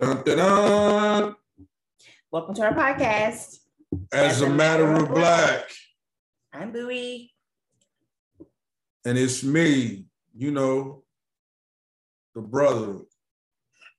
[0.00, 1.36] Dun, dun, dun.
[2.32, 3.58] Welcome to our podcast.
[4.10, 5.68] As, a matter of black,
[6.54, 7.34] I'm Bowie.
[9.04, 11.04] and it's me, you know,
[12.34, 13.00] the brother,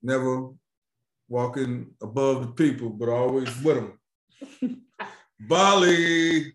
[0.01, 0.49] never
[1.29, 3.75] walking above the people, but always with
[4.59, 4.81] them.
[5.39, 6.53] Bali.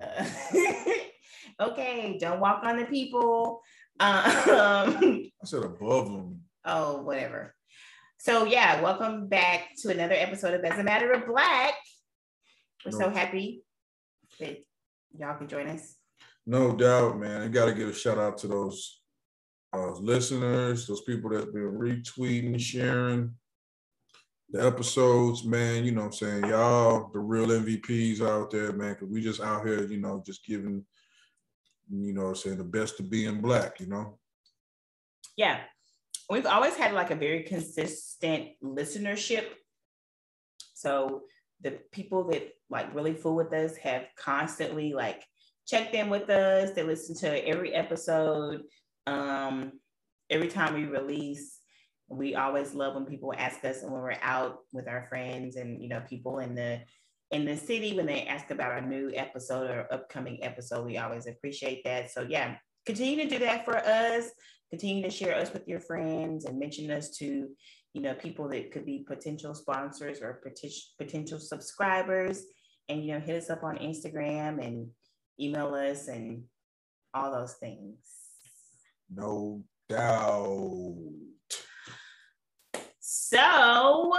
[1.60, 3.60] okay, don't walk on the people.
[4.00, 4.08] Um,
[4.48, 6.40] I said above them.
[6.64, 7.55] oh, whatever.
[8.18, 11.74] So yeah, welcome back to another episode of As a Matter of Black.
[12.84, 13.62] We're so happy
[14.40, 14.58] that
[15.16, 15.96] y'all can join us.
[16.44, 17.42] No doubt, man.
[17.42, 19.00] I got to give a shout out to those
[19.72, 23.32] uh, listeners, those people that's been retweeting, sharing
[24.50, 25.84] the episodes, man.
[25.84, 26.46] You know what I'm saying?
[26.46, 30.44] Y'all, the real MVPs out there, man, because we just out here, you know, just
[30.44, 30.84] giving,
[31.90, 34.18] you know what I'm saying, the best of being black, you know?
[35.36, 35.60] Yeah,
[36.28, 39.46] we've always had like a very consistent listenership.
[40.74, 41.22] So
[41.62, 45.24] the people that like really fool with us have constantly like
[45.66, 46.72] checked in with us.
[46.72, 48.62] They listen to every episode.
[49.06, 49.72] Um,
[50.30, 51.60] every time we release,
[52.08, 55.82] we always love when people ask us and when we're out with our friends and
[55.82, 56.80] you know people in the
[57.32, 60.86] in the city when they ask about our new episode or upcoming episode.
[60.86, 62.10] We always appreciate that.
[62.10, 64.30] So yeah, continue to do that for us
[64.70, 67.48] continue to share us with your friends and mention us to
[67.94, 70.42] you know people that could be potential sponsors or
[70.98, 72.42] potential subscribers
[72.88, 74.88] and you know hit us up on instagram and
[75.40, 76.42] email us and
[77.14, 77.96] all those things
[79.14, 80.96] No doubt.
[83.00, 84.12] so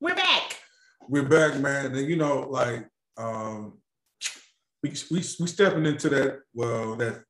[0.00, 0.56] we're back
[1.08, 1.96] We're back, man.
[1.96, 3.78] And you know, like um
[4.82, 7.24] we we we stepping into that, well, that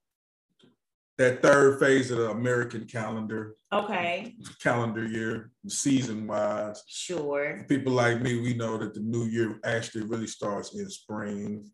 [1.19, 3.57] that third phase of the American calendar.
[3.73, 6.83] okay calendar year, season wise.
[6.87, 11.71] sure People like me, we know that the new year actually really starts in spring.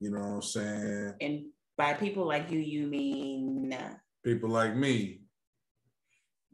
[0.00, 1.14] You know what I'm saying?
[1.20, 1.44] and
[1.76, 3.74] by people like you you mean
[4.22, 5.22] People like me,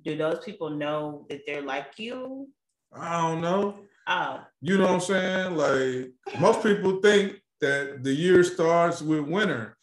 [0.04, 2.48] do those people know that they're like you
[2.92, 3.80] I don't know.
[4.06, 5.56] oh You know what I'm saying?
[5.56, 9.75] Like most people think that the year starts with winter.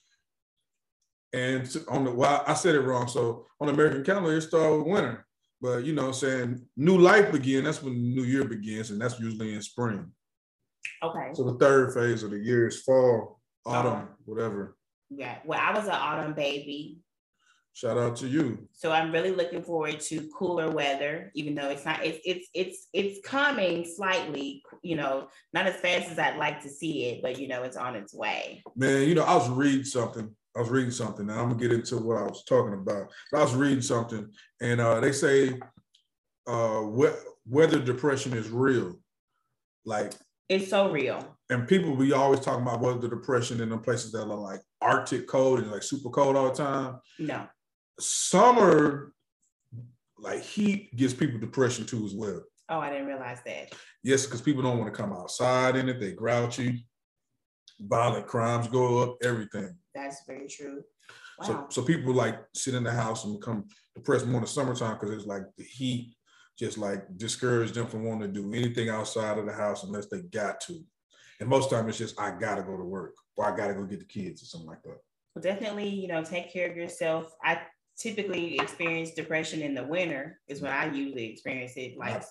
[1.34, 3.08] And on the well, I said it wrong.
[3.08, 5.26] So on the American calendar, it starts with winter.
[5.62, 6.66] But you know I'm saying?
[6.78, 7.64] New life begin.
[7.64, 10.12] That's when the new year begins, and that's usually in spring.
[11.02, 14.76] okay So the third phase of the year is fall, autumn, whatever.
[15.10, 17.00] yeah well i was an autumn baby
[17.76, 18.68] Shout out to you.
[18.72, 22.88] So I'm really looking forward to cooler weather, even though it's not, it's it's it's
[22.94, 27.40] it's coming slightly, you know, not as fast as I'd like to see it, but
[27.40, 28.62] you know, it's on its way.
[28.76, 30.36] Man, you know, I was reading something.
[30.56, 33.12] I was reading something, and I'm gonna get into what I was talking about.
[33.34, 34.30] I was reading something,
[34.62, 35.60] and uh, they say
[36.48, 37.10] uh, we-
[37.48, 38.96] weather depression is real.
[39.86, 40.14] Like,
[40.50, 41.38] It's so real.
[41.50, 45.28] and people be always talking about weather depression in the places that are like Arctic
[45.28, 47.00] cold and like super cold all the time.
[47.18, 47.48] No.
[48.00, 49.14] Summer,
[50.18, 52.42] like heat, gives people depression too as well.
[52.70, 53.74] Oh, I didn't realize that.
[54.04, 56.00] Yes, because people don't want to come outside in it.
[56.00, 56.86] They grouchy.
[57.80, 59.18] Violent crimes go up.
[59.24, 59.76] Everything.
[59.94, 60.84] That's very true.
[61.44, 61.68] So, Wow.
[61.70, 63.66] so people like sit in the house and become
[63.96, 66.16] depressed more in the summertime because it's like the heat
[66.58, 70.22] just like discourage them from wanting to do anything outside of the house unless they
[70.22, 70.84] got to.
[71.40, 74.00] And most time it's just I gotta go to work or I gotta go get
[74.00, 75.00] the kids or something like that.
[75.36, 77.34] Well, definitely, you know, take care of yourself.
[77.44, 77.62] I
[77.98, 82.24] typically experience depression in the winter is when I usually experience it like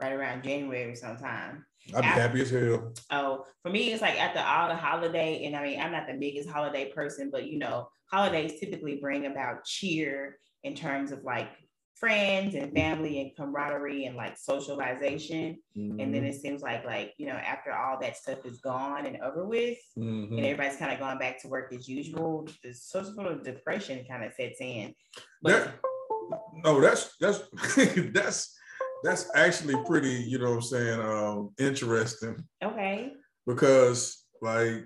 [0.00, 1.64] right around January sometime.
[1.94, 2.14] I'd be Yeah.
[2.14, 2.92] happy as hell.
[3.10, 6.14] Oh, for me, it's like after all the holiday, and I mean, I'm not the
[6.14, 11.48] biggest holiday person, but you know, holidays typically bring about cheer in terms of like
[11.96, 15.56] friends and family and camaraderie and like socialization.
[15.76, 16.12] And Mm-hmm.
[16.12, 19.44] then it seems like like you know, after all that stuff is gone and over
[19.46, 20.30] with, Mhm.
[20.36, 24.32] and everybody's kind of going back to work as usual, the social depression kind of
[24.34, 24.94] sets in.
[25.42, 25.80] But That-
[26.64, 27.42] no, that's that's
[28.12, 28.56] that's
[29.04, 32.42] that's actually pretty, you know what I'm saying, um, interesting.
[32.62, 33.12] okay,
[33.46, 34.84] because like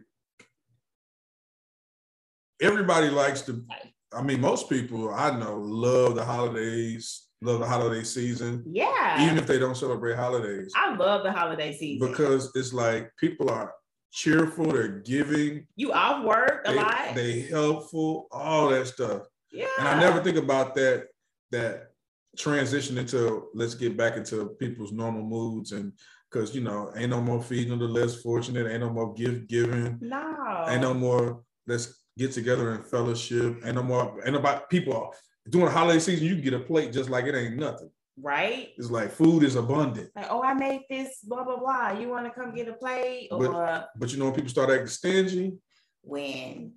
[2.60, 3.64] everybody likes to
[4.12, 9.38] i mean most people i know love the holidays love the holiday season yeah, even
[9.38, 10.72] if they don't celebrate holidays.
[10.76, 12.10] I love the holiday season.
[12.10, 13.72] Because it's like people are
[14.12, 15.66] cheerful they're giving.
[15.76, 17.14] You off work a they, lot.
[17.14, 19.22] they helpful all that stuff.
[19.52, 21.06] Yeah, and i never think about that
[21.52, 21.87] that
[22.38, 25.92] transition into let's get back into people's normal moods and
[26.30, 29.98] because you know ain't no more feeding the less fortunate ain't no more gift giving
[30.00, 30.38] no,
[30.68, 31.42] Ain't no more.
[31.66, 33.58] Let's get together in fellowship.
[33.64, 34.20] Ain't no more.
[34.24, 35.14] Ain't about people
[35.48, 36.26] during the holiday season.
[36.26, 37.90] You can get a plate just like it ain't nothing.
[38.20, 38.70] Right.
[38.76, 40.10] It's like food is abundant.
[40.16, 41.92] Like, oh, I made this, blah, blah, blah.
[41.92, 43.28] You want to come get a plate?
[43.30, 45.58] Or But, but you know when people start acting stingy
[46.02, 46.72] when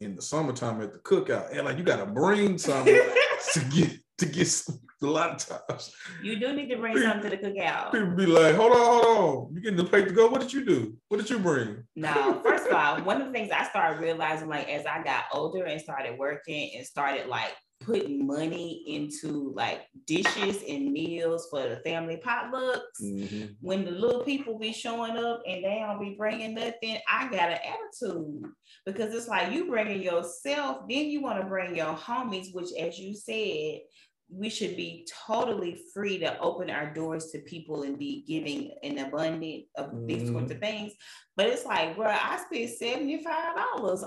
[0.00, 2.94] in the summertime at the cookout, and like you gotta bring something
[3.52, 5.94] to get to get some, a lot of times.
[6.22, 7.92] you do need to bring something to the cookout.
[7.92, 9.54] People be like, hold on, hold on.
[9.54, 10.28] You getting the plate to go?
[10.28, 10.96] What did you do?
[11.08, 11.84] What did you bring?
[11.96, 15.24] No, first of all, one of the things I started realizing, like as I got
[15.32, 21.62] older and started working and started like putting money into like dishes and meals for
[21.62, 22.80] the family potlucks.
[23.00, 23.54] Mhm.
[23.60, 27.50] When the little people be showing up and they don't be bringing nothing, I got
[27.52, 28.42] an attitude
[28.84, 32.98] because it's like you bringing yourself, then you want to bring your homies, which, as
[32.98, 33.82] you said,
[34.30, 38.98] we should be totally free to open our doors to people and be giving an
[38.98, 40.92] abundant of these sorts of things.
[41.34, 43.24] But it's like, bro, I spent $75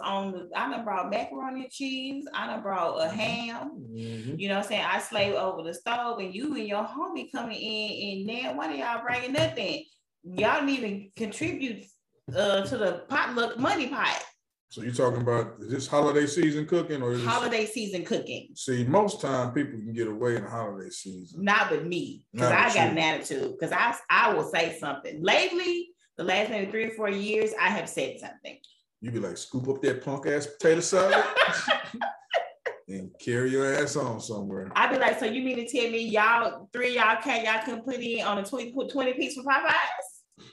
[0.03, 3.71] on the, I done brought macaroni and cheese, I done brought a ham.
[3.91, 4.39] Mhm.
[4.39, 4.85] You know what I'm saying?
[4.85, 8.71] I slave over the stove and you and your homie coming in and now one
[8.71, 9.85] of y'all bringing nothing.
[10.23, 11.85] Y'all need to contribute
[12.35, 14.23] uh, to the potluck money pot,
[14.71, 18.51] So you're talking about this holiday season cooking or is this, holiday season cooking.
[18.55, 21.43] see most time people can get away in the holiday season.
[21.43, 22.91] Not with me, because I got you.
[22.91, 23.51] an attitude.
[23.59, 25.21] Because I I will say something.
[25.21, 28.59] Lately, the last maybe three or four years, I have said something.
[29.01, 31.21] You be like, scoop up that punk ass potato salad
[32.87, 34.71] and carry your ass on somewhere.
[34.73, 37.83] I'd be like, so you mean to tell me y'all three y'all can't y'all couldn't
[37.83, 40.45] put in on a 20 put 20 piece for Popeyes?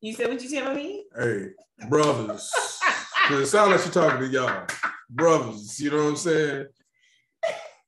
[0.00, 1.04] You said what you telling me?
[1.14, 1.48] Hey,
[1.90, 2.50] brothers.
[3.38, 4.66] it sounds like you're talking to y'all.
[5.08, 6.66] Brothers, you know what I'm saying?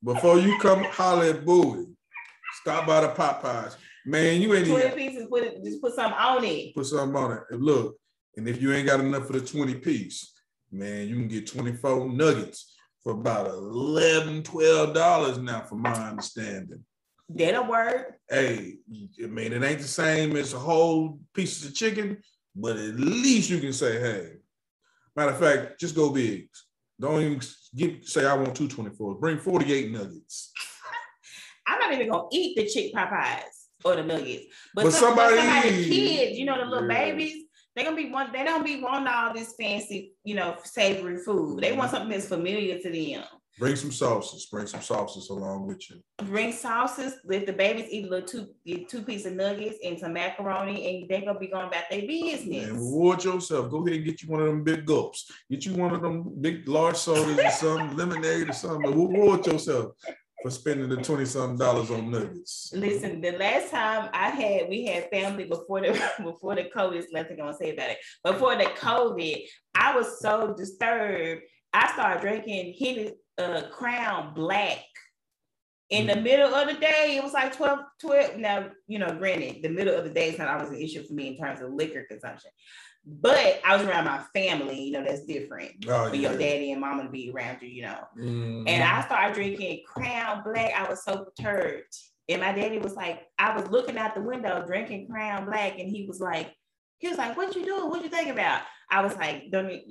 [0.05, 1.87] Before you come holler at Bowie,
[2.61, 3.77] stop by the Popeyes.
[4.05, 6.75] Man, you ain't 20 even pieces, put it, just put something on it.
[6.75, 7.43] put something on it.
[7.51, 7.97] And look,
[8.37, 10.33] and if you ain't got enough for the 20 piece,
[10.71, 16.85] man, you can get 24 nuggets for about 11 $12 now, from my understanding.
[17.29, 18.19] That'll work.
[18.29, 18.77] Hey,
[19.23, 22.19] I mean, it ain't the same as a whole piece of chicken,
[22.55, 24.33] but at least you can say, hey,
[25.17, 26.49] matter of fact, just go big.
[27.01, 27.41] Don't even
[27.75, 29.17] get say I want 224.
[29.17, 30.53] Bring 48 nuggets.
[31.67, 33.43] I'm not even gonna eat the chick Popeyes
[33.85, 34.47] or the nuggets.
[34.75, 37.05] But, But some, somebody- kids, you know, the little Yeah.
[37.05, 37.45] babies,
[37.75, 41.61] they gonna be one, they don't be wanting all this fancy, you know, savory food.
[41.61, 43.25] They want something that's familiar to them.
[43.59, 44.47] Bring some sauces.
[44.47, 46.03] Bring some sauces along with you.
[46.25, 47.15] Bring sauces.
[47.25, 51.09] Let the babies eat a little two, two piece of nuggets and some macaroni, and
[51.09, 52.69] they gonna be going about their business.
[52.69, 53.71] And reward yourself.
[53.71, 55.31] Go ahead and get you one of them big gulps.
[55.51, 58.91] Get you one of them big large sodas or something, lemonade or something.
[58.91, 59.93] But reward yourself
[60.43, 62.73] for spending the 20 something dollars on nuggets.
[62.75, 66.97] Listen, the last time I had, we had family before the before the COVID.
[66.97, 67.99] Is nothing I'm gonna say about it.
[68.25, 69.45] Before the COVID,
[69.75, 71.43] I was so disturbed.
[71.75, 74.79] I started drinking Henny uh, Crown Black.
[75.91, 78.37] In the middle of the day, it was like 12, 12.
[78.39, 81.13] Now, you know, granted, the middle of the day is not always an issue for
[81.13, 82.51] me in terms of liquor consumption.
[83.05, 85.73] But I was around my family, you know, that's different.
[85.89, 87.99] Oh, For your daddy and mama to be around you, you know.
[88.17, 88.65] Mhm.
[88.69, 90.73] And I started drinking Crown Black.
[90.73, 91.95] I was so perturbed.
[92.29, 95.91] And my daddy was like, I was looking out the window drinking Crown Black, and
[95.91, 96.55] he was like,
[97.03, 97.91] he was like, "What you doing?
[97.91, 99.83] What you think about?" I was like, "Don't."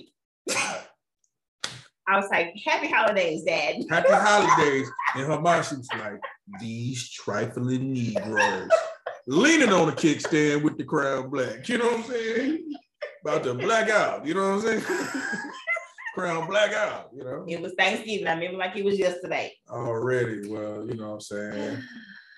[2.11, 4.89] You-" I was like, "Happy holidays, Dad." Happy holidays.
[5.15, 6.21] And her mind, she was like,
[6.59, 8.69] these trifling Negroes.
[9.27, 11.67] Leaning on a kickstand with the crown black.
[11.69, 12.73] You know what I'm saying?
[13.23, 14.25] About to black out.
[14.25, 14.83] You know what I'm saying?
[16.15, 17.45] crown black out, you know?
[17.47, 18.27] It was Thanksgiving.
[18.27, 19.53] I remember like it was yesterday.
[19.69, 20.49] Already.
[20.49, 21.83] Well, you know what I'm saying?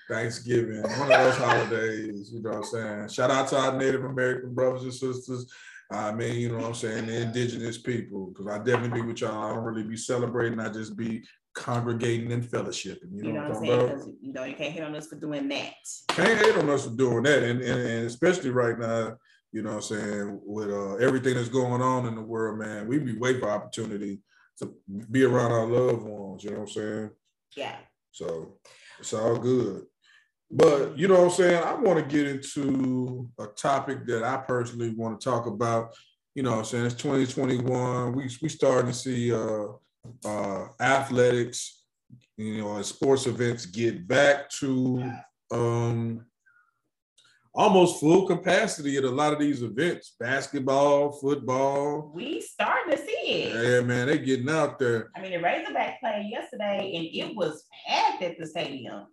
[0.08, 3.08] Thanksgiving, one of those holidays, you know what I'm saying?
[3.08, 5.50] Shout out to our Native American brothers and sisters.
[5.94, 9.20] I mean, you know what I'm saying, the indigenous people, because I definitely be with
[9.20, 9.44] y'all.
[9.44, 11.22] I don't really be celebrating, I just be
[11.54, 13.12] congregating and fellowshipping.
[13.12, 14.16] You know, You know what what I'm saying?
[14.20, 15.74] you know, you can't hit on us for doing that.
[16.08, 17.42] Can't hate on us for doing that.
[17.42, 19.16] And, and, and especially right now,
[19.52, 22.88] you know what I'm saying, with uh, everything that's going on in the world, man,
[22.88, 24.20] we be waiting for opportunity
[24.58, 24.74] to
[25.10, 27.10] be around our loved ones, you know what I'm saying?
[27.56, 27.76] Yeah.
[28.10, 28.58] So
[28.98, 29.84] it's all good.
[30.54, 31.62] But you know what I'm saying?
[31.64, 35.92] I want to get into a topic that I personally want to talk about.
[36.36, 36.86] You know what I'm saying?
[36.86, 38.12] It's 2021.
[38.12, 39.66] We we starting to see uh
[40.24, 41.82] uh athletics,
[42.36, 45.12] you know, and sports events get back to
[45.50, 46.24] um
[47.52, 50.14] almost full capacity at a lot of these events.
[50.20, 52.12] Basketball, football.
[52.14, 53.64] We starting to see it.
[53.64, 55.10] Yeah, man, they getting out there.
[55.16, 59.06] I mean, the Razorback played yesterday, and it was packed at the stadium.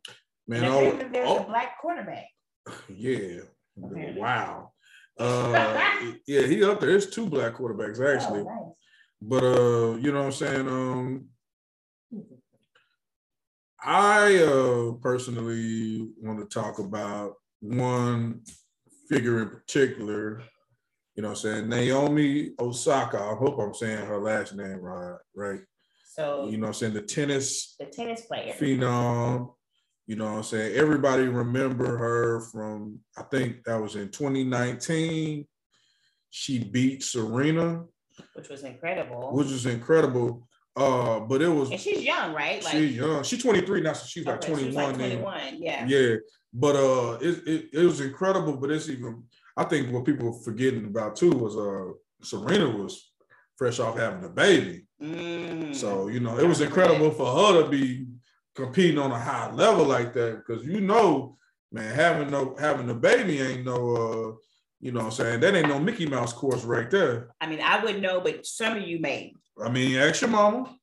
[0.51, 2.25] Man, apparently there's all- a black quarterback.
[2.89, 3.41] Yeah.
[3.77, 4.73] Wow.
[5.17, 5.79] Uh,
[6.27, 6.89] yeah, he up there.
[6.91, 8.73] There's two black quarterbacks actually, Oh, nice.
[9.21, 10.67] but uh, you know what I'm saying.
[10.67, 11.25] Um,
[13.83, 18.41] I uh, personally want to talk about one
[19.09, 20.43] figure in particular.
[21.15, 23.19] You know, what I'm saying Naomi Osaka.
[23.19, 25.17] I hope I'm saying her last name right.
[25.35, 25.61] Right.
[26.13, 28.53] So You know, what I'm saying the tennis the tennis player.
[28.53, 29.53] phenom.
[30.11, 30.75] You know what I'm saying?
[30.75, 35.47] Everybody remember her from I think that was in 2019.
[36.29, 37.85] She beat Serena,
[38.33, 39.29] which was incredible.
[39.31, 40.49] which was incredible.
[40.75, 42.61] Uh, but it was and she's young, right?
[42.61, 43.23] Like she's young.
[43.23, 44.65] She's 23 now, so she's like okay, 21.
[44.67, 45.21] she's like then.
[45.21, 45.39] 21.
[45.59, 45.85] Yeah.
[45.87, 46.15] Yeah,
[46.53, 48.57] but uh, it, it it was incredible.
[48.57, 49.23] But it's even
[49.55, 53.13] I think what people were forgetting about too was uh Serena was
[53.55, 55.73] fresh off having a baby, Mm.
[55.73, 58.07] so you know it was incredible for her to be
[58.55, 61.37] competing on a high level like that because you know,
[61.71, 64.35] man, having no having a baby ain't no uh,
[64.79, 67.29] you know what I'm saying that ain't no Mickey Mouse course right there.
[67.39, 69.33] I mean, I wouldn't know, but some of you may.
[69.63, 70.75] I mean, ask your mama.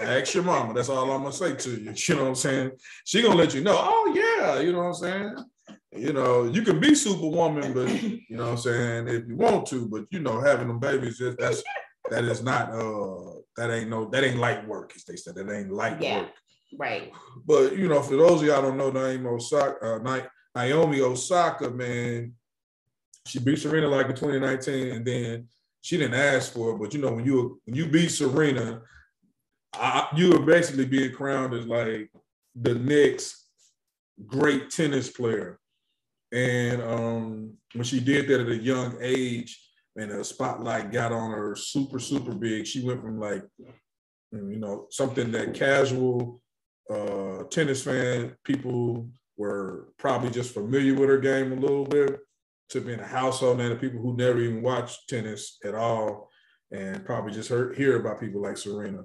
[0.00, 0.74] Ask your mama.
[0.74, 1.92] That's all I'm gonna say to you.
[1.96, 2.70] You know what I'm saying?
[3.04, 3.76] She gonna let you know.
[3.76, 5.36] Oh yeah, you know what I'm saying.
[5.92, 9.66] You know, you can be superwoman, but you know what I'm saying if you want
[9.68, 9.88] to.
[9.88, 11.62] But you know, having them babies, just that's
[12.10, 15.34] that is not uh that ain't no that ain't light work, as they said.
[15.34, 16.20] That ain't light Yeah.
[16.20, 16.30] work.
[16.76, 17.12] Right.
[17.46, 20.20] But you know, for those of y'all don't know Naomi Osaka, uh,
[20.54, 22.34] Naomi Osaka, man,
[23.26, 25.48] she beat Serena like in 2019, and then
[25.80, 26.78] she didn't ask for it.
[26.78, 28.82] But you know, when you when you beat Serena,
[29.72, 32.10] I, you are basically being crowned as like
[32.54, 33.46] the next
[34.26, 35.58] great tennis player.
[36.32, 39.58] And um, when she did that at a young age,
[39.98, 42.66] and the spotlight got on her super super big.
[42.66, 43.44] She went from like
[44.32, 46.40] you know something that casual
[46.90, 52.18] uh, tennis fan people were probably just familiar with her game a little bit
[52.70, 56.28] to being a household name of people who never even watched tennis at all
[56.70, 59.02] and probably just heard hear about people like Serena.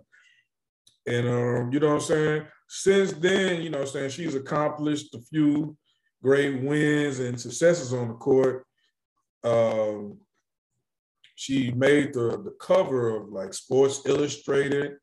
[1.06, 2.46] And um, you know what I'm saying?
[2.68, 5.78] Since then, you know what I'm saying, she's accomplished a few
[6.22, 8.66] great wins and successes on the court.
[9.44, 10.18] Um,
[11.36, 14.94] she made the, the cover of like Sports Illustrated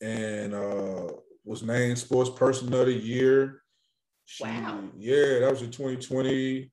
[0.00, 1.08] and uh,
[1.48, 3.62] was named Sports Person of the Year.
[4.26, 4.84] She- Wow.
[4.98, 6.70] Yeah, that was in 2020.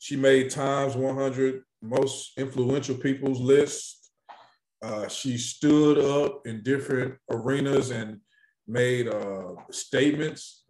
[0.00, 4.10] She made Times 100 most influential people's list.
[4.82, 8.20] Uh, she stood up in different arenas and
[8.66, 10.64] made uh, statements,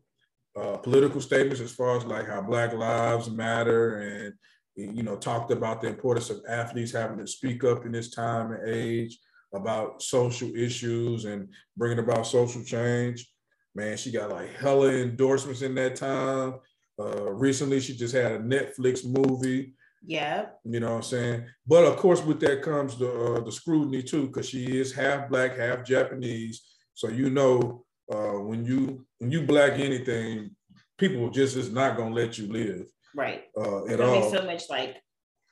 [0.55, 4.35] uh, political statements, as far as like how Black Lives Matter, and
[4.77, 8.53] you know talked about the importance of athletes having to speak up in this time
[8.53, 9.19] and age
[9.55, 13.27] about social issues and bringing about social change.
[13.75, 16.55] Man, she got like hella endorsements in that time.
[17.01, 19.75] Uh, recently, she just had a Netflix movie.
[20.07, 20.47] Yeah.
[20.65, 21.47] You know what I'm saying?
[21.67, 25.29] But of course, with that comes the uh, the scrutiny too, because she is half
[25.29, 26.63] black, half Japanese.
[26.95, 30.51] So you know, uh, when you when you black anything,
[30.99, 33.45] people just is not gonna let you live Right.
[33.57, 34.31] uh, at all.
[34.31, 34.97] so much like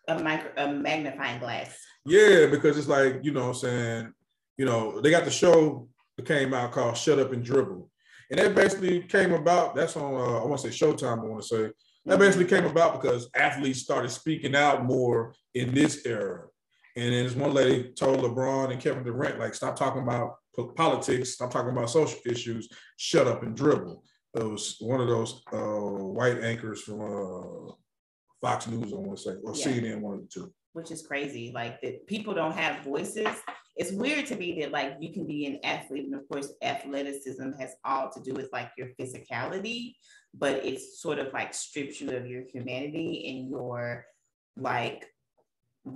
[0.09, 1.77] a micro a magnifying glass.
[2.05, 4.13] Yeah, because it's like, you know what I'm saying,
[4.57, 7.89] you know, they got the show that came out called Shut Up and Dribble.
[8.31, 11.43] And that basically came about, that's on uh, I want to say Showtime, I want
[11.43, 11.71] to say.
[12.07, 16.47] That basically came about because athletes started speaking out more in this era.
[16.97, 20.37] And then this one lady told LeBron and Kevin Durant, like, stop talking about
[20.77, 24.03] politics, stop talking about social issues, shut up and dribble.
[24.35, 27.73] It was one of those uh, white anchors from uh,
[28.41, 29.67] Fox News, I want to say, or Yeah.
[29.67, 30.53] CNN, one of the two.
[30.73, 31.53] Which is crazy.
[31.55, 33.29] Like that people don't have voices.
[33.77, 37.53] It's weird to me that like you can be an athlete, and of course, athleticism
[37.59, 39.95] has all to do with like your physicality,
[40.35, 44.05] but it's sort of like strips you of your humanity and your
[44.57, 45.07] like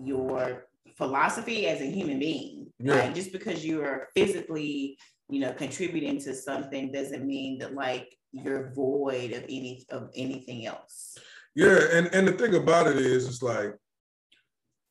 [0.04, 0.66] your
[0.96, 2.66] philosophy as a human being.
[2.78, 2.94] Yeah.
[2.94, 8.08] Like just because you are physically, you know, contributing to something doesn't mean that like
[8.32, 11.18] you're void of any of anything else.
[11.54, 13.74] Yeah, and, and the thing about it is, it's like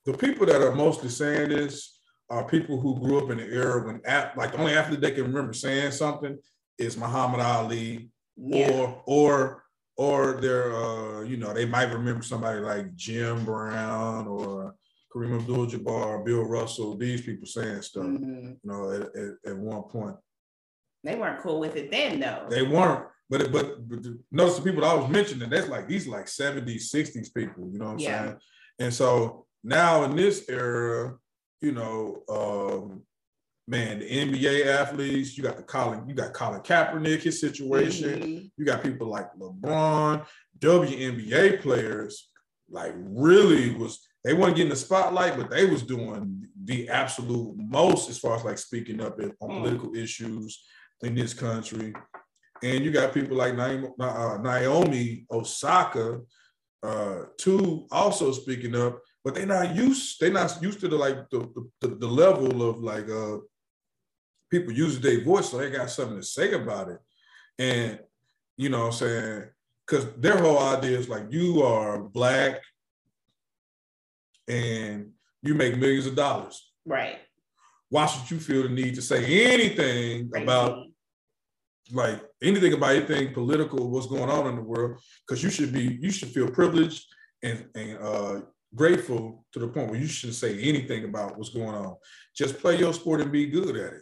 [0.05, 3.85] the people that are mostly saying this are people who grew up in the era
[3.85, 4.01] when,
[4.35, 6.37] like, the only athlete they can remember saying something
[6.77, 8.71] is Muhammad Ali, Yeah.
[8.71, 9.61] or or
[9.97, 14.75] or they're, uh, you know, they might remember somebody like Jim Brown or
[15.13, 16.97] Kareem Abdul-Jabbar, Bill Russell.
[16.97, 18.57] These people saying stuff, Mhm.
[18.61, 20.17] you know, at, at, at one point.
[21.05, 22.45] They weren't cool with it then, though.
[22.49, 23.07] They weren't.
[23.29, 23.99] But, but but
[24.31, 27.79] notice the people that I was mentioning, that's like these like 70s, 60s people, you
[27.79, 28.25] know what I'm Yeah.
[28.25, 28.37] saying?
[28.79, 31.15] And so now in this era,
[31.59, 33.01] you know, um,
[33.67, 38.51] man, the NBA athletes, you got the Colin, you got Colin Kaepernick, his situation, Mhm.
[38.57, 40.23] you got people like LeBron,
[40.59, 42.29] WNBA players,
[42.69, 48.09] like really was they weren't getting the spotlight, but they was doing the absolute most
[48.09, 49.57] as far as like speaking up on Mm.
[49.61, 50.63] political issues
[51.01, 51.93] in this country.
[52.63, 53.53] and you got people like
[53.99, 56.21] uh, Naomi Osaka,
[56.81, 60.19] uh, too, also speaking up, but they're not used.
[60.19, 61.49] They're not used to the like the
[61.81, 63.37] the, the level of like uh
[64.51, 66.99] people using their voice, so they got something to say about it.
[67.57, 67.99] And
[68.55, 69.43] you know, what I'm saying
[69.85, 72.61] because their whole idea is like you are black
[74.47, 76.71] and you make millions of dollars.
[76.85, 77.17] Right.
[77.89, 80.43] Why should you feel the need to say anything Crazy.
[80.43, 80.85] about
[81.91, 84.99] like anything about anything political, what's going on in the world?
[85.27, 87.05] Because you should be, you should feel privileged
[87.43, 88.41] and, and uh,
[88.75, 91.95] grateful to the point where you shouldn't say anything about what's going on.
[92.35, 94.01] Just play your sport and be good at it.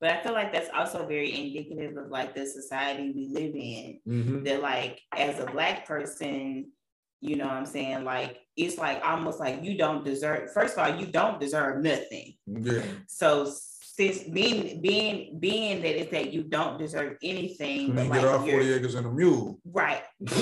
[0.00, 4.00] But I feel like that's also very indicative of like the society we live in.
[4.06, 4.44] Mm-hmm.
[4.44, 6.72] That like as a black person,
[7.20, 8.04] you know what I'm saying?
[8.04, 12.34] Like it's like almost like you don't deserve first of all, you don't deserve nothing.
[12.46, 12.82] Yeah.
[13.06, 13.48] So
[13.94, 17.94] since being being being that it's that you don't deserve anything.
[17.94, 19.60] But like get off 40 acres and a mule.
[19.64, 20.02] Right.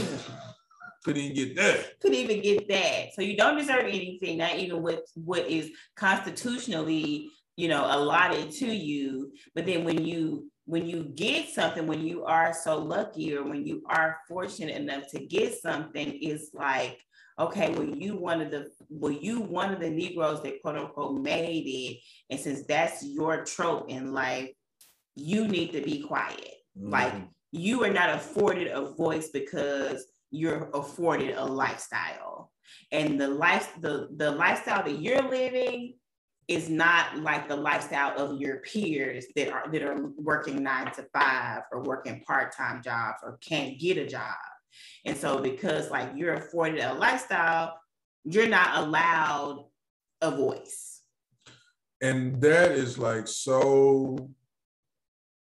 [1.04, 2.00] Couldn't even get that.
[2.00, 3.14] Couldn't even get that.
[3.14, 7.30] So you don't deserve anything, not even what what is constitutionally
[7.60, 12.24] you know allotted to you but then when you when you get something when you
[12.24, 16.98] are so lucky or when you are fortunate enough to get something it's like
[17.38, 21.20] okay well you one of the well you one of the negroes that quote unquote
[21.20, 21.98] made it
[22.30, 24.48] and since that's your trope in life
[25.14, 26.90] you need to be quiet mm-hmm.
[26.90, 27.12] like
[27.52, 32.52] you are not afforded a voice because you're afforded a lifestyle
[32.92, 35.94] and the life the the lifestyle that you're living
[36.50, 41.06] is not like the lifestyle of your peers that are that are working nine to
[41.12, 44.34] five or working part-time jobs or can't get a job.
[45.04, 47.78] And so because like you're afforded a lifestyle,
[48.24, 49.66] you're not allowed
[50.20, 51.02] a voice.
[52.02, 54.30] And that is like so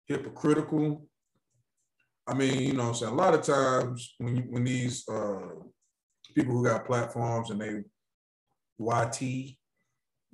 [0.05, 1.07] hypocritical.
[2.27, 3.13] I mean, you know I'm saying?
[3.13, 5.47] A lot of times when when these uh,
[6.33, 7.83] people who got platforms and they
[8.77, 9.57] YT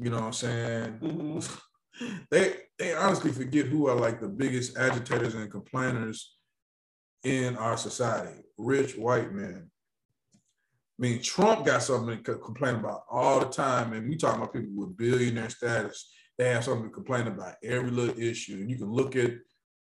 [0.01, 0.99] you know what I'm saying?
[1.01, 2.15] Mm-hmm.
[2.31, 6.35] they they honestly forget who are like the biggest agitators and complainers
[7.23, 8.41] in our society.
[8.57, 9.69] Rich white men.
[10.33, 14.53] I mean, Trump got something to complain about all the time, and we talking about
[14.53, 16.11] people with billionaire status.
[16.37, 18.55] They have something to complain about every little issue.
[18.55, 19.33] And you can look at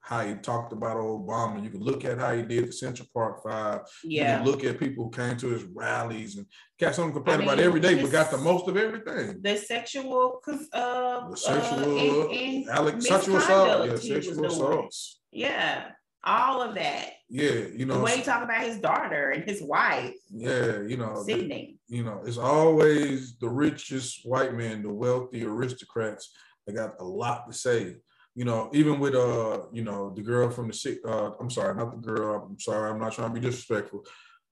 [0.05, 1.63] how he talked about Obama.
[1.63, 3.81] You can look at how he did the Central Park Five.
[4.03, 4.37] Yeah.
[4.37, 6.45] You can look at people who came to his rallies and
[6.79, 9.41] got something to complain I mean, about every day, but got the most of everything.
[9.41, 15.21] The sexual, cause uh, the sexual, uh, in, in sexual assault, yeah, sexual assaults.
[15.31, 15.87] Yeah,
[16.23, 17.09] all of that.
[17.27, 17.95] Yeah, you know.
[17.95, 20.13] The way he talk about his daughter and his wife.
[20.29, 21.23] Yeah, you know.
[21.25, 21.79] Sickening.
[21.87, 26.31] You know, it's always the richest white men, the wealthy aristocrats.
[26.67, 27.95] They got a lot to say
[28.35, 31.91] you know, even with uh, you know, the girl from the uh, I'm sorry, not
[31.91, 32.47] the girl.
[32.49, 34.05] I'm sorry, I'm not trying to be disrespectful,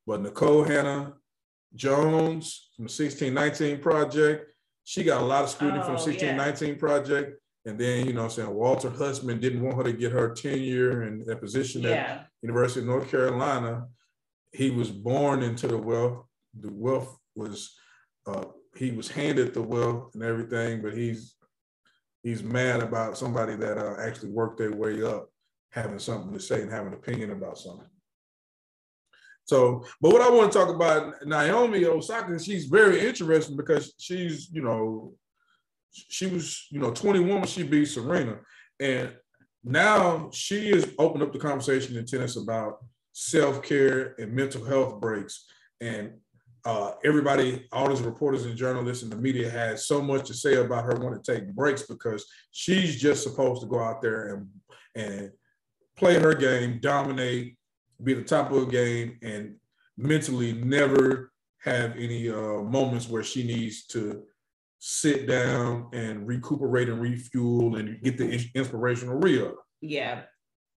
[0.07, 1.13] but Nicole Hannah
[1.75, 4.51] Jones from the 1619 Project,
[4.83, 6.75] she got a lot of scrutiny oh, from the 1619 yeah.
[6.75, 7.39] Project.
[7.65, 11.25] And then, you know, saying Walter Hussman didn't want her to get her tenure and
[11.25, 11.89] that position yeah.
[11.89, 13.87] at University of North Carolina.
[14.51, 16.25] He was born into the wealth.
[16.59, 17.73] The wealth was
[18.27, 18.43] uh,
[18.75, 21.35] he was handed the wealth and everything, but he's
[22.23, 25.29] he's mad about somebody that uh, actually worked their way up
[25.71, 27.87] having something to say and having an opinion about something.
[29.45, 34.49] So, but what I want to talk about Naomi Osaka, she's very interesting because she's,
[34.51, 35.13] you know,
[35.91, 38.37] she was, you know, 21 when she beat Serena.
[38.79, 39.13] And
[39.63, 42.77] now she has opened up the conversation in tennis about
[43.11, 45.45] self-care and mental health breaks.
[45.81, 46.13] And
[46.65, 50.55] uh, everybody, all these reporters and journalists and the media has so much to say
[50.55, 54.47] about her wanting to take breaks because she's just supposed to go out there and
[54.95, 55.31] and
[55.95, 57.57] play her game, dominate,
[58.03, 59.55] be the top of the game, and
[59.97, 64.23] mentally never have any uh, moments where she needs to
[64.79, 69.55] sit down and recuperate and refuel and get the inspirational reel.
[69.81, 70.23] Yeah.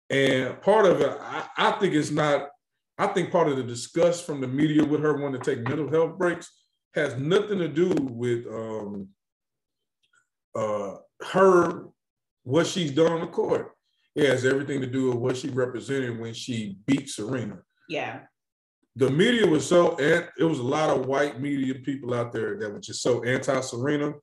[0.09, 2.49] And part of it, I, I think it's not
[3.03, 5.89] I think part of the disgust from the media with her wanting to take mental
[5.89, 6.49] health breaks
[6.95, 9.09] has nothing to do with um,
[10.55, 10.95] uh,
[11.33, 11.87] her
[12.43, 13.73] what she's done on the court.
[14.15, 17.59] It has everything to do with what she represented when she beat Serena.
[17.89, 18.19] Yeah.
[18.95, 22.71] The media was so, it was a lot of white media people out there that
[22.71, 24.13] were just so anti Serena.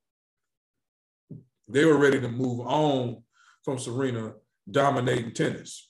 [1.68, 3.24] They were ready to move on
[3.62, 4.32] from Serena
[4.70, 5.89] dominating tennis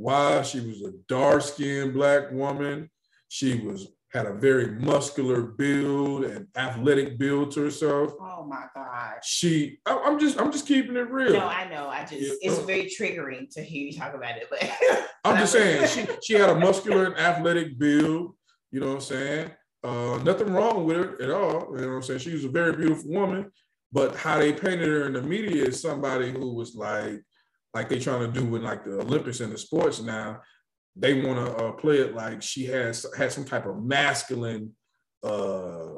[0.00, 2.90] why she was a dark skinned black woman.
[3.28, 8.12] She was had a very muscular build and athletic build to herself.
[8.20, 9.20] Oh my God.
[9.22, 11.34] She, I, am just, I'm just keeping it real.
[11.34, 11.88] No, I know.
[11.88, 14.48] I just, it's very triggering to hear you talk about it.
[14.50, 14.68] But
[15.24, 18.34] I'm just saying, she, she had a muscular and athletic build.
[18.72, 19.50] You know what I'm saying?
[19.84, 21.76] Uh, nothing wrong with her at all.
[21.76, 22.20] You know what I'm saying?
[22.20, 23.52] She was a very beautiful woman,
[23.92, 27.22] but how they painted her in the media is somebody who was like,
[27.74, 30.40] like they're trying to do with like the Olympics and the sports now
[30.96, 34.72] they want to uh, play it like she has had some type of masculine,
[35.22, 35.88] uh,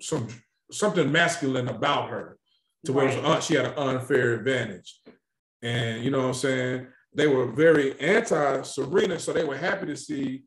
[0.00, 0.28] some
[0.72, 2.38] something masculine about her,
[2.84, 3.22] to where right.
[3.22, 5.00] was, she had an unfair advantage,
[5.62, 6.86] and you know what I'm saying.
[7.12, 10.44] They were very anti Serena, so they were happy to see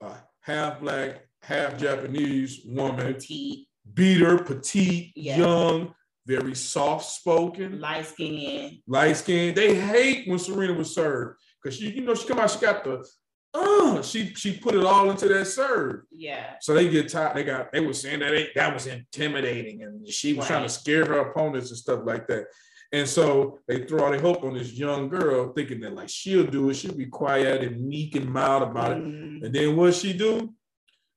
[0.00, 3.66] a half black, half Japanese woman petite.
[3.92, 5.36] beat her, petite, yeah.
[5.36, 5.94] young,
[6.26, 9.56] very soft spoken, light skinned, light skinned.
[9.56, 12.84] They hate when Serena was served because she, you know, she come out, she got
[12.84, 13.06] the,
[13.54, 16.02] uh, she she put it all into that serve.
[16.10, 16.54] Yeah.
[16.60, 17.36] So they get tired.
[17.36, 20.48] They got they were saying that they, that was intimidating, and she was right.
[20.48, 22.46] trying to scare her opponents and stuff like that.
[22.92, 26.46] And so they throw all their hope on this young girl, thinking that like she'll
[26.46, 28.98] do it, she'll be quiet and meek and mild about it.
[28.98, 29.44] Mm-hmm.
[29.44, 30.52] And then what she do?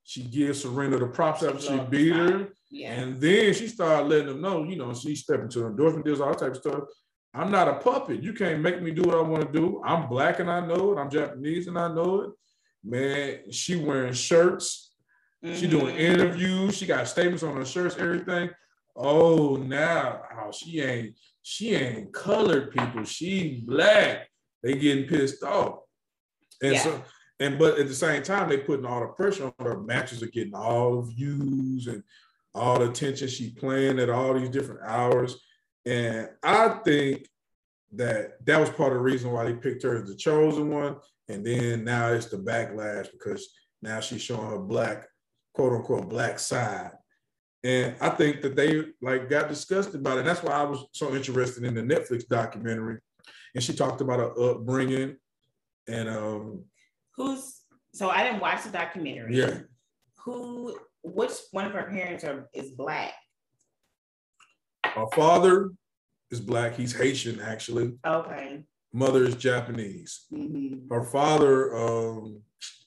[0.04, 2.50] She gives Serena the props after she beat her.
[2.72, 2.94] Yeah.
[2.94, 6.36] And then she started letting them know, you know, she stepped into endorsement deals, all
[6.36, 6.84] type of stuff.
[7.34, 8.24] I'm not a puppet.
[8.24, 9.82] You can't make me do what I want to do.
[9.86, 11.00] I'm black and I know it.
[11.00, 12.32] I'm Japanese and I know it.
[12.84, 14.96] Man, she wearing shirts.
[15.44, 15.56] Mm-hmm.
[15.56, 16.00] She doing mm-hmm.
[16.00, 16.78] interviews.
[16.78, 18.50] She got statements on her shirts, everything.
[18.96, 23.04] Oh, now oh, she ain't she ain't colored people.
[23.04, 24.28] She black.
[24.62, 25.80] They getting pissed off.
[26.62, 26.82] And yeah.
[26.82, 27.04] so
[27.40, 29.80] and but at the same time, they putting all the pressure on her.
[29.80, 32.04] Matches are getting all the views and
[32.54, 33.28] all the attention.
[33.28, 35.38] She playing at all these different hours
[35.86, 37.28] and I think
[37.94, 40.98] that that was part of the reason why they picked her as the chosen one.
[41.28, 43.50] And then now it's the backlash because
[43.82, 45.08] now she's showing her black,
[45.54, 46.92] quote unquote, black side.
[47.64, 50.26] And I think that they like got disgusted about it.
[50.26, 53.00] That's why I was so interested in the Netflix documentary.
[53.54, 55.18] And she talked about her upbringing
[55.88, 56.66] and um
[57.16, 57.62] who's
[57.94, 59.38] so I didn't watch the documentary.
[59.38, 59.58] Yeah.
[60.20, 63.14] Who which one of her parents are is black?
[64.96, 65.72] My father
[66.32, 66.76] is black.
[66.76, 67.94] He's Haitian, actually.
[68.06, 68.64] Okay.
[68.94, 70.26] Mother is Japanese.
[70.34, 70.92] Mm-hmm.
[70.92, 72.42] Her father, um,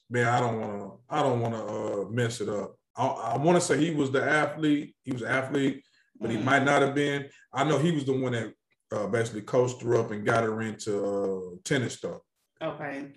[0.09, 0.91] man, I don't want to.
[1.09, 2.75] I don't want to uh, mess it up.
[2.95, 4.95] I, I want to say he was the athlete.
[5.03, 5.83] He was an athlete,
[6.19, 6.39] but mm-hmm.
[6.39, 7.29] he might not have been.
[7.53, 8.53] I know he was the one that
[8.91, 12.19] uh, basically coached her up and got her into uh, tennis stuff.
[12.61, 13.13] Okay.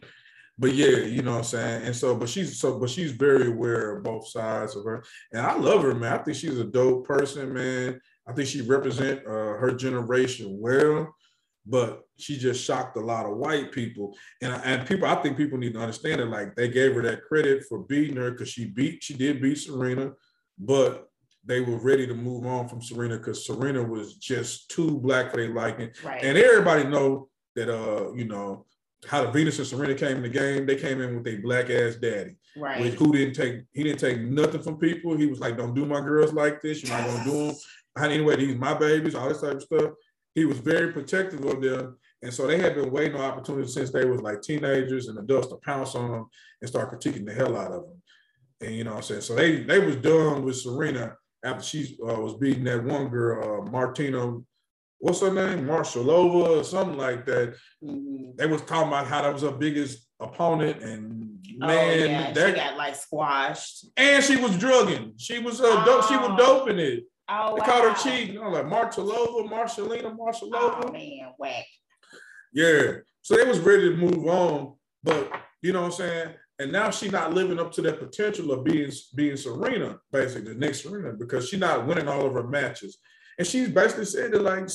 [0.58, 1.82] But yeah, you know what I'm saying.
[1.84, 5.46] And so, but she's so, but she's very aware of both sides of her, and
[5.46, 6.14] I love her, man.
[6.14, 8.00] I think she's a dope person, man.
[8.26, 11.14] I think she represent uh, her generation well,
[11.66, 14.16] but she just shocked a lot of white people.
[14.40, 16.26] And and people, I think people need to understand it.
[16.26, 19.58] Like they gave her that credit for beating her because she beat, she did beat
[19.58, 20.12] Serena,
[20.58, 21.10] but
[21.44, 25.36] they were ready to move on from Serena because Serena was just too black for
[25.36, 25.90] their liking.
[26.02, 26.22] Right.
[26.22, 28.66] And everybody know that uh, you know,
[29.06, 31.70] how the Venus and Serena came in the game, they came in with a black
[31.70, 32.36] ass daddy.
[32.56, 32.80] Right.
[32.80, 35.16] Which, who didn't take he didn't take nothing from people.
[35.16, 36.82] He was like, Don't do my girls like this.
[36.82, 37.56] You're not gonna do them
[38.04, 39.90] anyway, these my babies, all this type of stuff.
[40.34, 41.96] He was very protective of them.
[42.22, 45.48] And so they had been waiting on opportunities since they was like teenagers and adults
[45.48, 46.26] to pounce on them
[46.60, 48.02] and start critiquing the hell out of them.
[48.60, 49.20] And you know what I'm saying?
[49.22, 53.60] So they they was done with Serena after she uh, was beating that one girl,
[53.60, 54.38] uh, Martina,
[54.98, 55.66] what's her name?
[55.66, 57.54] Marshallova or something like that.
[57.82, 58.36] Mm-hmm.
[58.36, 62.32] They was talking about how that was her biggest opponent and oh, man, oh, yeah.
[62.32, 63.86] that she got like squashed.
[63.96, 65.14] And she was drugging.
[65.16, 65.84] She was uh, oh.
[65.84, 66.36] dope, she was oh.
[66.36, 67.04] doping it.
[67.28, 67.66] Oh, they wow.
[67.66, 68.38] called her cheating.
[68.40, 70.84] I'm like Marchalova, Marcelina, Marchalova.
[70.86, 71.66] Oh man, whack.
[72.52, 72.98] Yeah.
[73.22, 75.30] So they was ready to move on, but
[75.60, 76.34] you know what I'm saying?
[76.58, 80.58] And now she's not living up to that potential of being being Serena, basically, the
[80.58, 82.96] next Serena, because she's not winning all of her matches.
[83.38, 84.68] And she's basically said that like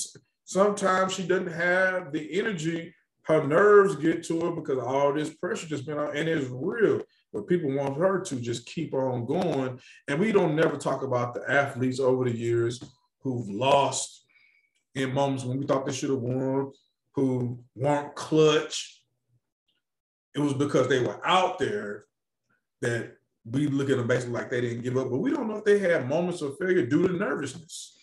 [0.46, 2.94] sometimes she doesn't have the energy,
[3.24, 7.02] her nerves get to her because all this pressure just been on, and it's real
[7.34, 9.80] but people want her to just keep on going.
[10.08, 12.82] And we don't never talk about the athletes over the years
[13.22, 14.26] who've lost
[14.96, 16.72] in moments when we thought they should have won,
[17.16, 19.04] who weren't clutch.
[20.36, 22.06] It was because they were out there
[22.82, 23.14] that
[23.46, 25.66] we look at them basically like they didn't give up, but we don't know if
[25.66, 27.98] they had moments of failure due to nervousness.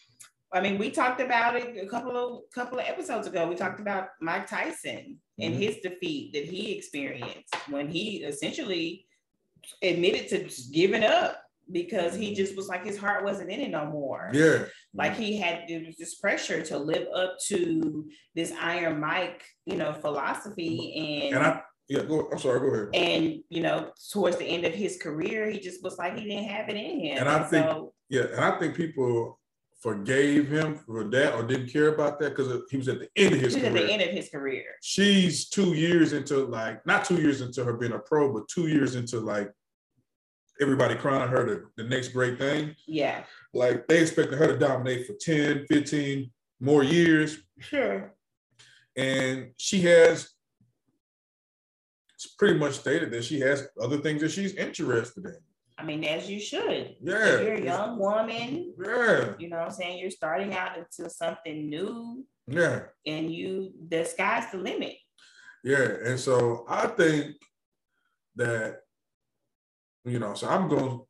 [0.52, 3.46] I mean, we talked about it a couple of couple of episodes ago.
[3.46, 5.62] We talked about Mike Tyson and mm-hmm.
[5.62, 9.06] his defeat that he experienced when he essentially
[9.82, 13.86] admitted to giving up because he just was like his heart wasn't in it no
[13.86, 14.30] more.
[14.32, 14.64] Yeah.
[14.94, 21.28] Like he had this pressure to live up to this Iron Mike, you know, philosophy
[21.30, 22.28] and, and I Yeah, go.
[22.32, 22.60] I'm sorry.
[22.60, 22.88] Go ahead.
[22.94, 26.48] And you know, towards the end of his career, he just was like he didn't
[26.48, 27.18] have it in him.
[27.18, 29.37] And I think, so, yeah, and I think people
[29.80, 33.34] forgave him for that or didn't care about that because he was at the end
[33.34, 33.82] of his he was career.
[33.82, 34.64] at the end of his career.
[34.82, 38.66] She's two years into like not two years into her being a pro, but two
[38.66, 39.50] years into like
[40.60, 41.44] everybody crowning her
[41.76, 42.74] the, the next great thing.
[42.86, 43.22] Yeah.
[43.54, 47.38] Like they expected her to dominate for 10, 15 more years.
[47.60, 48.12] Sure.
[48.96, 50.30] And she has
[52.36, 55.36] pretty much stated that she has other things that she's interested in.
[55.78, 56.96] I mean, as you should.
[57.00, 57.24] Yeah.
[57.24, 58.74] If you're a young woman.
[58.84, 59.34] Yeah.
[59.38, 59.98] You know what I'm saying?
[59.98, 62.26] You're starting out into something new.
[62.48, 62.82] Yeah.
[63.06, 64.96] And you, the sky's the limit.
[65.62, 65.88] Yeah.
[66.04, 67.36] And so I think
[68.34, 68.80] that,
[70.04, 71.00] you know, so I'm going,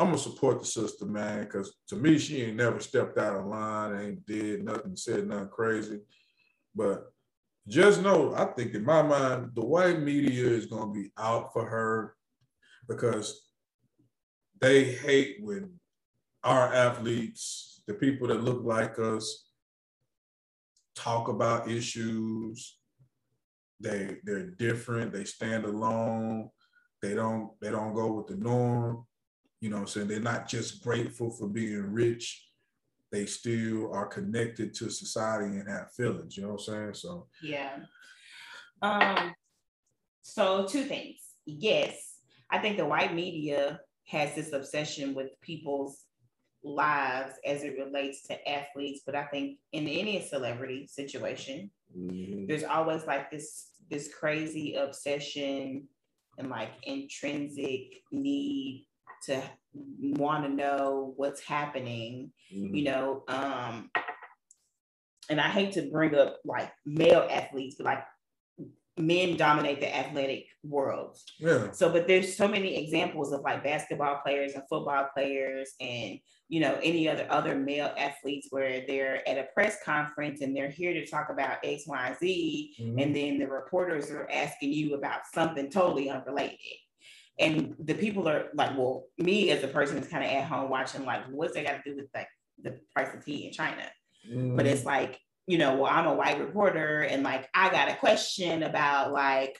[0.00, 3.46] I'm gonna support the sister, man, because to me, she ain't never stepped out of
[3.46, 6.00] line, ain't did nothing, said nothing crazy.
[6.74, 7.12] But
[7.66, 11.68] just know, I think in my mind, the white media is gonna be out for
[11.68, 12.14] her
[12.88, 13.47] because
[14.60, 15.78] they hate when
[16.44, 19.48] our athletes, the people that look like us,
[20.94, 22.76] talk about issues.
[23.80, 25.12] They they're different.
[25.12, 26.50] They stand alone.
[27.00, 29.06] They don't they don't go with the norm.
[29.60, 30.08] You know I'm saying?
[30.08, 32.44] They're not just grateful for being rich.
[33.10, 36.36] They still are connected to society and have feelings.
[36.36, 36.94] You know what I'm saying?
[36.94, 37.78] So yeah.
[38.82, 39.34] Um.
[40.22, 41.16] So two things.
[41.46, 42.18] Yes,
[42.50, 46.04] I think the white media has this obsession with people's
[46.64, 52.46] lives as it relates to athletes but i think in any celebrity situation mm-hmm.
[52.46, 55.86] there's always like this this crazy obsession
[56.38, 58.86] and like intrinsic need
[59.24, 59.40] to
[59.74, 62.74] want to know what's happening mm-hmm.
[62.74, 63.88] you know um
[65.30, 68.04] and i hate to bring up like male athletes but like
[68.98, 71.16] men dominate the athletic world.
[71.38, 71.70] Yeah.
[71.72, 76.60] So, but there's so many examples of like basketball players and football players and you
[76.60, 80.92] know any other other male athletes where they're at a press conference and they're here
[80.94, 82.98] to talk about X, Y, and Z, mm-hmm.
[82.98, 86.58] and then the reporters are asking you about something totally unrelated.
[87.38, 90.70] And the people are like, well, me as a person is kind of at home
[90.70, 92.26] watching, like, what's that got to do with like
[92.60, 93.84] the price of tea in China?
[94.28, 94.56] Mm-hmm.
[94.56, 97.96] But it's like you know, well, I'm a white reporter and like I got a
[97.96, 99.58] question about like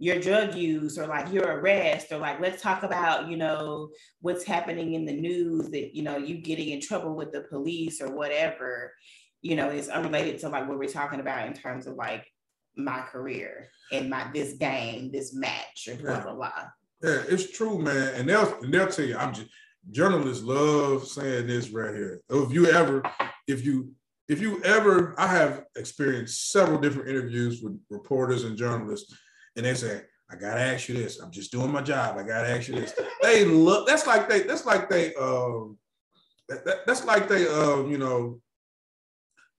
[0.00, 4.42] your drug use or like your arrest or like let's talk about, you know, what's
[4.42, 8.10] happening in the news that, you know, you getting in trouble with the police or
[8.10, 8.92] whatever,
[9.40, 12.26] you know, is unrelated to like what we're talking about in terms of like
[12.76, 16.64] my career and my this game, this match or blah blah blah.
[17.00, 18.14] Yeah, it's true, man.
[18.16, 19.50] And they'll and they'll tell you, I'm just
[19.92, 22.22] journalists love saying this right here.
[22.28, 23.04] If you ever,
[23.46, 23.92] if you
[24.28, 29.16] if you ever, I have experienced several different interviews with reporters and journalists,
[29.56, 31.20] and they say, I gotta ask you this.
[31.20, 32.18] I'm just doing my job.
[32.18, 32.94] I gotta ask you this.
[33.22, 35.76] They look, that's like they, that's like they, um,
[36.48, 38.40] that, that, that's like they, um, you know,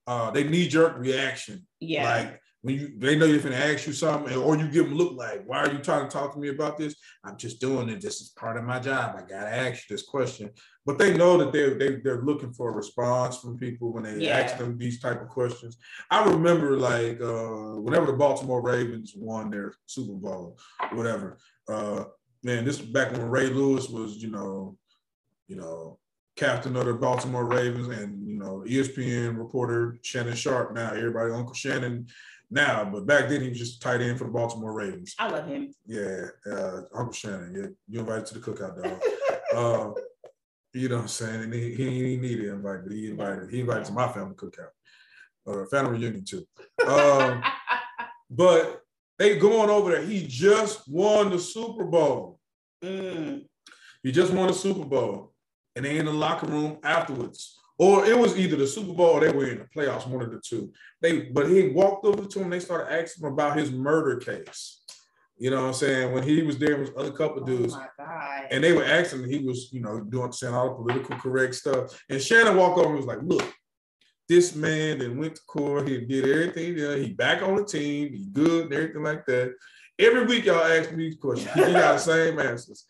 [0.06, 1.66] uh, they knee jerk reaction.
[1.78, 2.04] Yeah.
[2.04, 5.14] Like when you they know you're gonna ask you something, or you give them look
[5.14, 6.94] like, why are you trying to talk to me about this?
[7.24, 8.02] I'm just doing it.
[8.02, 9.16] This is part of my job.
[9.16, 10.50] I gotta ask you this question.
[10.84, 13.92] But they know that they're they, are they are looking for a response from people
[13.92, 14.38] when they yeah.
[14.38, 15.78] ask them these type of questions.
[16.10, 20.58] I remember like uh, whenever the Baltimore Ravens won their Super Bowl,
[20.92, 21.38] whatever.
[21.68, 22.04] Uh,
[22.42, 24.76] man, this back when Ray Lewis was, you know,
[25.48, 25.98] you know,
[26.36, 30.74] captain of the Baltimore Ravens and you know ESPN reporter Shannon Sharpe.
[30.74, 32.06] Now everybody Uncle Shannon
[32.50, 35.14] now, but back then he was just tight end for the Baltimore Ravens.
[35.18, 35.72] I love him.
[35.86, 37.54] Yeah, uh, Uncle Shannon.
[37.54, 39.00] Yeah, you invited to the cookout, dog.
[39.54, 40.00] uh,
[40.72, 41.42] you know what I'm saying?
[41.42, 44.70] And he, he, he needed invite, but he invited he invited to my family cookout,
[45.46, 46.44] or uh, family reunion too.
[46.86, 47.42] Um,
[48.30, 48.82] but
[49.18, 50.02] they going over there.
[50.02, 52.40] He just won the Super Bowl.
[52.82, 53.44] Mm.
[54.02, 55.34] He just won the Super Bowl,
[55.76, 59.20] and they in the locker room afterwards or it was either the Super Bowl or
[59.20, 60.70] they were in the playoffs, one of the two.
[61.00, 64.82] They but he walked over to him, they started asking him about his murder case.
[65.38, 66.12] You know what I'm saying?
[66.12, 67.74] When he was there with other couple oh dudes.
[67.74, 71.54] Oh and they were asking, he was, you know, doing saying all the political correct
[71.54, 71.98] stuff.
[72.10, 73.50] And Shannon walked over and was like, look,
[74.28, 76.98] this man that went to court, he did everything there.
[76.98, 79.54] He back on the team, he good and everything like that.
[79.98, 81.50] Every week y'all ask me these questions.
[81.54, 82.84] He got the same answers.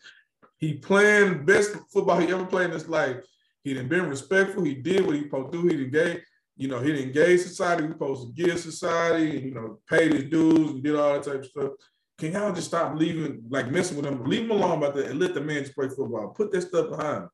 [0.57, 3.23] He playing best football he ever played in his life.
[3.63, 4.63] He didn't been respectful.
[4.63, 5.67] He did what he supposed to do.
[5.67, 6.21] He didn't gave,
[6.57, 7.83] you know, he didn't engage society.
[7.83, 11.23] He supposed to give society, and, you know, paid his dues and did all that
[11.23, 11.71] type of stuff.
[12.17, 14.23] Can y'all just stop leaving, like messing with him?
[14.25, 16.29] Leave him alone about that and let the man just play football.
[16.29, 17.29] Put that stuff behind him.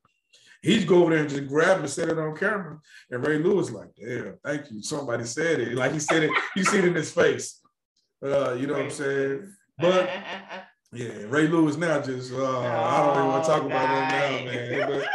[0.61, 2.79] He's go over there and just grab and set it on camera.
[3.11, 4.81] And Ray Lewis like, damn, thank you.
[4.81, 5.75] Somebody said it.
[5.75, 7.61] Like he said it, you see it in his face.
[8.23, 9.53] Uh, you know what I'm saying?
[9.77, 10.09] But
[10.93, 14.45] yeah, Ray Lewis now just uh, oh, I don't even want to talk about him
[14.45, 14.89] now, man.
[14.89, 15.07] But,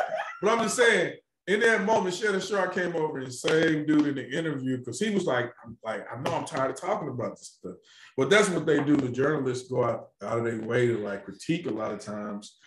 [0.42, 1.14] but I'm just saying,
[1.46, 5.10] in that moment, Shannon Sharpe came over and same dude in the interview because he
[5.10, 7.74] was like, I'm like, I know I'm tired of talking about this stuff.
[8.16, 8.96] But that's what they do.
[8.96, 12.58] The journalists go out, out of their way to like critique a lot of times.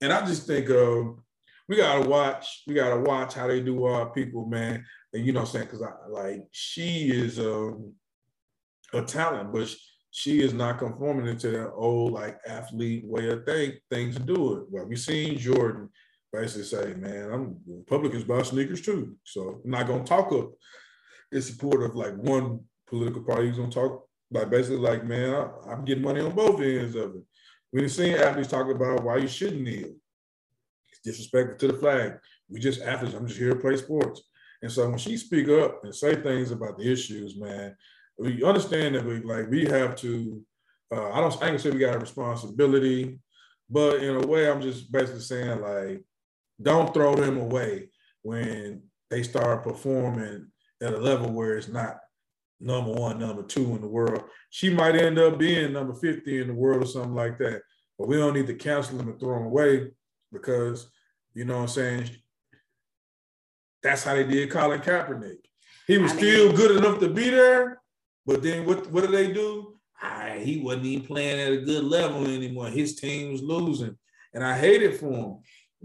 [0.00, 1.22] And I just think um,
[1.68, 4.84] we gotta watch, we gotta watch how they do our people, man.
[5.12, 5.66] And you know what I'm saying?
[5.66, 7.92] Because I like she is um,
[8.92, 9.74] a talent, but
[10.10, 14.64] she is not conforming into that old like athlete way of think things do it.
[14.70, 15.88] Well, we seen Jordan
[16.32, 19.16] basically say, man, I'm Republicans buy sneakers too.
[19.24, 20.52] So I'm not gonna talk up
[21.30, 23.48] in support of like one political party.
[23.48, 27.14] He's gonna talk like basically like, man, I, am getting money on both ends of
[27.14, 27.22] it.
[27.72, 29.94] We have seen athletes talk about why you shouldn't kneel.
[30.90, 32.14] It's disrespectful to the flag.
[32.48, 33.14] We just athletes.
[33.14, 34.22] I'm just here to play sports.
[34.62, 37.76] And so when she speak up and say things about the issues, man,
[38.18, 40.42] we understand that we like we have to.
[40.94, 41.42] Uh, I don't.
[41.42, 43.18] I can say we got a responsibility,
[43.68, 46.04] but in a way, I'm just basically saying like
[46.62, 47.88] don't throw them away
[48.22, 50.48] when they start performing
[50.82, 51.98] at a level where it's not
[52.60, 54.24] number one, number two in the world.
[54.50, 57.62] She might end up being number 50 in the world or something like that.
[57.98, 59.90] But we don't need to cancel them and throw them away
[60.32, 60.90] because,
[61.34, 62.10] you know what I'm saying?
[63.82, 65.38] That's how they did Colin Kaepernick.
[65.86, 67.80] He was I mean, still good enough to be there,
[68.24, 69.78] but then what, what did they do?
[70.00, 72.68] I, he wasn't even playing at a good level anymore.
[72.68, 73.96] His team was losing.
[74.34, 75.38] And I hated for him.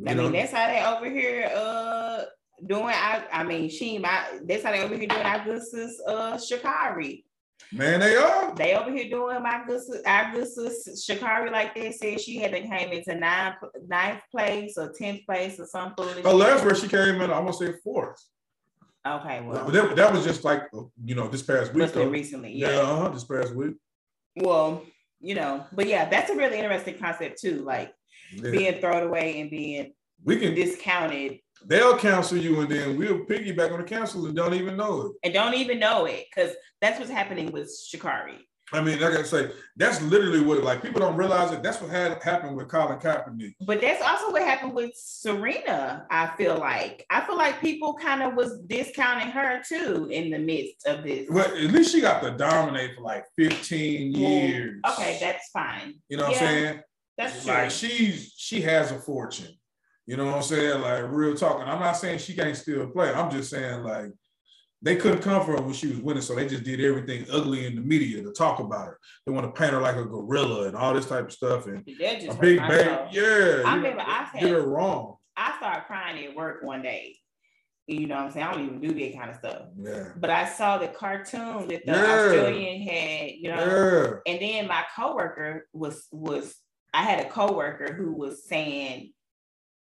[0.06, 2.24] I mean, that's how they over here uh
[2.66, 6.00] doing I I mean she my that's how they over here doing our good sis
[6.08, 7.24] uh Sha'Carri.
[7.72, 8.56] Man, they are.
[8.56, 12.38] They over here doing my good sis, our good sis Sha'Carri like they said she
[12.38, 13.56] had to came into ninth
[13.88, 16.06] ninth place or tenth place or something.
[16.24, 18.24] Oh, last year she came in, I want to say fourth.
[19.06, 20.64] Okay, well that, that was just like
[21.04, 21.96] you know this past week.
[21.96, 23.76] Recently, yeah, yeah uh-huh, this past week.
[24.36, 24.84] Well,
[25.20, 27.64] you know, but yeah, that's a really interesting concept too.
[27.64, 27.94] Like
[28.34, 28.52] yeah.
[28.52, 31.40] being thrown away and being we can discounted.
[31.66, 35.12] They'll cancel you and then we'll piggyback on the cancel and don't even know it.
[35.24, 38.38] And don't even know it because that's what's happening with Sha'Carri.
[38.74, 41.64] I mean, like I say, that's literally what like people don't realize it.
[41.64, 43.54] That's what had happened with Colin Kaepernick.
[43.62, 46.06] But that's also what happened with Serena.
[46.12, 50.40] I feel like I feel like people kind of was discounting her too in the
[50.40, 51.28] midst of this.
[51.30, 54.82] Well, at least she got to dominate for like 15 years.
[54.92, 55.94] okay, that's fine.
[56.10, 56.30] You know yeah.
[56.30, 56.82] what I'm saying?
[57.18, 57.54] That's true.
[57.54, 59.54] Like she's she has a fortune.
[60.06, 60.82] You know what I'm saying?
[60.82, 61.60] Like real talk.
[61.60, 63.14] And I'm not saying she can't still play.
[63.14, 64.12] I'm just saying like
[64.82, 67.66] they couldn't come for her when she was winning, so they just did everything ugly
[67.66, 69.00] in the media to talk about her.
[69.26, 71.80] They want to paint her like a gorilla and all this type of stuff and
[71.80, 72.60] a big baby.
[73.12, 75.16] Yeah, I remember I had, did her wrong.
[75.36, 77.18] I started crying at work one day.
[77.88, 78.46] You know what I'm saying?
[78.46, 79.62] I don't even do that kind of stuff.
[79.80, 80.10] Yeah.
[80.18, 82.04] But I saw the cartoon that the yeah.
[82.04, 84.32] Australian had, you know, yeah.
[84.32, 86.54] and then my coworker was was
[86.98, 89.14] I had a coworker who was saying,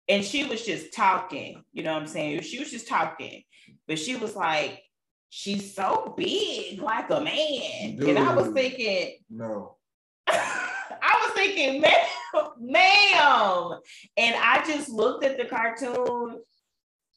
[0.08, 2.42] and she was just talking, you know what I'm saying?
[2.42, 3.42] She was just talking,
[3.88, 4.84] but she was like,
[5.32, 7.96] she's so big, like a man.
[7.96, 9.78] Dude, and I was thinking, no.
[10.28, 12.06] I was thinking, ma'am,
[12.60, 13.80] ma'am.
[14.16, 16.42] And I just looked at the cartoon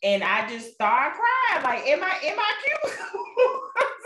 [0.03, 1.65] and I just started crying.
[1.65, 2.95] Like, am I am I cute?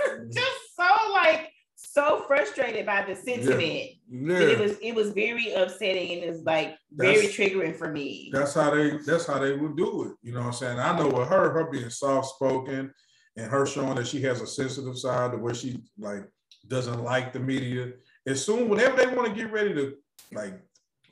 [0.07, 0.33] Mm.
[0.33, 1.51] just so like
[1.97, 3.63] so frustrated by the sentiment.
[3.63, 3.89] Yeah.
[4.11, 4.39] yeah.
[4.39, 8.29] It was it was very upsetting and it's like very that's, triggering for me.
[8.33, 10.13] That's how they that's how they would do it.
[10.23, 10.79] You know what I'm saying?
[10.79, 12.93] I know with her, her being soft spoken
[13.37, 16.25] and her showing that she has a sensitive side to where she like
[16.69, 17.93] doesn't like the media.
[18.27, 19.95] As soon whenever they want to get ready to
[20.33, 20.61] like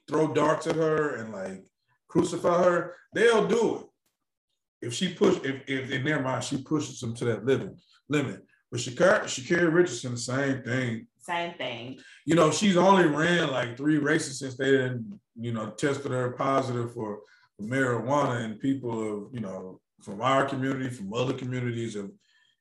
[0.06, 1.64] throw darts at her and like
[2.08, 4.86] crucify her, they'll do it.
[4.86, 7.74] If she push, if, if in their mind she pushes them to that limit,
[8.10, 8.44] limit.
[8.74, 11.06] But Sha'Carri, Sha'Carri Richardson, the same thing.
[11.20, 12.00] Same thing.
[12.26, 16.32] You know, she's only ran like three races since they didn't, you know, tested her
[16.32, 17.20] positive for,
[17.56, 22.10] for marijuana, and people of, you know, from our community, from other communities, have,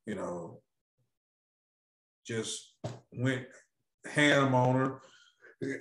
[0.06, 0.62] you know,
[2.28, 2.76] just
[3.12, 3.48] went
[4.06, 5.02] ham on her.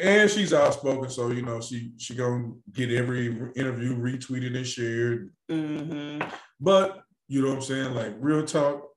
[0.01, 5.31] And she's outspoken, so you know she she gonna get every interview retweeted and shared.
[5.51, 6.27] Mm-hmm.
[6.59, 8.92] But you know what I'm saying, like real talk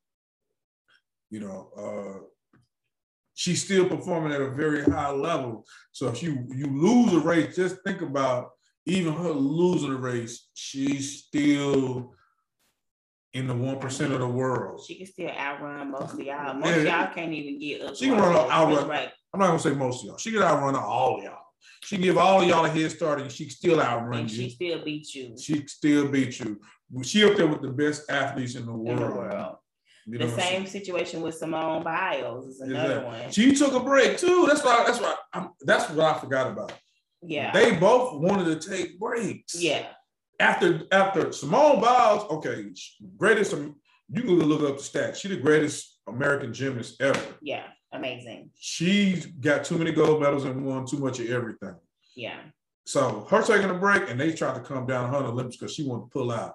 [1.36, 2.19] you know, uh,
[3.33, 5.65] she's still performing at a very high level.
[5.91, 8.51] So if you you lose a race, just think about
[8.86, 12.13] even her losing a race, she's still
[13.33, 14.81] in the one percent of the world.
[14.88, 16.53] She can still outrun most of y'all.
[16.53, 16.75] Most yeah.
[16.75, 17.97] of y'all can't even get up.
[17.97, 18.88] She can run outrun.
[18.88, 19.11] Right.
[19.33, 20.17] I'm not gonna say most of y'all.
[20.17, 21.41] She can outrun all y'all.
[21.83, 24.43] She can give all y'all a head start, and she still outrun and you.
[24.43, 25.36] She still beat you.
[25.38, 26.61] She still beat you.
[27.03, 29.01] She up there with the best athletes in the world.
[29.01, 29.57] In the world.
[30.08, 33.20] You know the same situation with Simone Biles is another Exactly.
[33.22, 33.32] one.
[33.32, 34.45] She took a break too.
[34.47, 34.84] That's why.
[34.86, 35.16] That's why.
[35.34, 36.74] I'm, that's what I forgot about.
[37.24, 37.51] Yeah.
[37.51, 39.56] They both wanted to take breaks.
[39.62, 39.88] yeah.
[40.39, 42.66] After after Simone Biles, okay,
[43.18, 43.53] greatest.
[43.53, 45.16] You can look up the stats.
[45.16, 47.20] She's the greatest American gymnast ever.
[47.41, 47.64] Yeah.
[47.91, 48.51] Amazing.
[48.60, 51.76] She's got too many gold medals and won too much of everything.
[52.16, 52.38] Yeah.
[52.86, 55.88] So her taking a break and they tried to come down her Olympics because she
[55.88, 56.53] wanted to pull out.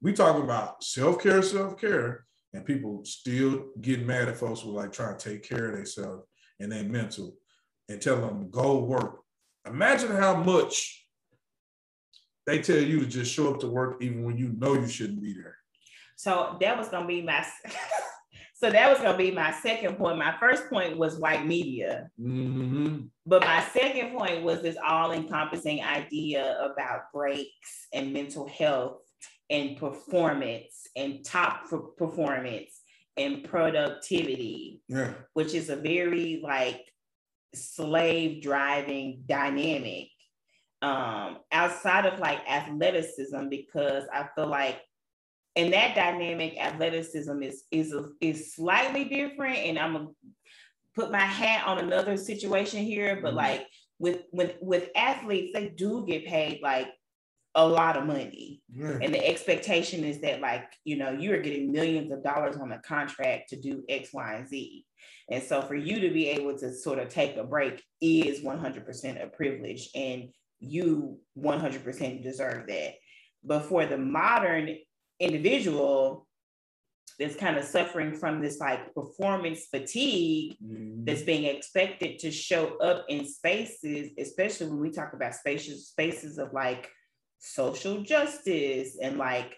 [0.00, 2.24] We talking about self care, self care,
[2.54, 6.24] and people still getting mad at folks who like trying to take care of themselves
[6.60, 7.34] and their mental
[7.88, 9.20] and tell them go work.
[9.66, 11.06] Imagine how much
[12.46, 15.22] they tell you to just show up to work even when you know you shouldn't
[15.22, 15.56] be there.
[16.16, 17.46] So that was gonna be my
[18.54, 20.18] so that was gonna be my second point.
[20.18, 22.08] My first point was white media.
[22.18, 23.02] Mm-hmm.
[23.26, 29.02] But my second point was this all-encompassing idea about breaks and mental health
[29.50, 32.80] and performance and top per- performance
[33.16, 35.14] and productivity, Yeah.
[35.32, 36.84] which is a very like
[37.54, 40.08] slave driving dynamic
[40.82, 44.80] um outside of like athleticism because I feel like
[45.56, 50.08] in that dynamic athleticism is is is slightly different and I'm gonna
[50.94, 53.36] put my hat on another situation here but Mhm.
[53.36, 53.66] like
[53.98, 56.88] with with with athletes they do get paid like
[57.54, 58.98] a lot of money Yeah.
[59.02, 62.78] and the expectation is that like you know you're getting millions of dollars on a
[62.80, 64.84] contract to do x y and z
[65.30, 69.22] and so for you to be able to sort of take a break is 100%
[69.24, 70.28] a privilege and
[70.60, 72.94] you 100% deserve that
[73.44, 74.76] but for the modern
[75.20, 76.26] individual
[77.18, 81.04] that's kind of suffering from this like performance fatigue Mhm.
[81.04, 86.38] that's being expected to show up in spaces, especially when we talk about spaces, spaces
[86.38, 86.88] of like
[87.38, 89.56] social justice and like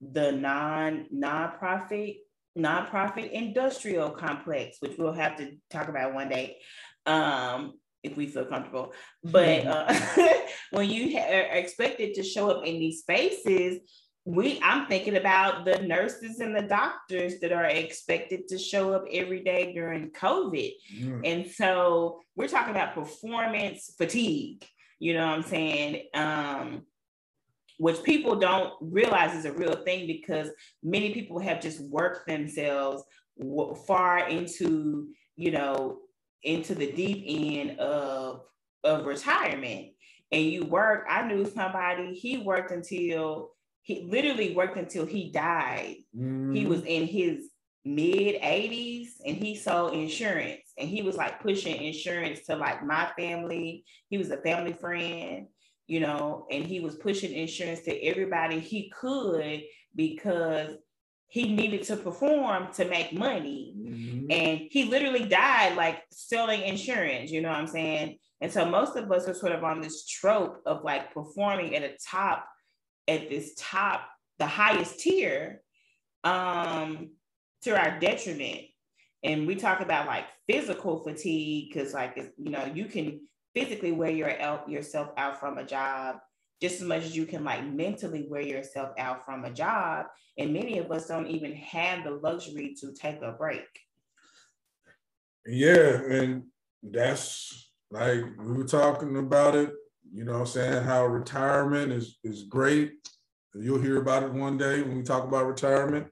[0.00, 2.18] the non nonprofit
[2.56, 6.56] nonprofit industrial complex, which we'll have to talk about one day
[7.06, 8.92] um, if we feel comfortable.
[9.22, 9.94] But uh,
[10.70, 13.80] when you are expected to show up in these spaces,
[14.24, 19.04] we I'm thinking about the nurses and the doctors that are expected to show up
[19.10, 20.72] every day during COVID.
[20.90, 21.20] Yeah.
[21.24, 24.66] And so we're talking about performance fatigue,
[24.98, 26.08] you know what I'm saying?
[26.12, 26.82] Um,
[27.78, 30.50] which people don't realize is a real thing because
[30.82, 33.02] many people have just worked themselves
[33.86, 35.98] far into, you know,
[36.42, 38.42] into the deep end of,
[38.84, 39.88] of retirement.
[40.30, 43.52] And you work, I knew somebody, he worked until
[43.82, 46.68] he literally worked until he died he Mhm.
[46.68, 47.50] was in his
[47.84, 53.10] mid 80s and he sold insurance and he was like pushing insurance to like my
[53.16, 55.46] family he was a family friend
[55.88, 59.62] you know and he was pushing insurance to everybody he could
[59.96, 60.76] because
[61.30, 63.74] he needed to perform to make money.
[63.76, 64.26] Mhm.
[64.30, 68.18] and he literally died like selling insurance you know what i'm saying?
[68.40, 71.82] And so most of us are sort of on this trope of like performing at
[71.82, 72.46] a top
[73.08, 74.02] at this top
[74.38, 75.60] the highest tier
[76.24, 77.10] um
[77.62, 78.60] to our detriment.
[79.24, 82.14] And we talk about like physical fatigue because like
[82.44, 83.06] you know you can
[83.58, 86.16] physically wear your out, yourself out from a job
[86.60, 90.06] just as much as you can like mentally wear yourself out from a job
[90.38, 93.66] and many of us don't even have the luxury to take a break
[95.46, 96.44] Yeah, and
[96.82, 99.72] that's like we were talking about it,
[100.12, 102.92] you know I'm saying, how retirement is is great.
[103.54, 106.06] You'll hear about it one day when we talk about retirement.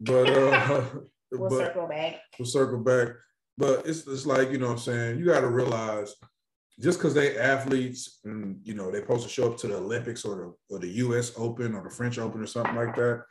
[0.00, 0.84] But uh
[1.32, 3.08] we'll but circle back we'll circle back.
[3.58, 6.14] But it's it's like, you know what I'm saying, you gotta realize
[6.80, 10.24] just because they athletes and you know they're supposed to show up to the Olympics
[10.24, 10.36] or
[10.68, 13.24] the or the US Open or the French Open or something like that,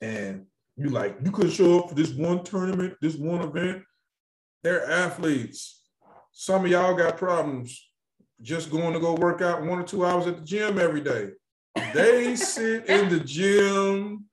[0.00, 0.46] and
[0.76, 3.82] you like you could show up for this one tournament, this one event.
[4.62, 5.82] They're athletes.
[6.32, 7.90] Some of y'all got problems
[8.42, 11.30] just going to go work out one or two hours at the gym every day.
[11.94, 14.24] They sit in the gym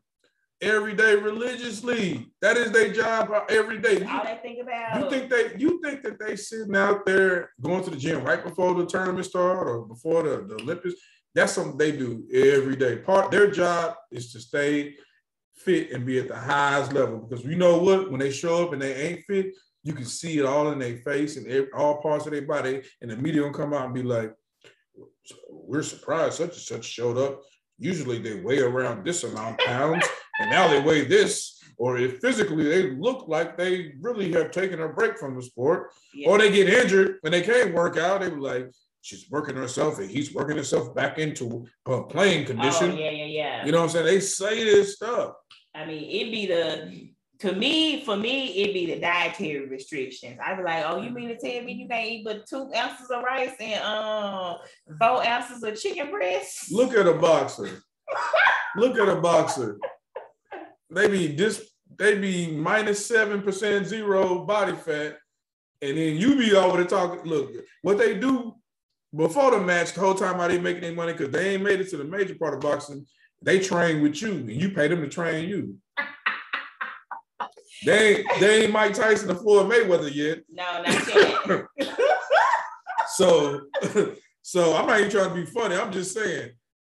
[0.61, 2.27] every day religiously.
[2.41, 4.03] That is their job uh, every day.
[4.03, 7.83] all they think about You think they you think that they sitting out there going
[7.83, 10.95] to the gym right before the tournament start or before the, the Olympics?
[11.35, 12.97] That's something they do every day.
[12.97, 14.95] Part their job is to stay
[15.55, 18.09] fit and be at the highest level because you know what?
[18.09, 19.53] When they show up and they ain't fit,
[19.83, 22.81] you can see it all in their face and every, all parts of their body,
[23.01, 24.33] and the media will come out and be like,
[25.49, 27.41] "We're surprised such and such showed up.
[27.79, 30.05] Usually they weigh around this amount of pounds,
[30.39, 34.81] and now they weigh this." Or if physically they look like they really have taken
[34.81, 36.29] a break from the sport, Yeah.
[36.29, 38.67] or they get injured and they can't work out, they be like,
[39.01, 43.25] "She's working herself, and he's working himself back into a playing oh condition." yeah yeah
[43.25, 44.05] yeah You know what I'm saying?
[44.07, 45.33] They say this stuff.
[45.75, 47.09] I mean, it'd be the
[47.39, 50.39] to me, for me, it'd be the dietary restrictions.
[50.43, 53.09] I'd be like, oh, you mean to tell me you can't eat but two ounces
[53.11, 54.57] of rice and um
[54.99, 56.71] four ounces of chicken breast?
[56.71, 57.69] Look at a boxer.
[58.75, 59.77] Look at a boxer.
[60.89, 65.17] They be this they be minus seven percent zero body fat,
[65.81, 67.29] and then you be over there talking.
[67.29, 68.55] Look, what they do
[69.15, 71.81] before the match, the whole time how they making their money because they ain't made
[71.81, 73.05] it to the major part of boxing.
[73.41, 75.77] They train with you, and you pay them to train you.
[77.85, 80.39] They ain't, they ain't Mike Tyson or Floyd Mayweather yet.
[80.49, 81.97] No, not yet.
[83.15, 83.61] so,
[84.41, 85.75] so I'm not even trying to be funny.
[85.75, 86.51] I'm just saying.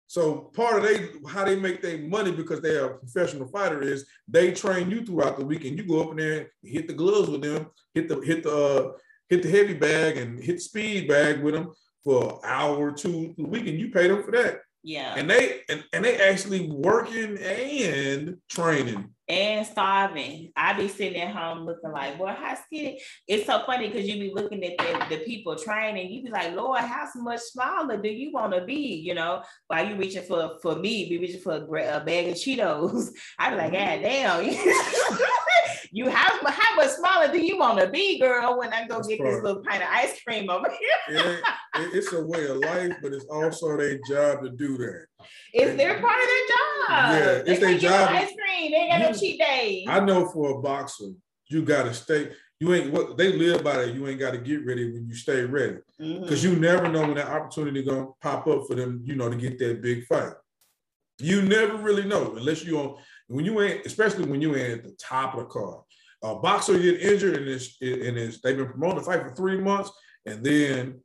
[0.07, 3.82] So part of they how they make their money because they are a professional fighter
[3.82, 5.77] is they train you throughout the weekend.
[5.77, 8.51] You go up in there, and hit the gloves with them, hit the hit the
[8.53, 8.91] uh,
[9.29, 11.71] hit the heavy bag and hit the speed bag with them
[12.03, 14.59] for an hour or two a week, and you pay them for that.
[14.84, 15.13] Yeah.
[15.15, 19.13] And they and, and they actually working and training.
[19.32, 20.51] And starving.
[20.57, 22.99] I be sitting at home looking like, boy, how skinny.
[23.25, 26.53] It's so funny because you be looking at the, the people training, you be like,
[26.53, 29.01] Lord, how much smaller do you want to be?
[29.05, 33.07] You know, while you reaching for for me, be reaching for a, bag of Cheetos.
[33.39, 34.43] I be like, God damn.
[35.91, 39.07] you how, how much smaller do you want to be, girl, when I go That's
[39.07, 39.33] get part.
[39.33, 40.69] this little pint of ice cream over
[41.09, 41.41] here?
[41.75, 45.05] it, it's a way of life, but it's also their job to do that.
[45.53, 46.87] It's their part of their job.
[46.89, 48.09] Yeah, it's their job.
[48.09, 48.71] Ice cream.
[48.71, 49.85] They got no cheat days.
[49.89, 51.11] I know for a boxer,
[51.47, 52.31] you gotta stay.
[52.61, 53.93] You ain't what they live by that.
[53.93, 56.53] You ain't got to get ready when you stay ready, because mm-hmm.
[56.53, 59.01] you never know when that opportunity gonna pop up for them.
[59.03, 60.33] You know to get that big fight.
[61.19, 62.97] You never really know unless you on
[63.32, 65.82] when you ain't, especially when you ain't at the top of the card.
[66.23, 69.59] A boxer get injured and it's and it's they've been promoting the fight for three
[69.59, 69.91] months,
[70.25, 71.01] and then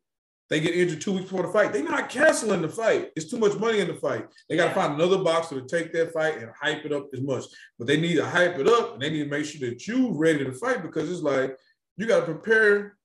[0.49, 1.73] they get injured two weeks before the fight.
[1.73, 3.11] They're not canceling the fight.
[3.17, 4.29] It's too much money in the fight.
[4.49, 7.21] They got to find another boxer to take that fight and hype it up as
[7.21, 7.45] much.
[7.79, 10.13] But they need to hype it up and they need to make sure that you
[10.13, 11.57] ready to fight because it's like
[11.97, 12.97] you got to prepare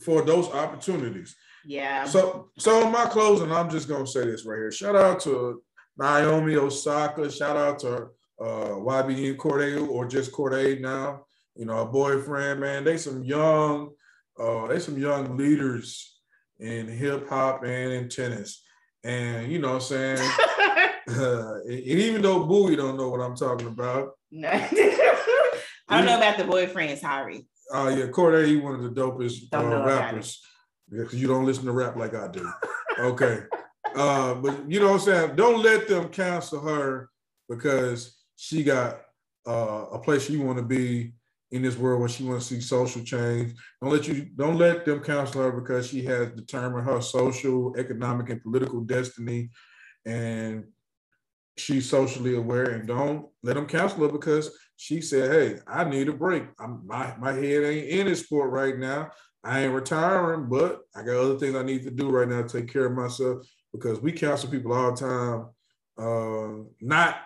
[0.00, 1.34] for those opportunities.
[1.64, 2.04] Yeah.
[2.04, 4.72] So so in my closing, I'm just gonna say this right here.
[4.72, 5.62] Shout out to
[5.98, 7.30] Naomi Osaka.
[7.30, 8.10] Shout out to
[8.40, 11.26] uh, YBN Cordae or just Cordae now.
[11.54, 12.84] You know, a boyfriend, man.
[12.84, 13.90] They some young,
[14.38, 16.18] uh, they some young leaders
[16.58, 18.62] in hip hop and in tennis.
[19.04, 20.30] And you know what I'm saying?
[21.08, 24.12] uh, and even though Bowie don't know what I'm talking about.
[24.30, 24.48] No.
[25.88, 27.46] I don't know about the boyfriends, Harry.
[27.72, 30.40] Oh uh, yeah, Cordae, he one of the dopest uh, rappers.
[30.88, 32.48] Because you don't listen to rap like I do.
[32.98, 33.40] Okay.
[33.94, 35.36] uh, but you know what I'm saying?
[35.36, 37.08] Don't let them cancel her
[37.48, 39.00] because she got
[39.46, 41.12] uh, a place she want to be
[41.52, 43.54] in this world when she wants to see social change.
[43.80, 48.30] Don't let you don't let them counsel her because she has determined her social, economic,
[48.30, 49.50] and political destiny,
[50.04, 50.64] and
[51.56, 52.70] she's socially aware.
[52.70, 56.44] And don't let them counsel her because she said, "Hey, I need a break.
[56.58, 59.10] I'm, my my head ain't in this sport right now.
[59.44, 62.60] I ain't retiring, but I got other things I need to do right now to
[62.60, 65.48] take care of myself." Because we counsel people all the time,
[65.98, 67.16] uh, not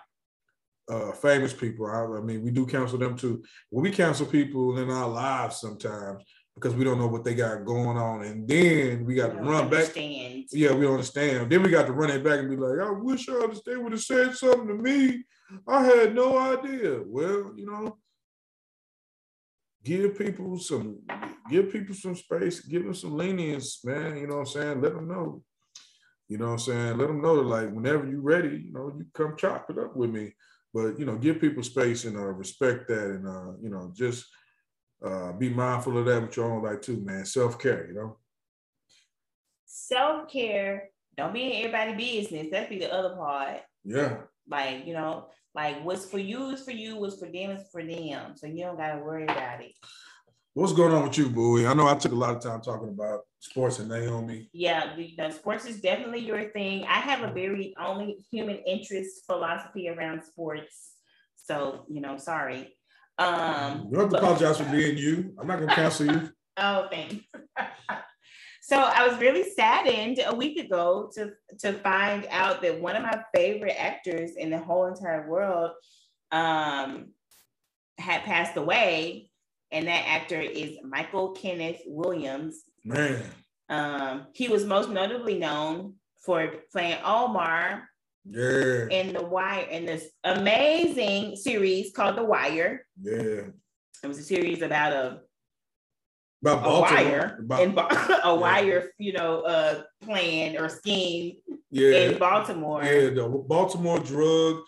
[0.89, 1.87] uh, famous people.
[1.87, 3.43] I, I, mean, we do counsel them too.
[3.69, 6.23] Well, we counsel people in our lives sometimes
[6.55, 9.65] because we don't know what they got going on, and then we got to run
[9.65, 10.41] understand.
[10.41, 10.45] back.
[10.51, 11.49] Yeah, we understand.
[11.49, 13.93] Then we got to run it back and be like, "I wish I they would
[13.93, 15.23] have said something to me.
[15.67, 17.97] I had no idea." Well, you know,
[19.83, 20.99] give people some,
[21.49, 24.17] give people some space, give them some lenience, man.
[24.17, 24.81] You know what I'm saying?
[24.81, 25.43] Let them know.
[26.27, 26.97] You know what I'm saying?
[26.97, 29.95] Let them know that like whenever you're ready, you know, you come chop it up
[29.95, 30.33] with me
[30.73, 34.25] but you know, give people space and uh, respect that, and uh, you know, just
[35.05, 37.25] uh, be mindful of that with your own life too, man.
[37.25, 38.17] Self care, you know.
[39.65, 40.89] Self care.
[41.17, 42.51] Don't be in everybody's business.
[42.51, 43.61] That'd be the other part.
[43.83, 44.17] Yeah.
[44.49, 46.97] Like you know, like what's for you is for you.
[46.97, 48.33] What's for them is for them.
[48.35, 49.73] So you don't gotta worry about it.
[50.53, 51.65] What's going on with you, Bowie?
[51.65, 54.49] I know I took a lot of time talking about sports and Naomi.
[54.51, 56.83] Yeah, the, the sports is definitely your thing.
[56.83, 60.91] I have a very only human interest philosophy around sports.
[61.37, 62.75] So, you know, sorry.
[63.17, 65.33] Um, you don't have to apologize for being you.
[65.39, 66.29] I'm not going to cancel you.
[66.57, 67.23] oh, thanks.
[68.61, 73.03] so I was really saddened a week ago to, to find out that one of
[73.03, 75.71] my favorite actors in the whole entire world
[76.33, 77.13] um,
[77.97, 79.29] had passed away
[79.71, 82.63] and that actor is Michael Kenneth Williams.
[82.83, 83.23] Man.
[83.69, 85.95] Um, he was most notably known
[86.25, 87.87] for playing Omar
[88.25, 88.87] yeah.
[88.89, 92.85] in The Wire, in this amazing series called The Wire.
[93.01, 93.47] Yeah.
[94.03, 95.21] It was a series about a
[96.43, 97.87] about a wire about, in a
[98.23, 98.33] yeah.
[98.33, 101.35] wire, you know, uh, plan or scheme
[101.69, 101.97] yeah.
[101.97, 102.83] in Baltimore.
[102.83, 104.63] Yeah, the Baltimore drug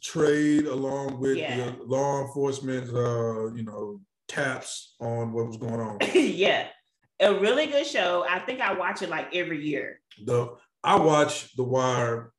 [0.00, 1.56] trade along with Yeah.
[1.56, 4.00] the law enforcement, uh, you know,
[4.32, 5.98] taps on what was going on.
[6.14, 6.68] yeah,
[7.20, 8.24] a really good show.
[8.28, 10.00] I think I watch it like every year.
[10.24, 12.32] The I watch The Wire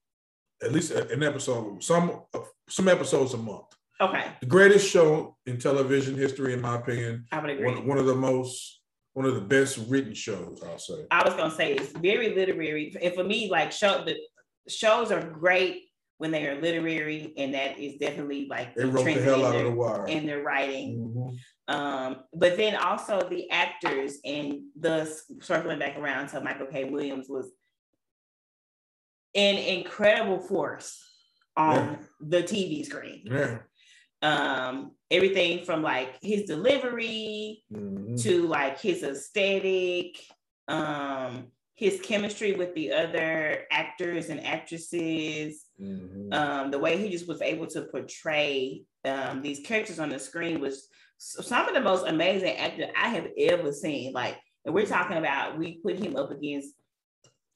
[0.62, 2.22] at least an episode, some
[2.70, 3.66] some episodes a month.
[4.02, 7.26] Okay, The greatest show in television history, in my opinion.
[7.32, 7.66] I would agree.
[7.66, 8.82] One, one of the most,
[9.14, 11.06] one of the best written shows, I'll say.
[11.12, 14.16] I was gonna say it's very literary, and for me, like show the
[14.68, 15.84] shows are great
[16.18, 19.48] when they are literary, and that is definitely like They wrote the hell in out
[19.48, 20.06] of their- The Wire.
[20.08, 21.14] in their writing.
[21.16, 21.38] Mhm.
[21.68, 26.86] Um, but then also the actors and thus circling back around to Michael K.
[26.86, 27.51] Williams was
[29.36, 31.01] an incredible force
[31.55, 31.97] on Yeah.
[32.20, 33.24] the TV screen.
[33.26, 33.59] Yeah.
[34.22, 38.22] Um, everything from like his delivery Mhm.
[38.24, 40.18] to like his aesthetic,
[40.68, 46.34] um, his chemistry with the other actors and actresses, Mhm.
[46.34, 50.61] um, the way he just was able to portray um, these characters on the screen
[50.61, 50.88] was
[51.24, 54.13] some of the most amazing acting I have ever seen.
[54.13, 56.74] Like, and we're talking about, we put him up against,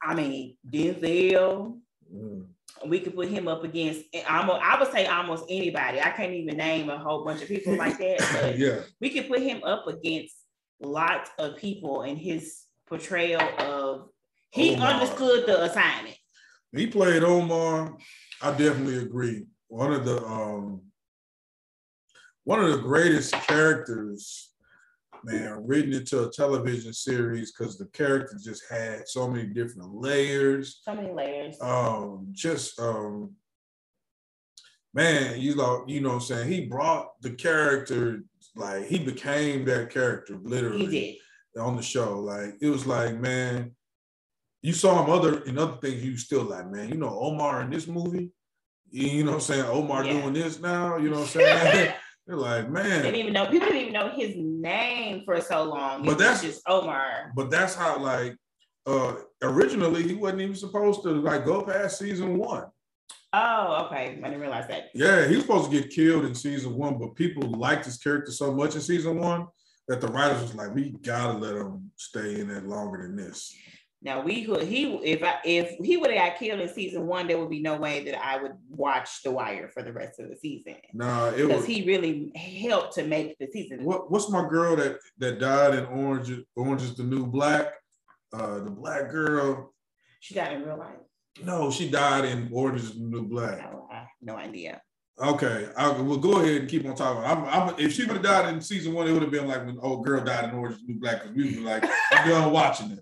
[0.01, 1.79] I mean, Denzel.
[2.13, 2.45] Mhm.
[2.85, 5.99] We could put him up against, almost, I would say almost anybody.
[5.99, 8.81] I can't even name a whole bunch of people like that, but yeah.
[9.01, 10.35] we could put him up against
[10.79, 14.09] lots of people in his portrayal of,
[14.51, 14.93] he Omar.
[14.93, 16.15] understood the assignment.
[16.71, 17.97] He played Omar.
[18.41, 19.45] I definitely agree.
[19.67, 20.83] One of the um
[22.47, 24.53] one of the greatest characters,
[25.25, 30.79] man, written into a television series because the character just had so many different layers.
[30.85, 31.57] So many layers.
[31.61, 33.31] Um, just um
[34.93, 36.47] man, you know, you know what I'm saying?
[36.49, 38.23] He brought the character,
[38.55, 41.19] like he became that character literally he
[41.53, 41.61] did.
[41.61, 42.17] on the show.
[42.21, 43.75] Like it was like, man,
[44.61, 46.01] you saw him other in other things.
[46.01, 48.31] You still like, man, you know Omar in this movie.
[48.89, 49.65] You you know what I'm saying?
[49.65, 50.13] Omar Yeah.
[50.21, 50.95] doing this now.
[50.95, 51.93] You know what I'm saying?
[52.27, 53.01] They're like, They man.
[53.03, 56.03] didn't even know people didn't even know his name for so long.
[56.03, 57.31] But It that's- just Omar.
[57.35, 58.35] But that's how like
[58.85, 62.65] uh originally he wasn't even supposed to like go past season one.
[63.33, 64.19] Oh, okay.
[64.23, 64.89] I didn't realize that.
[64.93, 68.31] Yeah, he was supposed to get killed in season one, but people liked his character
[68.31, 69.47] so much in season one
[69.89, 73.53] that the writers was like, we gotta let him stay in it longer than this.
[74.07, 77.27] Now we could he if I if he would have got killed in season one,
[77.27, 80.29] there would be no way that I would watch The Wire for the rest of
[80.29, 83.83] the season Nah, it because he really helped to make the season.
[83.83, 87.73] what what's my girl that that died in Orange Orange is the New Black?
[88.31, 89.73] Uh the black girl.
[90.21, 91.03] She died in real life.
[91.43, 93.57] No, she died in Orange is the New Black.
[93.57, 94.81] No, I no idea.
[95.21, 97.23] Okay, I will go ahead and keep on talking.
[97.25, 99.65] I'm, I'm, if she would have died in season one, it would have been like
[99.65, 102.29] when old girl died in Orange is the New Black because we were like, I'm
[102.29, 102.99] done watching it.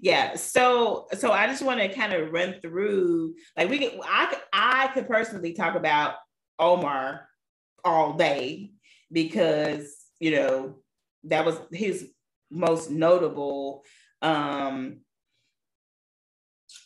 [0.00, 0.36] Yeah.
[0.36, 4.42] So so I just want to kind of run through like we could I could
[4.52, 6.14] I could personally talk about
[6.58, 7.28] Omar
[7.84, 8.72] all day
[9.10, 10.76] because you know
[11.24, 12.10] that was his
[12.50, 13.84] most notable
[14.22, 15.00] um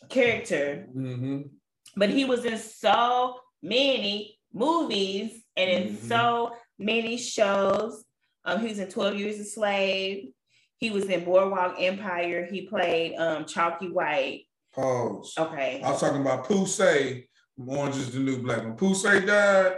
[0.08, 1.50] character Mhm.
[1.96, 6.08] but he was in so many movies and in Mhm.
[6.08, 8.04] so many shows.
[8.44, 10.32] Um, he was in 12 Years a Slave.
[10.82, 12.44] He was in Boardwalk Empire.
[12.50, 14.46] He played um, Chalky White.
[14.74, 15.34] Pause.
[15.38, 15.80] Okay.
[15.80, 17.28] I was talking about Poussey
[17.64, 18.64] Orange is the New Black.
[18.64, 19.76] When Poussey died,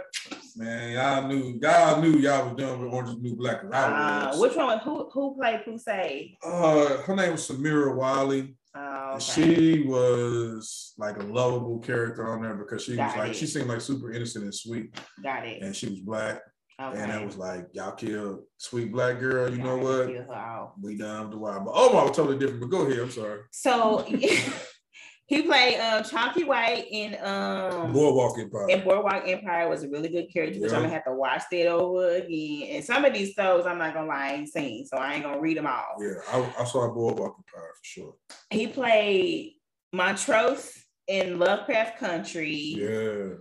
[0.55, 3.59] man, y'all knew y'all knew y'all was done with Orange is the New Black.
[3.71, 4.65] Uh, which one?
[4.65, 6.37] was- Who who played Poussey?
[6.43, 8.57] Uh, her name was Samira Wiley.
[8.75, 9.19] Oh, okay.
[9.23, 13.35] She was like a lovable character on there because she Got was like it.
[13.35, 15.61] she seemed like super innocent and sweet, Got it.
[15.61, 16.41] and she was black,
[16.81, 16.99] Okay.
[17.01, 19.49] and it was like y'all killed sweet black girl.
[19.49, 20.07] You know what?
[20.07, 20.71] kill her off.
[20.81, 22.59] We done the wild, but oh, was totally different.
[22.61, 22.99] But go ahead.
[22.99, 23.41] I'm sorry.
[23.51, 23.99] So
[25.27, 28.67] he played um, Chalky White in um Boardwalk Empire.
[28.71, 31.67] and Boardwalk Empire was a really good character, which I'm gonna have to watch that
[31.67, 32.75] over again.
[32.75, 35.23] And some of these shows, I'm not gonna lie, I ain't seen, so I ain't
[35.23, 35.95] gonna read them all.
[36.01, 38.15] yeah, I, I saw Boardwalk Empire for sure.
[38.49, 39.53] He played
[39.93, 40.73] Montrose
[41.07, 42.51] in Lovecraft Country.
[42.53, 43.35] Yeah,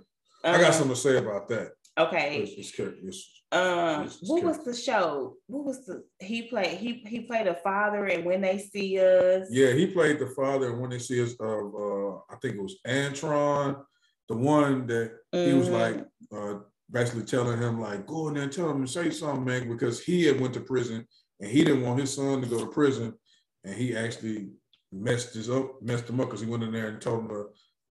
[0.44, 1.72] I got Um, something to say about that.
[1.96, 2.52] Okay.
[2.56, 3.06] This character,
[3.52, 5.36] Um, is what was the show?
[5.46, 6.78] What was the he played?
[6.78, 10.70] He he played a father, and when they see us, Yeah, he played the father
[10.72, 13.84] and when they see us of uh I think it was Antron,
[14.28, 15.72] the one that he was Mhm.
[15.72, 16.58] like uh
[16.90, 20.02] basically telling him like go in there and tell him to say something, man, because
[20.02, 21.06] he had went to prison
[21.40, 23.14] and he didn't want his son to go to prison,
[23.62, 24.50] and he actually
[24.90, 27.46] messed his up, messed him up because he went in there and told him to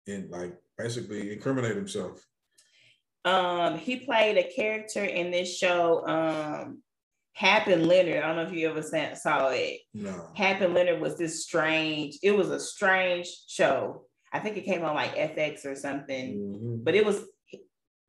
[0.07, 2.25] and like basically incriminate himself.
[3.25, 6.81] Um, he played a character in this show, um,
[7.33, 8.23] Hap and Leonard.
[8.23, 9.79] I don't know if you ever saw it.
[9.93, 10.27] No.
[10.35, 12.17] Hap and Leonard was this strange.
[12.23, 14.05] It was a strange show.
[14.31, 16.37] I think it came on like FX or something.
[16.37, 16.83] Mhm.
[16.83, 17.23] but it was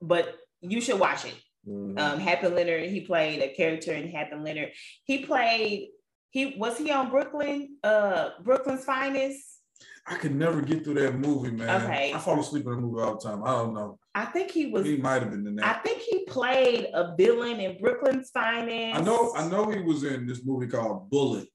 [0.02, 1.34] but you should watch it.
[1.68, 1.98] Mm-hmm.
[1.98, 4.72] Um, Hap and Leonard, he played a character in Hap and Leonard.
[5.04, 5.88] He played,
[6.30, 9.59] he was he on Brooklyn, uh, Brooklyn's Finest.
[10.06, 11.82] I could never get through that movie, man.
[11.82, 12.12] Okay.
[12.12, 13.44] I fall asleep in the movie all the time.
[13.44, 13.98] I don't know.
[14.14, 14.84] I think he was.
[14.84, 15.76] He might have been in that.
[15.76, 18.98] I think he played a villain in Brooklyn's Finest.
[18.98, 19.32] I know.
[19.36, 21.48] I know he was in this movie called Bullet.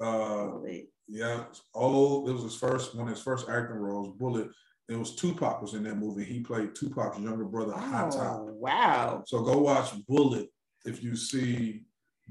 [0.00, 0.88] Uh, Bullitt.
[1.06, 2.28] Yeah, old.
[2.28, 4.16] It was his first one of his first acting roles.
[4.16, 4.48] Bullet.
[4.88, 6.24] It was Tupac was in that movie.
[6.24, 8.40] He played Tupac's younger brother, oh, Hot Top.
[8.42, 9.22] Wow.
[9.26, 10.48] So go watch Bullet
[10.84, 11.84] if you see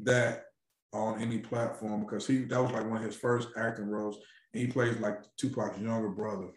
[0.03, 0.45] that
[0.91, 4.17] on any platform because he that was like one of his first acting roles.
[4.53, 6.49] He plays like Tupac's younger brother.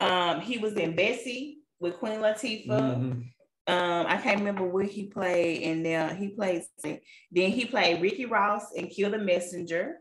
[0.00, 2.66] Um, he was in Bessie with Queen Latifah.
[2.66, 3.72] Mm-hmm.
[3.72, 6.62] Um, I can't remember what he played, and then he played.
[6.82, 7.00] Then
[7.50, 9.96] he played Ricky Ross in Kill the Messenger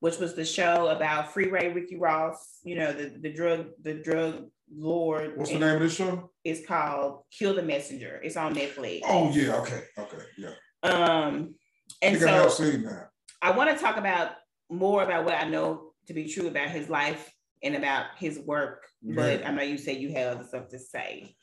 [0.00, 4.46] which was the show about Freeway Ricky Ross, you know, the, the drug, the drug
[4.74, 5.36] lord.
[5.36, 6.30] What's the name of this show?
[6.42, 8.20] It's called Kill the Messenger.
[8.24, 9.00] It's on Netflix.
[9.04, 10.52] Oh yeah, okay, okay, yeah.
[10.82, 11.54] Um
[12.02, 13.10] and I so I have seen that.
[13.42, 14.32] I want to talk about
[14.70, 17.32] more about what I know to be true about his life
[17.62, 19.14] and about his work, yeah.
[19.14, 21.36] but I know you said you have other stuff to say.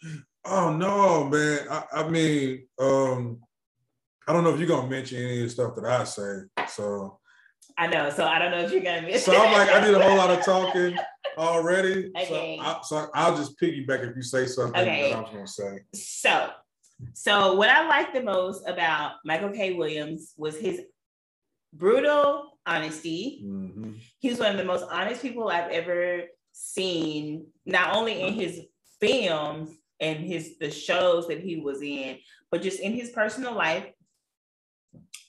[0.43, 1.59] Oh no, man.
[1.71, 3.39] I, I mean, um,
[4.27, 6.41] I don't know if you're gonna mention any of the stuff that I say.
[6.67, 7.19] So
[7.77, 8.09] I know.
[8.09, 9.23] So I don't know if you're gonna miss.
[9.23, 10.97] So I'm like, I did a whole lot of talking
[11.37, 12.11] already.
[12.17, 12.57] Okay.
[12.59, 15.11] So, I, so I'll just piggyback if you say something okay.
[15.11, 15.79] that I'm gonna say.
[15.93, 16.49] So,
[17.13, 19.73] so what I liked the most about Michael K.
[19.73, 20.81] Williams was his
[21.73, 23.43] brutal honesty.
[23.45, 23.91] Mm-hmm.
[24.19, 28.61] He was one of the most honest people I've ever seen, not only in his
[28.99, 32.17] films and his the shows that he was in,
[32.51, 33.85] but just in his personal life.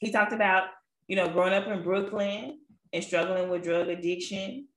[0.01, 0.65] He talked about
[1.09, 2.59] you know, growing up in Brooklyn
[2.93, 4.69] and struggling with drug addiction,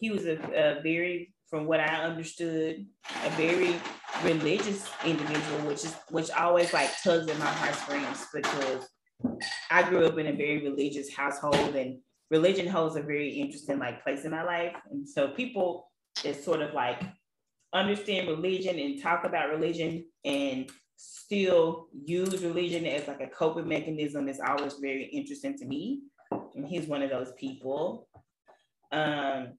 [0.00, 2.86] he was a, a very, from what I understood,
[3.24, 3.74] a very
[4.22, 8.88] religious individual, which is which always like tugs at my heartstrings because
[9.70, 11.98] I grew up in a very religious household and
[12.30, 14.74] religion holds a very interesting like place in my life.
[14.90, 15.90] And so people
[16.24, 17.02] is sort of like
[17.72, 24.28] understand religion and talk about religion and still use religion as like a coping mechanism
[24.28, 26.02] is always very interesting to me.
[26.54, 28.08] And he's one of those people.
[28.92, 29.54] Um,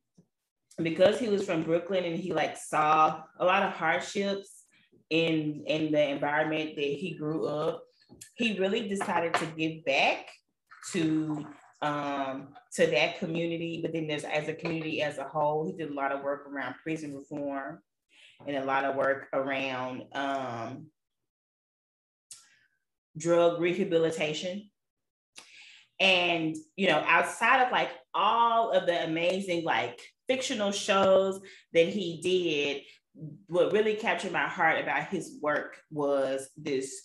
[0.82, 4.64] because he was from Brooklyn and he like saw a lot of hardships
[5.10, 7.85] in in the environment that he grew up,
[8.36, 10.28] he really decided to give back
[10.94, 11.46] to
[11.82, 13.80] um to that community.
[13.82, 16.48] But then there's as a community as a whole, he did a lot of work
[16.48, 17.80] around prison reform
[18.48, 20.88] and a lot of work around um
[23.18, 24.70] drug rehabilitation.
[26.00, 31.40] And, you know, outside of like all of the amazing, like fictional shows
[31.74, 32.82] that he did,
[33.48, 37.02] what really captured my heart about his work was this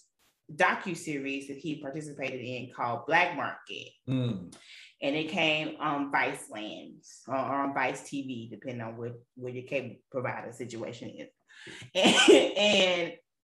[0.54, 4.54] docu series that he participated in called Black Market, mm.
[5.02, 6.94] and it came on Viceland
[7.28, 11.28] or on Vice TV, depending on what what your cable provider situation is.
[11.94, 13.12] And, and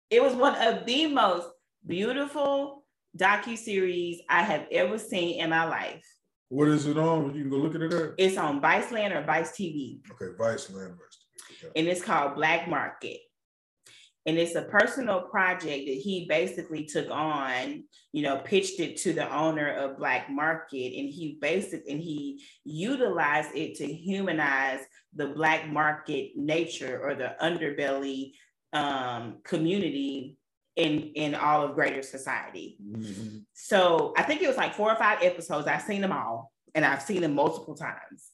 [0.09, 1.47] it was one of the most
[1.85, 2.83] beautiful
[3.17, 6.03] docu series I have ever seen in my life.
[6.49, 7.33] What is it on?
[7.33, 8.11] You can go look at it at.
[8.17, 9.99] It's on Viceland or Vice TV.
[10.11, 10.93] Okay, Viceland.
[10.93, 11.71] Okay.
[11.75, 13.19] And it's called Black Market.
[14.25, 19.11] And it's a personal project that he basically took on, you know, pitched it to
[19.11, 24.79] the owner of Black Market, and he basically and he utilized it to humanize
[25.13, 28.31] the Black market nature or the underbelly
[28.71, 30.37] um, community
[30.75, 32.77] in in all of greater society.
[32.81, 33.39] Mm-hmm.
[33.53, 35.67] So I think it was like four or five episodes.
[35.67, 38.31] I've seen them all and I've seen them multiple times.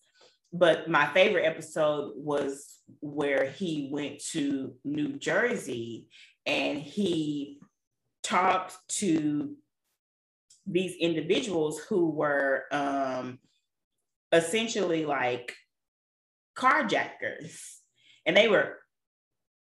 [0.52, 6.08] But my favorite episode was where he went to New Jersey
[6.46, 7.60] and he
[8.24, 9.56] talked to
[10.66, 13.40] these individuals who were um,
[14.32, 15.56] essentially like
[16.56, 17.62] carjackers.
[18.26, 18.78] And they were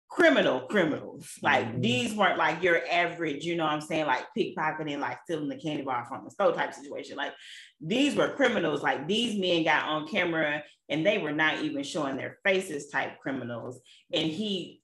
[0.08, 1.30] criminal criminals.
[1.42, 1.80] Like mm-hmm.
[1.80, 5.56] these weren't like your average, you know what I'm saying, like pickpocketing, like stealing the
[5.56, 7.16] candy bar from the store type situation.
[7.16, 7.34] Like
[7.80, 8.82] these were criminals.
[8.82, 13.20] Like these men got on camera and they were not even showing their faces type
[13.20, 13.80] criminals.
[14.12, 14.82] And he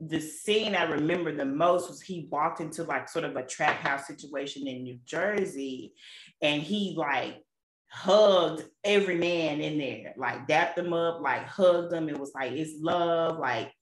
[0.00, 3.76] the scene I remember the most was he walked into like sort of a trap
[3.76, 5.94] house situation in New Jersey
[6.42, 7.42] and he like
[7.88, 12.08] hugged every man in there, like dapped them up, like hugged them.
[12.08, 13.72] It was like it's love, like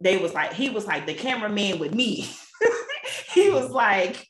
[0.00, 2.28] they was like, he was like the cameraman with me.
[3.32, 4.26] he was like,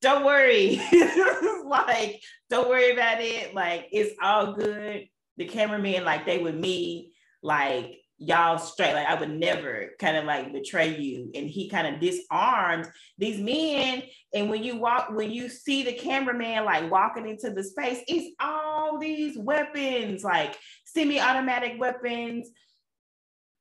[0.00, 0.80] don't worry.
[1.64, 3.54] like, don't worry about it.
[3.54, 5.06] Like, it's all good.
[5.36, 7.12] The cameraman, like, they with me.
[7.42, 8.92] Like, y'all straight.
[8.92, 11.30] Like I would never kind of like betray you.
[11.34, 12.86] And he kind of disarmed
[13.18, 14.02] these men.
[14.34, 18.36] And when you walk, when you see the cameraman like walking into the space, it's
[18.38, 22.50] all these weapons, like semi-automatic weapons.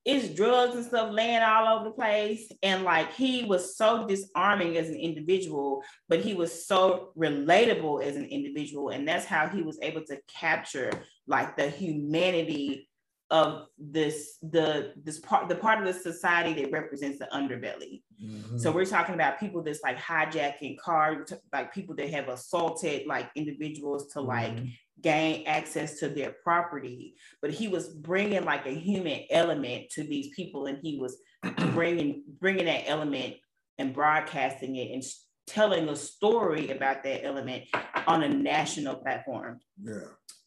[0.05, 2.51] It's drugs and stuff laying all over the place.
[2.63, 8.15] And like he was so disarming as an individual, but he was so relatable as
[8.15, 8.89] an individual.
[8.89, 10.91] And that's how he was able to capture
[11.27, 12.89] like the humanity
[13.31, 18.57] of this the this part the part of the society that represents the underbelly mm-hmm.
[18.57, 23.29] so we're talking about people that's like hijacking cars like people that have assaulted like
[23.35, 24.65] individuals to like mm-hmm.
[25.01, 30.33] Gain access to their property but he was bringing like a human element to these
[30.35, 31.17] people and he was
[31.73, 33.35] bringing bringing that element
[33.77, 35.03] and broadcasting it and
[35.47, 37.63] telling a story about that element
[38.07, 39.99] on a national platform yeah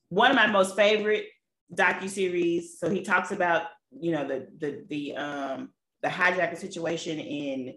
[0.08, 1.26] one of my most favorite
[1.74, 2.78] docu series.
[2.78, 3.62] So he talks about
[3.98, 5.70] you know the the the um
[6.02, 7.74] the hijacking situation in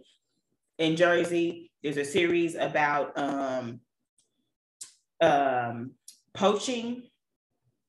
[0.78, 1.71] in Jersey.
[1.82, 3.80] There's a series about um
[5.21, 5.91] um
[6.36, 7.03] poaching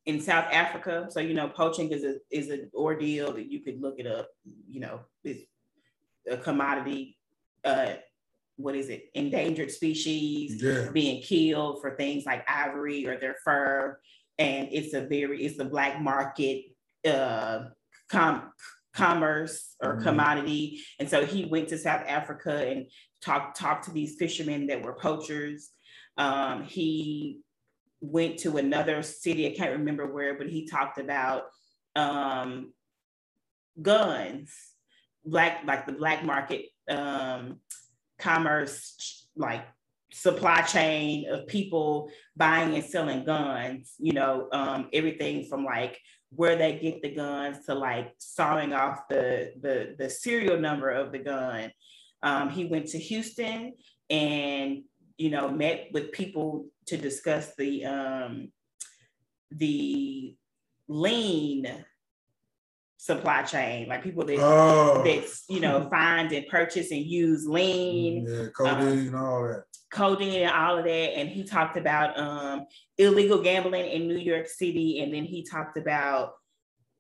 [0.07, 1.09] in South Africa.
[1.11, 4.29] So you know poaching is a is an ordeal that you could look it up.
[4.69, 5.45] You know, it's
[6.31, 7.19] a commodity.
[7.65, 7.95] Uh,
[8.57, 9.11] what is it?
[9.15, 10.89] Endangered species yeah.
[10.91, 13.99] being killed for things like ivory or their fur
[14.39, 16.65] and it's a very it's a black market
[17.09, 17.65] uh,
[18.09, 18.53] com-
[18.95, 20.03] commerce or mm-hmm.
[20.03, 20.81] commodity.
[20.99, 22.87] And so he went to South Africa and
[23.23, 25.71] talked talked to these fishermen that were poachers.
[26.19, 27.41] Um, he
[28.01, 31.45] went to another city, I can't remember where, but he talked about
[31.95, 32.73] um,
[33.81, 34.55] guns,
[35.25, 37.61] black like the black market um,
[38.19, 39.65] commerce, like
[40.13, 45.99] supply chain of people buying and selling guns, you know, um, everything from like
[46.31, 51.13] where they get the guns to like sawing off the, the, the serial number of
[51.13, 51.71] the gun.
[52.23, 53.75] Um, he went to Houston
[54.11, 54.83] and,
[55.19, 58.53] you know, met with people to discuss the, um,
[59.51, 60.37] the
[60.89, 61.85] lean
[62.99, 65.03] supply chain, like people that oh.
[65.05, 69.63] that's you know find and purchase and use lean, yeah, codeine um, and all that
[69.91, 70.91] codeine and all of that.
[70.91, 72.67] And he talked about um,
[72.99, 75.01] illegal gambling in New York City.
[75.01, 76.35] And then he talked about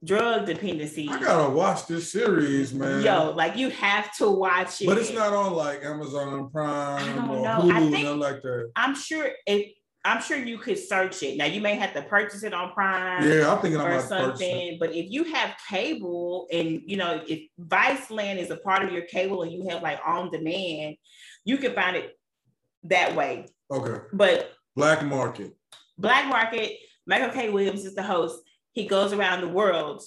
[0.04, 1.08] drug dependency.
[1.08, 3.02] I gotta watch this series, man.
[3.02, 4.86] Yo, like you have to watch it.
[4.86, 7.60] But it's not on like Amazon Prime or know.
[7.60, 8.70] Hulu, nothing like that.
[8.76, 9.74] I'm sure it.
[10.06, 11.36] I'm sure you could search it.
[11.36, 13.28] Now you may have to purchase it on Prime.
[13.28, 14.76] Yeah, I'm thinking or something.
[14.78, 19.02] But if you have cable and you know if Viceland is a part of your
[19.02, 20.96] cable and you have like on demand,
[21.44, 22.16] you can find it
[22.84, 23.46] that way.
[23.70, 24.04] Okay.
[24.12, 25.56] But Black Market.
[25.98, 27.50] Black Market, Michael K.
[27.50, 28.38] Williams is the host.
[28.72, 30.02] He goes around the world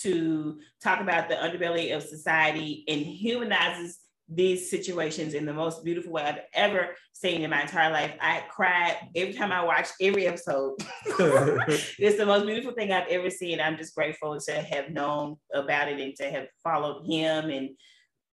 [0.00, 3.98] to talk about the underbelly of society and humanizes
[4.28, 8.14] these situations in the most beautiful way I've ever seen in my entire life.
[8.20, 10.76] I cried every time I watched every episode.
[11.06, 13.60] it's the most beautiful thing I've ever seen.
[13.60, 17.70] I'm just grateful to have known about it and to have followed him and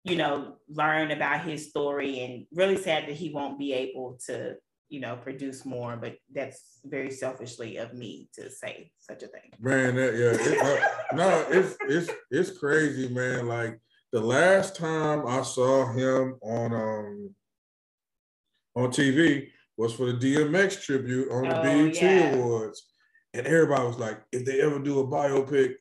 [0.04, 4.56] you know, learn about his story and really sad that he won't be able to,
[4.88, 9.52] you know, produce more, but that's very selfishly of me to say such a thing.
[9.60, 13.46] Man, that, yeah, it, uh, no, it's it's it's crazy, man.
[13.46, 13.78] Like
[14.12, 17.34] the last time I saw him on um
[18.76, 22.34] on TV was for the DMX tribute on the oh, BET yeah.
[22.34, 22.90] Awards,
[23.34, 25.74] and everybody was like, if they ever do a biopic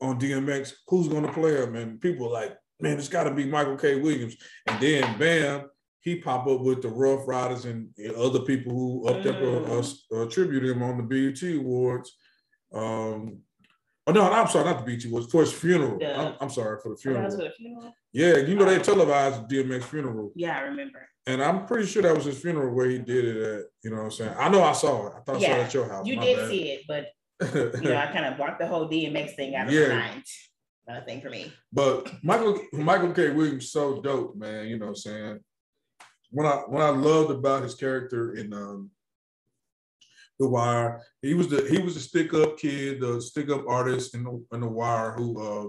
[0.00, 1.76] on DMX, who's gonna play him?
[1.76, 3.96] And people were like man, it's got to be Michael K.
[3.96, 4.36] Williams.
[4.66, 5.68] And then, bam,
[6.00, 10.26] he pop up with the Ruff Ryders and other people who up there mm.
[10.26, 12.16] attribute him on the BET Awards.
[12.72, 13.40] Um,
[14.08, 15.98] oh no, I'm sorry, not the BET Awards for his funeral.
[16.00, 16.20] Yeah.
[16.20, 17.32] I'm, I'm, sorry for the funeral.
[17.32, 17.94] Oh, funeral.
[18.12, 20.32] Yeah, you know they televised DMX funeral.
[20.34, 21.06] Yeah, I remember.
[21.26, 23.64] And I'm pretty sure that was his funeral where he did it at.
[23.84, 24.34] You know what I'm saying?
[24.38, 25.12] I know I saw it.
[25.16, 26.06] I thought yeah, I saw it at your house.
[26.06, 26.48] You did bad.
[26.48, 27.06] see it, but
[27.82, 29.88] you know I kind of blocked the whole DMX thing out of yeah.
[29.88, 30.24] my mind
[30.88, 31.52] not a thing for me.
[31.72, 33.30] But Michael Michael K.
[33.30, 34.66] Williams so dope, man.
[34.66, 35.40] You know what I'm saying?
[36.30, 38.90] When I when I loved about his character in um
[40.38, 44.14] The Wire, he was the he was the stick up kid, the stick up artist
[44.14, 45.68] in the in the Wire who uh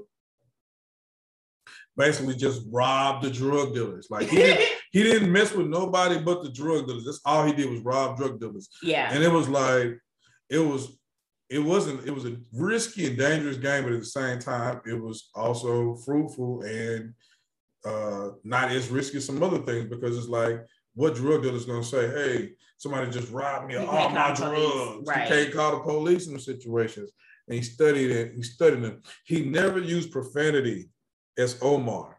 [1.98, 4.08] basically just robbed the drug dealers.
[4.10, 7.06] Like he didn't, he didn't mess with nobody but the drug dealers.
[7.06, 8.70] That's all he did was rob drug dealers.
[8.82, 9.10] Yeah.
[9.12, 10.00] And it was like
[10.50, 10.98] it was
[11.50, 15.00] it wasn't it was a risky and dangerous game, but at the same time, it
[15.00, 17.14] was also fruitful and
[17.86, 20.66] uh, not as risky as some other things because it's like
[20.96, 25.08] what drug dealer is gonna say, hey, somebody just robbed me of all my drugs.
[25.08, 25.30] Right.
[25.30, 27.12] You can't call the police in the situations.
[27.48, 28.34] and he studied it.
[28.36, 29.02] He studied him.
[29.26, 30.90] He never used profanity
[31.38, 32.18] as Omar.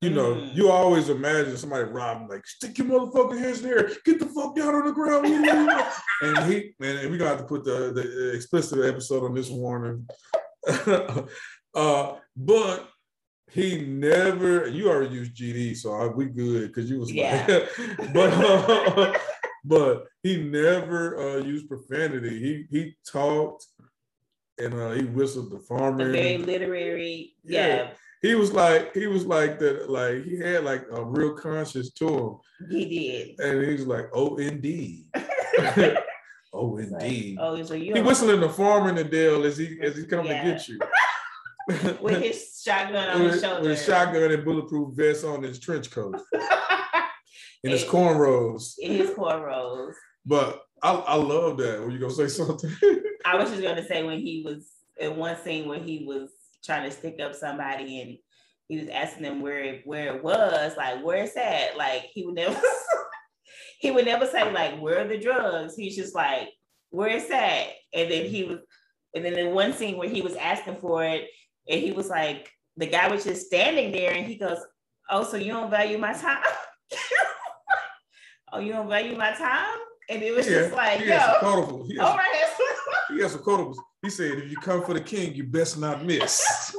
[0.00, 0.54] You know, mm.
[0.54, 4.54] you always imagine somebody robbing, like, stick your motherfucking hands in there, get the fuck
[4.54, 5.26] down on the ground.
[6.22, 10.08] and he, and we got to put the, the explicit episode on this warning.
[11.74, 12.88] uh, but
[13.50, 17.44] he never, you already used GD, so I, we good because you was yeah.
[17.48, 19.18] like, but, uh,
[19.68, 22.38] but he never uh, used profanity.
[22.40, 23.66] He he talked
[24.58, 26.10] and uh, he whistled the farmer.
[26.10, 27.66] very literary, yeah.
[27.66, 27.90] yeah
[28.22, 32.08] he was like he was like that like he had like a real conscience to
[32.08, 32.68] him.
[32.68, 35.06] He did, and he was like, "Oh, indeed."
[36.52, 37.38] oh, indeed.
[37.38, 40.04] Like, oh, so you he whistling the farmer in the deal as he as he
[40.04, 40.42] coming yeah.
[40.42, 40.78] to get you.
[42.00, 43.60] with his shotgun on with, his shoulder.
[43.60, 46.20] With his shotgun and bulletproof vest on his trench coat.
[47.64, 48.74] in his cornrows.
[48.78, 49.94] In his cornrows.
[50.24, 51.80] But I, I love that.
[51.80, 52.70] Were you gonna say something?
[53.24, 56.30] I was just gonna say when he was in one scene when he was
[56.64, 58.18] trying to stick up somebody and
[58.68, 61.76] he was asking them where it, where it was, like where it's at.
[61.76, 62.60] Like he would never
[63.80, 65.74] he would never say like where are the drugs.
[65.76, 66.48] He's just like
[66.90, 67.68] where it's at.
[67.94, 68.58] And then he was
[69.14, 71.28] and then in one scene where he was asking for it
[71.68, 74.58] and he was like the guy was just standing there and he goes,
[75.10, 76.42] Oh, so you don't value my time?
[78.52, 79.78] oh, you don't value my time?
[80.10, 81.86] And it was yeah, just like, he yo, quotables.
[81.86, 82.46] He has, all right.
[83.10, 83.76] he has some quotables.
[84.02, 86.74] He said, if you come for the king, you best not miss.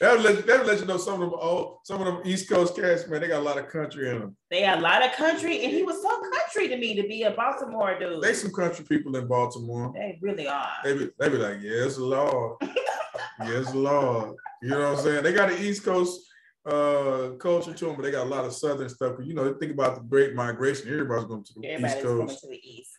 [0.00, 2.20] that would let that would let you know some of them oh some of them
[2.24, 4.36] East Coast cats, man, they got a lot of country in them.
[4.50, 7.24] They got a lot of country, and he was so country to me to be
[7.24, 8.22] a Baltimore dude.
[8.22, 9.92] They some country people in Baltimore.
[9.94, 10.70] They really are.
[10.84, 12.56] They be, they be like, yes, Lord.
[13.44, 14.36] yes, Lord.
[14.62, 15.22] You know what I'm saying?
[15.22, 16.27] They got an East Coast
[16.68, 19.14] uh, culture to them, but they got a lot of Southern stuff.
[19.16, 20.88] But, You know, think about the Great Migration.
[20.88, 22.40] Everybody's going to the Everybody's East Coast.
[22.40, 22.90] to the East.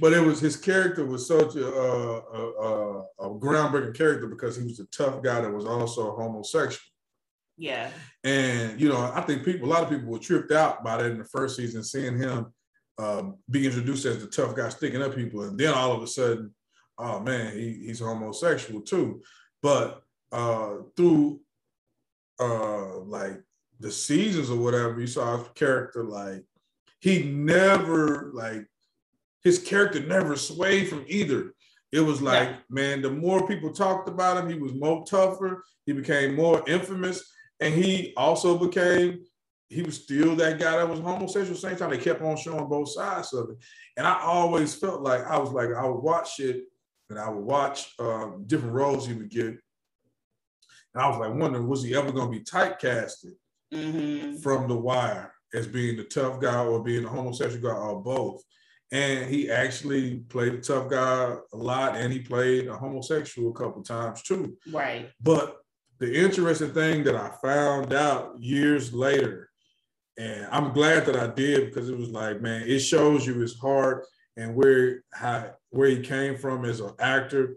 [0.00, 4.64] But it was his character was such a, a, a, a groundbreaking character because he
[4.64, 6.84] was a tough guy that was also homosexual.
[7.56, 7.90] Yeah.
[8.22, 11.10] And you know, I think people, a lot of people were tripped out by that
[11.10, 12.52] in the first season, seeing him
[12.98, 16.06] um, be introduced as the tough guy sticking up people, and then all of a
[16.06, 16.54] sudden,
[16.98, 19.20] oh man, he, he's homosexual too.
[19.62, 21.40] But uh, through
[22.40, 23.40] uh like
[23.80, 26.44] the seasons or whatever, you saw his character like
[27.00, 28.66] he never like
[29.44, 31.54] his character never swayed from either.
[31.92, 32.56] It was like, yeah.
[32.68, 35.64] man, the more people talked about him, he was more tougher.
[35.86, 37.24] He became more infamous,
[37.60, 39.24] and he also became.
[39.70, 41.56] He was still that guy that was homosexual.
[41.56, 43.56] Same time, they kept on showing both sides of it,
[43.96, 46.64] and I always felt like I was like I would watch it,
[47.10, 49.58] and I would watch uh, different roles he would get,
[50.98, 53.34] and I was like wondering, was he ever going to be typecasted
[53.72, 54.38] mm-hmm.
[54.38, 58.42] from The Wire as being the tough guy or being a homosexual guy or both?
[58.90, 63.54] And he actually played a tough guy a lot, and he played a homosexual a
[63.54, 64.56] couple times too.
[64.72, 65.08] Right.
[65.20, 65.58] But
[66.00, 69.50] the interesting thing that I found out years later,
[70.16, 73.56] and I'm glad that I did because it was like, man, it shows you his
[73.56, 74.04] heart
[74.36, 77.54] and where how, where he came from as an actor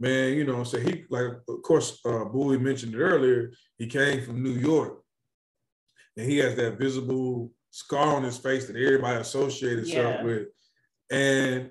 [0.00, 4.24] man, you know, so he like of course uh Bowie mentioned it earlier, he came
[4.24, 5.02] from New York.
[6.16, 10.22] And he has that visible scar on his face that everybody associates yeah.
[10.22, 10.48] with.
[11.10, 11.70] And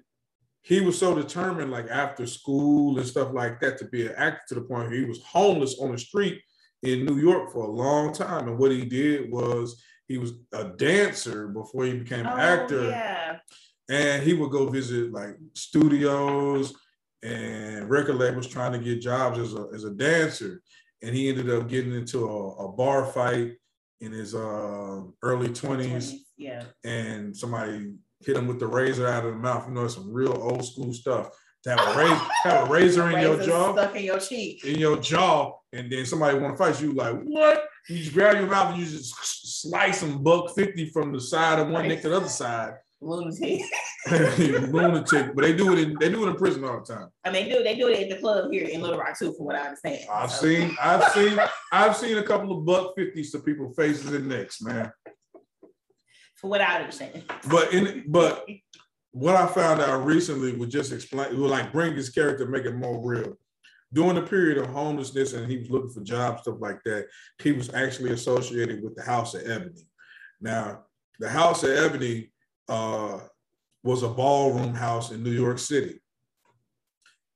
[0.61, 4.41] he was so determined, like after school and stuff like that, to be an actor
[4.49, 6.41] to the point where he was homeless on the street
[6.84, 8.47] in New York for a long time.
[8.47, 12.89] And what he did was he was a dancer before he became an oh, actor.
[12.89, 13.38] Yeah.
[13.89, 16.73] And he would go visit like studios
[17.24, 20.61] and record labels trying to get jobs as a, as a dancer.
[21.01, 23.53] And he ended up getting into a, a bar fight
[24.01, 26.13] in his uh, early 20s.
[26.38, 26.63] Yeah.
[26.84, 29.68] And somebody hit him with the razor out of the mouth.
[29.68, 31.30] You know, some real old school stuff.
[31.63, 33.74] To have a, razor, have a razor in your jaw.
[33.74, 34.63] Stuck in your cheek.
[34.63, 35.53] In your jaw.
[35.74, 37.68] And then somebody want to fight you, like, what?
[37.89, 41.59] You just grab your mouth and you just slice them buck 50 from the side
[41.59, 41.89] of one right.
[41.89, 42.74] neck to the other side.
[43.00, 43.62] Lunatic.
[44.10, 47.10] lunatic, but they do it in they do it in prison all the time.
[47.24, 49.45] I mean, do they do it at the club here in Little Rock too, from
[49.45, 50.00] what I understand.
[50.12, 50.48] I've so.
[50.48, 51.39] seen, I've seen,
[51.72, 54.91] I've seen a couple of buck fifties to people's faces and necks, man.
[56.38, 57.24] For what I understand.
[57.50, 58.48] But in but
[59.12, 62.66] what I found out recently would just explain, it would like bring his character, make
[62.66, 63.38] it more real.
[63.93, 67.08] During the period of homelessness and he was looking for jobs, stuff like that,
[67.41, 69.88] he was actually associated with the House of Ebony.
[70.41, 70.84] Now,
[71.20, 72.32] the House of Ebony
[72.70, 73.20] uh,
[73.84, 76.01] was a ballroom house in New York City.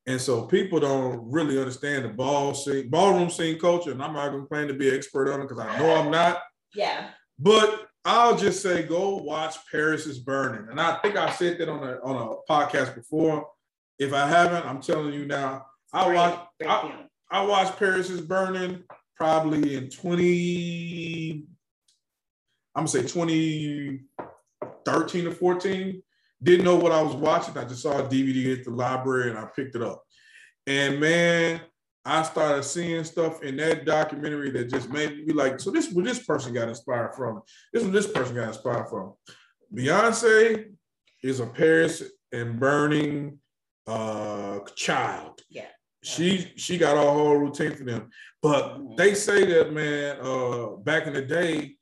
[0.06, 3.92] And so people don't really understand the ball scene, ballroom scene culture.
[3.92, 5.94] And I'm not going to claim to be an expert on it because I know
[5.94, 6.40] I'm not.
[6.74, 7.10] Yeah.
[7.38, 10.68] But I'll just say go watch Paris is Burning.
[10.70, 13.46] And I think I said that on a on a podcast before.
[13.98, 15.66] If I haven't, I'm telling you now.
[15.92, 18.82] I watch I, I watched Paris is Burning
[19.16, 21.46] probably in 20
[22.74, 23.06] I'm gonna say
[24.84, 26.02] 2013 or 14.
[26.42, 27.56] Didn't know what I was watching.
[27.56, 30.02] I just saw a DVD at the library and I picked it up.
[30.66, 31.60] And man,
[32.04, 35.92] I started seeing stuff in that documentary that just made me be like, so this
[35.92, 37.42] where this person got inspired from.
[37.72, 39.14] This is this person got inspired from.
[39.72, 40.72] Beyonce
[41.22, 42.02] is a Paris
[42.32, 43.38] is Burning
[43.86, 45.42] uh child.
[45.48, 45.66] Yeah.
[46.02, 48.10] She she got a whole routine for them.
[48.40, 48.96] But mm-hmm.
[48.96, 51.76] they say that man, uh back in the day,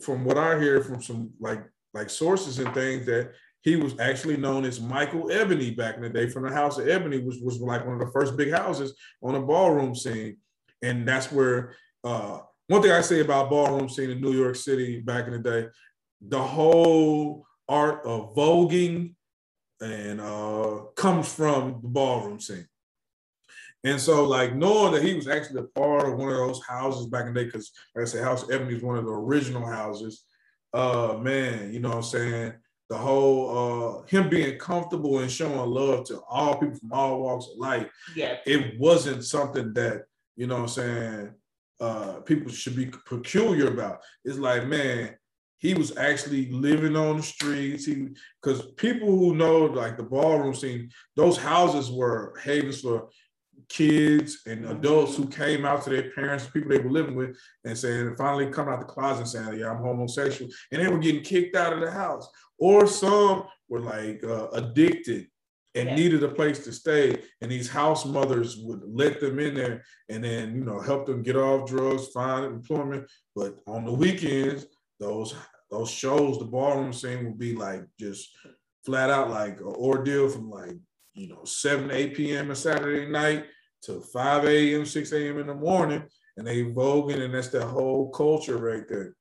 [0.00, 1.64] from what I hear from some like
[1.96, 3.32] like sources and things that
[3.62, 6.86] he was actually known as Michael Ebony back in the day from the House of
[6.86, 10.36] Ebony, which was like one of the first big houses on the ballroom scene.
[10.82, 11.74] And that's where
[12.04, 15.38] uh, one thing I say about ballroom scene in New York City back in the
[15.38, 15.66] day,
[16.20, 19.14] the whole art of voguing
[19.80, 22.66] and uh, comes from the ballroom scene.
[23.84, 27.06] And so, like knowing that he was actually a part of one of those houses
[27.06, 29.66] back in the day, because like I said, House Ebony is one of the original
[29.66, 30.24] houses.
[30.76, 32.52] Uh, man, you know what I'm saying?
[32.88, 37.48] the whole uh him being comfortable and showing love to all people from all walks
[37.52, 37.88] of life.
[38.14, 38.36] Yeah.
[38.46, 40.04] It wasn't something that,
[40.36, 41.34] you know what I'm saying,
[41.80, 44.00] uh people should be peculiar about.
[44.24, 45.16] It's like, man,
[45.58, 47.86] he was actually living on the streets.
[47.86, 48.08] He
[48.40, 53.08] because people who know like the ballroom scene, those houses were havens for
[53.68, 57.76] kids and adults who came out to their parents, people they were living with, and
[57.76, 60.50] saying, finally come out the closet and saying, yeah, I'm homosexual.
[60.72, 65.26] And they were getting kicked out of the house or some were like uh, addicted
[65.74, 65.94] and yeah.
[65.94, 70.24] needed a place to stay and these house mothers would let them in there and
[70.24, 74.66] then you know help them get off drugs find employment but on the weekends
[74.98, 75.34] those
[75.70, 78.30] those shows the ballroom scene would be like just
[78.84, 80.76] flat out like an ordeal from like
[81.12, 82.50] you know 7 8 p.m.
[82.50, 83.44] on Saturday night
[83.86, 84.86] to 5 a.m.
[84.86, 85.38] 6 a.m.
[85.38, 86.02] in the morning
[86.36, 89.16] and they voguing and that's that whole culture right there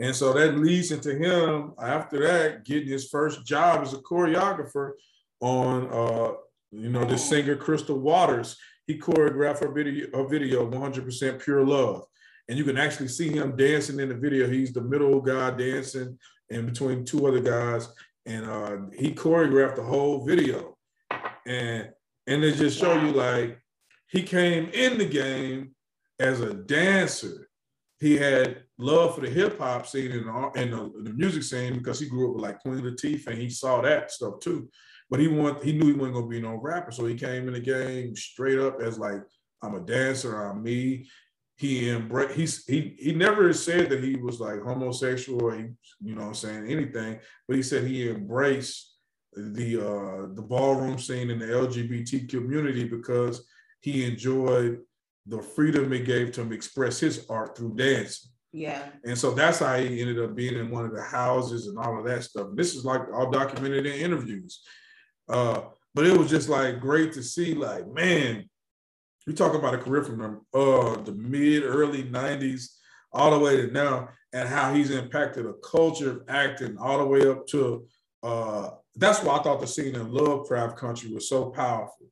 [0.00, 4.92] and so that leads into him after that getting his first job as a choreographer
[5.40, 6.32] on uh,
[6.72, 8.56] you know this singer Crystal Waters.
[8.86, 12.04] He choreographed a video, a video 100% pure love.
[12.48, 14.48] And you can actually see him dancing in the video.
[14.48, 17.88] He's the middle guy dancing in between two other guys.
[18.26, 20.76] And uh, he choreographed the whole video.
[21.46, 21.90] And
[22.30, 23.58] and they just show you like
[24.06, 25.74] he came in the game
[26.20, 27.48] as a dancer.
[27.98, 30.26] He had love for the hip hop scene and,
[30.56, 33.50] and the, the, music scene because he grew up with like Queen Latifah and he
[33.50, 34.70] saw that stuff too.
[35.10, 37.54] But he want he knew he wasn't gonna be no rapper, so he came in
[37.54, 39.22] the game straight up as like
[39.60, 41.08] I'm a dancer, I'm me.
[41.56, 45.64] He embraced he's he he never said that he was like homosexual or he
[46.00, 47.18] you know I'm saying anything,
[47.48, 48.89] but he said he embraced
[49.36, 53.46] the uh the ballroom scene in the LGBT community because
[53.80, 54.80] he enjoyed
[55.26, 58.30] the freedom it gave to him express his art through dancing.
[58.52, 58.82] Yeah.
[59.04, 61.98] And so that's how he ended up being in one of the houses and all
[61.98, 62.48] of that stuff.
[62.54, 64.60] This is like all documented in interviews.
[65.28, 65.60] Uh,
[65.94, 68.48] but it was just like great to see, like, man,
[69.26, 70.18] we talk about a career from
[70.52, 72.76] the, uh, the mid, early 90s
[73.12, 77.06] all the way to now, and how he's impacted a culture of acting all the
[77.06, 77.86] way up to
[78.22, 78.70] uh,
[79.00, 82.06] that's why I thought the scene in Lovecraft Country was so powerful.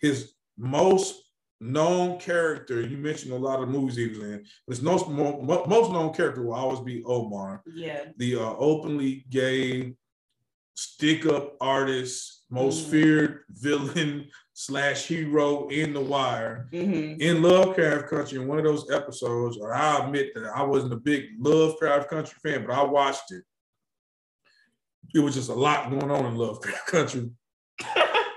[0.00, 1.22] His most
[1.60, 5.92] known character, you mentioned a lot of movies he was in, but his most, most
[5.92, 7.62] known character will always be Omar.
[7.66, 8.04] Yeah.
[8.16, 9.94] The uh, openly gay,
[10.74, 12.90] stick up artist, most mm-hmm.
[12.90, 16.68] feared villain slash hero in The Wire.
[16.72, 17.20] Mm-hmm.
[17.20, 20.96] In Lovecraft Country, in one of those episodes, or I admit that I wasn't a
[20.96, 23.42] big Lovecraft Country fan, but I watched it.
[25.14, 27.30] It was just a lot going on in Lovecraft Country.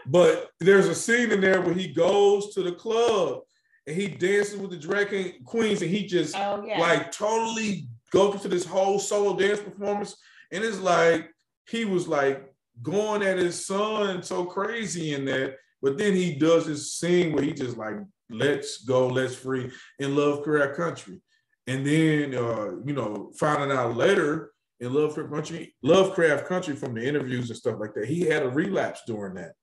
[0.06, 3.42] But there's a scene in there where he goes to the club
[3.86, 6.80] and he dances with the drag queens and he just oh, yeah.
[6.80, 10.16] like totally goes to this whole solo dance performance.
[10.52, 11.30] And it's like
[11.70, 15.56] he was like going at his son so crazy in that.
[15.82, 17.96] But then he does this scene where he just like
[18.30, 21.22] let's go, let's free in Lovecraft Country.
[21.66, 27.06] And then uh, you know, finding out later in Lovecraft Country, Lovecraft Country from the
[27.06, 29.54] interviews and stuff like that, he had a relapse during that.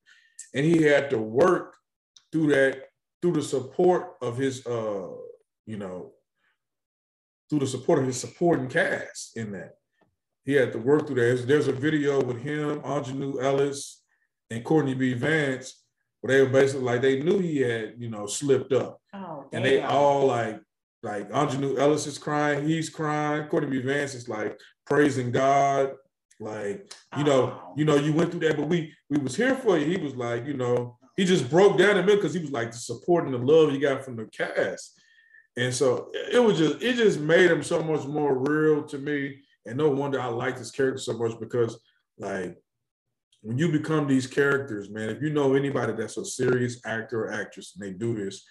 [0.55, 1.77] And he had to work
[2.33, 2.85] through that
[3.23, 5.09] through the support of his uh
[5.67, 6.13] you know
[7.49, 9.75] through the support of his supporting cast in that.
[10.45, 11.47] He had to work through that.
[11.47, 14.03] There's a video with him Aunjanue Ellis
[14.51, 15.15] and Courtney B.
[15.15, 15.85] Vance
[16.21, 18.99] where they were basically like they knew he had you know slipped up.
[19.13, 20.61] Oh, and they all like
[21.03, 23.47] like Aunjanue Ellis is crying, he's crying.
[23.49, 23.87] Courtney B.
[23.87, 25.93] Vance is like praising God.
[26.41, 27.75] Like, you know, oh.
[27.77, 29.87] you know, you went through that, but we we was here for you.
[29.87, 32.73] He was like, you know, he just broke down a bit because he was like
[32.73, 35.01] the support and the love he got from the cast.
[35.57, 39.43] And so it was just it just made him so much more real to me.
[39.67, 41.79] And no wonder I like this character so much because
[42.19, 42.59] like
[43.43, 47.33] when you become these characters, man, if you know anybody that's a serious actor or
[47.33, 48.45] actress and they do this,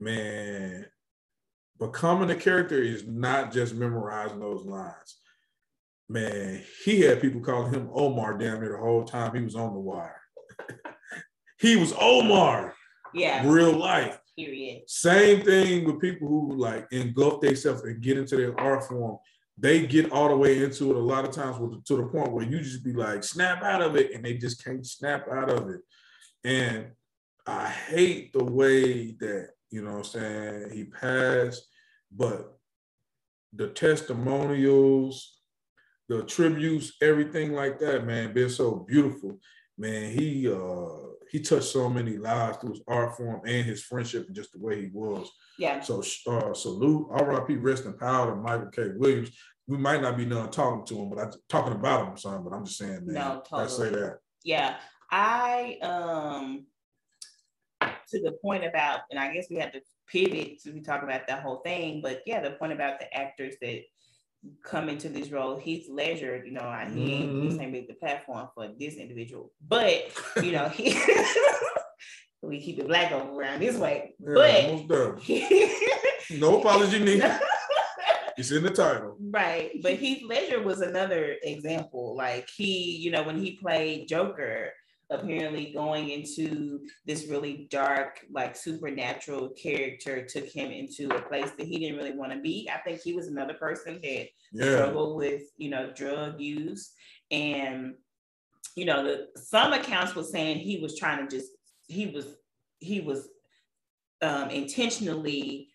[0.00, 0.86] man,
[1.78, 5.17] becoming a character is not just memorizing those lines.
[6.08, 9.74] Man, he had people calling him Omar down there the whole time he was on
[9.74, 10.20] the wire.
[11.60, 12.74] he was Omar.
[13.14, 13.46] Yeah.
[13.46, 14.18] Real life.
[14.36, 14.82] Period.
[14.86, 19.18] Same thing with people who like engulf themselves and get into their art form.
[19.58, 22.32] They get all the way into it a lot of times with, to the point
[22.32, 25.50] where you just be like, snap out of it, and they just can't snap out
[25.50, 25.80] of it.
[26.44, 26.92] And
[27.44, 31.66] I hate the way that, you know I'm saying, he passed,
[32.14, 32.56] but
[33.52, 35.37] the testimonials,
[36.08, 39.38] the tributes, everything like that, man, been so beautiful.
[39.76, 44.26] Man, he uh he touched so many lives through his art form and his friendship
[44.26, 45.30] and just the way he was.
[45.58, 45.80] Yeah.
[45.80, 47.56] So uh, salute, R.I.P.
[47.56, 48.88] Rest in power to Michael K.
[48.96, 49.30] Williams.
[49.66, 52.42] We might not be done talking to him, but I'm talking about him, son.
[52.42, 53.14] But I'm just saying, man.
[53.14, 53.64] No, totally.
[53.64, 54.18] I say that.
[54.42, 54.76] Yeah,
[55.10, 56.66] I um
[57.82, 61.26] to the point about, and I guess we have to pivot to be talking about
[61.28, 62.00] that whole thing.
[62.02, 63.82] But yeah, the point about the actors that
[64.64, 67.48] come into this role, Heath Ledger, you know, he ain't mm-hmm.
[67.48, 70.10] this ain't the platform for this individual, but
[70.42, 70.98] you know, he
[72.42, 74.14] we keep it black over around this way.
[74.20, 75.28] Yeah, but
[76.30, 77.30] no apology needed.
[78.36, 79.16] It's in the title.
[79.20, 79.72] Right.
[79.82, 82.14] But Heath Ledger was another example.
[82.16, 84.70] Like he, you know, when he played Joker,
[85.10, 91.66] apparently going into this really dark, like supernatural character took him into a place that
[91.66, 92.68] he didn't really want to be.
[92.72, 94.76] I think he was another person that yeah.
[94.76, 96.92] struggled with, you know, drug use.
[97.30, 97.94] And,
[98.76, 101.50] you know, the some accounts were saying he was trying to just,
[101.86, 102.36] he was,
[102.78, 103.28] he was
[104.20, 105.68] um, intentionally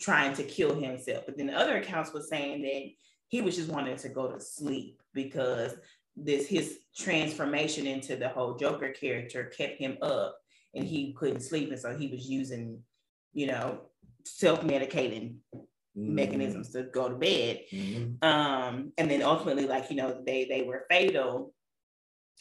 [0.00, 1.24] trying to kill himself.
[1.26, 2.82] But then the other accounts were saying that
[3.28, 5.74] he was just wanting to go to sleep because
[6.16, 10.36] this his transformation into the whole Joker character kept him up
[10.74, 11.70] and he couldn't sleep.
[11.70, 12.80] And so he was using,
[13.32, 13.80] you know,
[14.24, 16.14] self-medicating mm-hmm.
[16.14, 17.60] mechanisms to go to bed.
[17.72, 18.24] Mm-hmm.
[18.26, 21.54] Um, and then ultimately, like, you know, they they were fatal.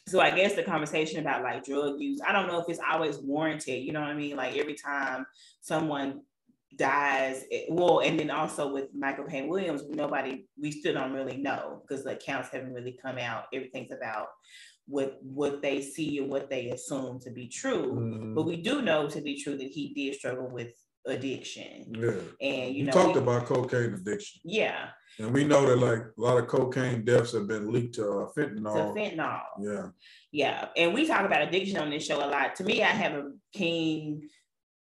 [0.08, 3.20] So I guess the conversation about like drug use, I don't know if it's always
[3.20, 4.36] warranted, you know what I mean?
[4.36, 5.26] Like every time
[5.62, 6.22] someone
[6.76, 9.48] dies well and then also with Michael K.
[9.48, 13.92] Williams nobody we still don't really know because the accounts haven't really come out everything's
[13.92, 14.28] about
[14.86, 18.36] what what they see or what they assume to be true mm-hmm.
[18.36, 20.70] but we do know to be true that he did struggle with
[21.08, 24.90] addiction yeah and you, you know talked we, about cocaine addiction yeah
[25.20, 28.28] and we know that like a lot of cocaine deaths have been leaked to uh,
[28.38, 28.94] fentanyl.
[28.94, 29.42] To fentanyl.
[29.60, 29.88] Yeah.
[30.32, 30.68] Yeah.
[30.78, 32.56] And we talk about addiction on this show a lot.
[32.56, 34.30] To me, I have a keen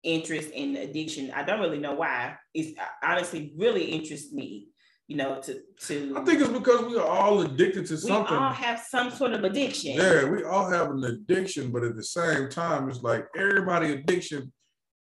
[0.03, 1.31] interest in addiction.
[1.31, 2.37] I don't really know why.
[2.55, 4.69] It's honestly really interests me,
[5.09, 8.37] you know, to to I think it's because we are all addicted to something.
[8.37, 9.95] We all have some sort of addiction.
[9.95, 14.53] Yeah, we all have an addiction, but at the same time, it's like everybody addiction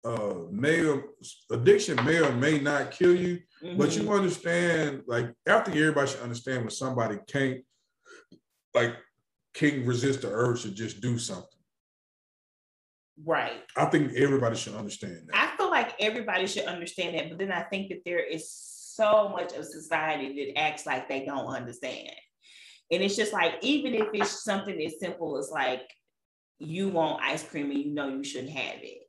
[0.05, 1.03] uh may or
[1.51, 3.77] addiction may or may not kill you, mm-hmm.
[3.77, 4.13] but you mm-hmm.
[4.13, 7.61] understand, like after everybody should understand when somebody can't
[8.73, 8.95] like
[9.53, 11.56] can't resist the urge to just do something.
[13.25, 13.63] Right.
[13.75, 15.35] I think everybody should understand that.
[15.35, 19.29] I feel like everybody should understand that, but then I think that there is so
[19.29, 22.11] much of society that acts like they don't understand.
[22.91, 25.83] And it's just like, even if it's something as simple as like
[26.59, 28.99] you want ice cream and you know you shouldn't have it.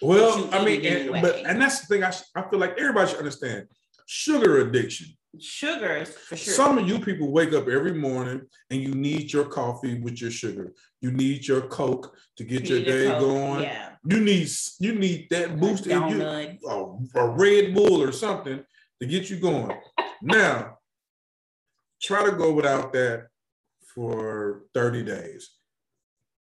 [0.00, 3.18] Well, I mean, and, but and that's the thing I, I feel like everybody should
[3.18, 3.66] understand
[4.06, 5.08] sugar addiction
[5.40, 6.54] sugars for sure.
[6.54, 10.30] Some of you people wake up every morning and you need your coffee with your
[10.30, 10.72] sugar.
[11.00, 13.62] You need your Coke to get you your day going.
[13.62, 13.90] Yeah.
[14.08, 14.48] You need
[14.78, 18.62] you need that boost in you, a, a Red Bull or something
[19.00, 19.76] to get you going.
[20.22, 20.78] now,
[22.02, 23.26] try to go without that
[23.94, 25.50] for 30 days.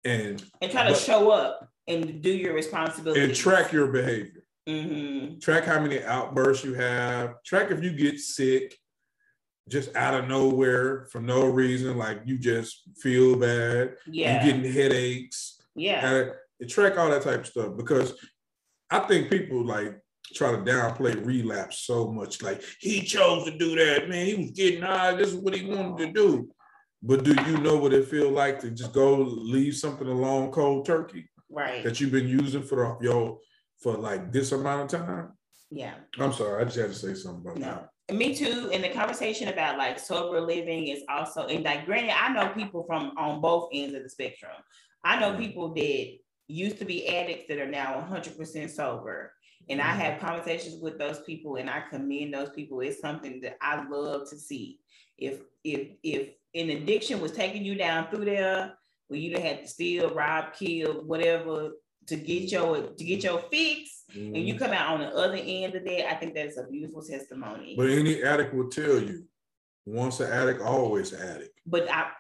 [0.05, 4.45] And and try to but, show up and do your responsibility and track your behavior.
[4.69, 5.39] Mm-hmm.
[5.41, 7.43] Track how many outbursts you have.
[7.45, 8.77] Track if you get sick
[9.69, 14.73] just out of nowhere for no reason, like you just feel bad, yeah, you're getting
[14.73, 18.15] headaches, yeah, uh, and track all that type of stuff because
[18.91, 19.99] I think people like
[20.35, 22.43] try to downplay relapse so much.
[22.43, 24.27] Like he chose to do that, man.
[24.27, 25.15] He was getting high.
[25.15, 26.51] This is what he wanted to do.
[27.03, 30.87] But do you know what it feel like to just go leave something alone cold
[30.87, 31.29] turkey?
[31.51, 31.85] Right.
[31.85, 33.39] That you've been using for the, your
[33.83, 35.33] for like this amount of time?
[35.71, 35.95] Yeah.
[36.19, 36.63] I'm sorry.
[36.63, 37.67] I just had to say something about No.
[37.67, 37.89] that.
[38.13, 38.71] Me too.
[38.73, 42.85] And the conversation about like sober living is also, and like, granted, I know people
[42.85, 44.53] from on both ends of the spectrum.
[45.03, 49.33] I know people that used to be addicts that are now 100% sober.
[49.71, 50.01] And I mm-hmm.
[50.01, 52.81] have conversations with those people and I commend those people.
[52.81, 54.81] It's something that I love to see.
[55.17, 58.75] If if if an addiction was taking you down through there,
[59.09, 61.71] where you had to steal, rob, kill, whatever
[62.07, 64.65] to get your to get your fix, and you mm-hmm.
[64.65, 67.75] come out on the other end of that, I think that's a beautiful testimony.
[67.77, 69.25] But any addict will tell you,
[69.87, 71.61] once an addict, always an addict.
[71.67, 72.11] But I,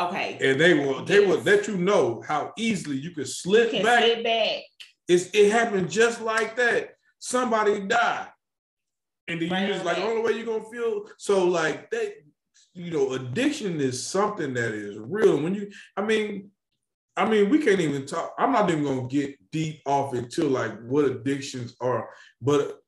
[0.00, 3.70] okay, And they will they will let you know how easily you can you slip
[3.70, 4.02] can back.
[4.02, 4.62] sit back.
[5.06, 6.90] It's it happened just like that.
[7.18, 8.28] Somebody died.
[9.26, 12.14] And then Right you just like only way you're gonna feel so like that,
[12.74, 15.40] you know, addiction is something that is real.
[15.40, 16.50] When you, I mean,
[17.18, 18.32] I mean, we can't even talk.
[18.38, 22.08] I'm not even gonna get deep off into like what addictions are,
[22.40, 22.78] but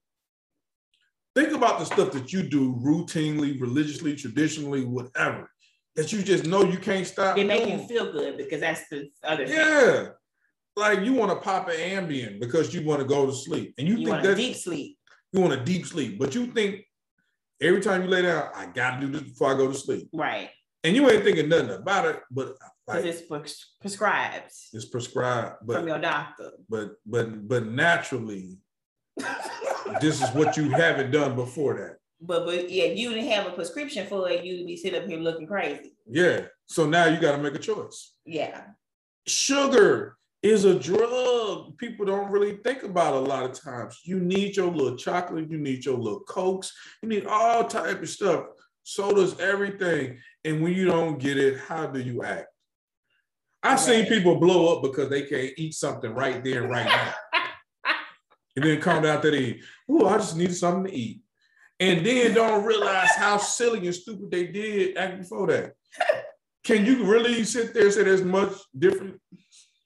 [1.35, 5.51] think about the stuff that you do routinely, religiously, traditionally, whatever,
[5.97, 7.35] that you just know you can't stop.
[7.35, 7.81] They make doing.
[7.81, 9.57] you feel good because that's the other thing.
[9.57, 10.09] Yeah.
[10.77, 13.74] Like you want to pop an Ambien because you want to go to sleep.
[13.78, 14.97] And you, You think that's deep sleep.
[15.32, 16.85] you want a deep sleep, but you think
[17.61, 20.09] every time you lay down, I gotta do this before I go to sleep.
[20.12, 20.51] Right.
[20.82, 25.59] And you ain't thinking nothing about it, but Because like it's pres- prescribed it's prescribed,
[25.59, 26.52] from but your doctor.
[26.69, 28.59] but but but naturally,
[30.01, 31.97] this is what you haven't done before that.
[32.20, 35.19] But but yeah, you didn't have a prescription for it, you'd be sitting up here
[35.19, 35.94] looking crazy.
[36.07, 36.47] Yeah.
[36.66, 38.15] So now you gotta make a choice.
[38.24, 38.62] Yeah.
[39.27, 44.01] Sugar is a drug people don't really think about a lot of times.
[44.05, 48.09] You need your little chocolate, you need your little cokes, you need all type of
[48.09, 48.47] stuff.
[48.82, 50.19] sodas, everything.
[50.45, 52.47] And when you don't get it, how do you act?
[53.62, 57.15] I've seen people blow up because they can't eat something right there, and right now.
[58.57, 61.21] and then come down to the, oh, I just need something to eat.
[61.79, 65.73] And then don't realize how silly and stupid they did act before that.
[66.65, 69.21] Can you really sit there and say there's much different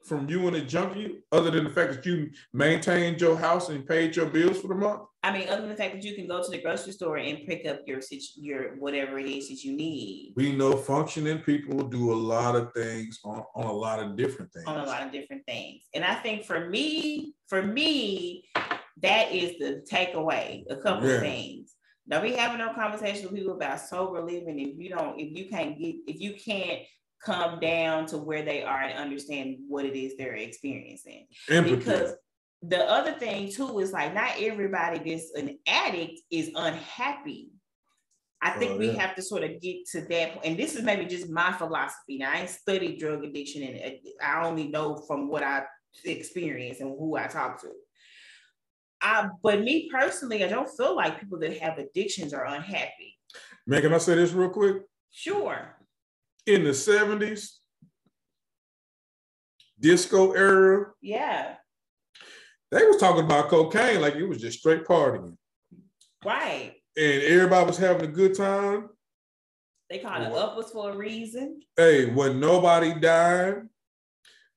[0.05, 3.87] from you and a junkie, other than the fact that you maintained your house and
[3.87, 5.03] paid your bills for the month?
[5.23, 7.47] I mean, other than the fact that you can go to the grocery store and
[7.47, 8.01] pick up your
[8.37, 12.73] your whatever it is that you need We know functioning people do a lot of
[12.75, 14.67] things on, on a lot of different things.
[14.67, 15.83] on a lot of different things.
[15.95, 18.45] And I think for me, for me,
[19.03, 20.65] that is the takeaway.
[20.69, 21.15] A couple Yeah.
[21.17, 21.73] of things.
[22.07, 25.49] Don't be having no conversation with people about sober living if you don't, if you
[25.49, 26.81] can't get, if you can't
[27.25, 31.27] come down to where they are and understand what it is they're experiencing.
[31.49, 31.77] Empathy.
[31.77, 32.15] Because
[32.63, 37.51] the other thing too is like not everybody that's an addict is unhappy.
[38.43, 40.45] I think Oh, we have to sort of get to that point.
[40.45, 42.19] And this is maybe just my philosophy.
[42.19, 45.65] Now I ain't studied drug addiction and uh, I only know from what I
[46.05, 47.71] experience and who I talk to.
[49.01, 53.17] I, but me personally, I don't feel like people that have addictions are unhappy.
[53.67, 54.83] Man, can I say this real quick?
[55.11, 55.77] Sure.
[56.47, 57.59] In the 70s,
[59.81, 61.57] disco era, Yeah.
[62.71, 65.37] they was talking about cocaine like it was just straight partying.
[66.25, 66.75] Right.
[66.97, 68.91] And everybody was having a good time.
[69.91, 71.61] They call it uppers for a reason.
[71.77, 73.63] Hey, when nobody died,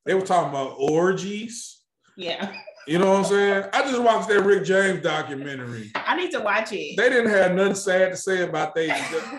[0.05, 1.83] they were talking about orgies.
[2.15, 2.53] Yeah.
[2.87, 3.65] You know what I'm saying?
[3.73, 5.91] I just watched that Rick James documentary.
[5.95, 6.95] I need to watch it.
[6.95, 8.89] They didn't have nothing sad to say about they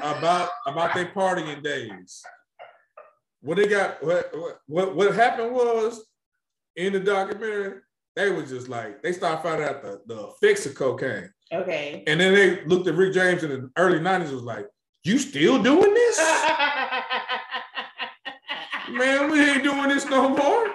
[0.02, 2.22] about about their partying days.
[3.48, 4.30] What they got, what
[4.66, 6.04] what what happened was
[6.76, 7.80] in the documentary,
[8.14, 11.32] they was just like they started finding out the, the effects of cocaine.
[11.50, 12.04] okay.
[12.06, 14.66] And then they looked at Rick James in the early 90s was like,
[15.02, 16.18] you still doing this?
[18.90, 20.66] Man, we ain't doing this no more.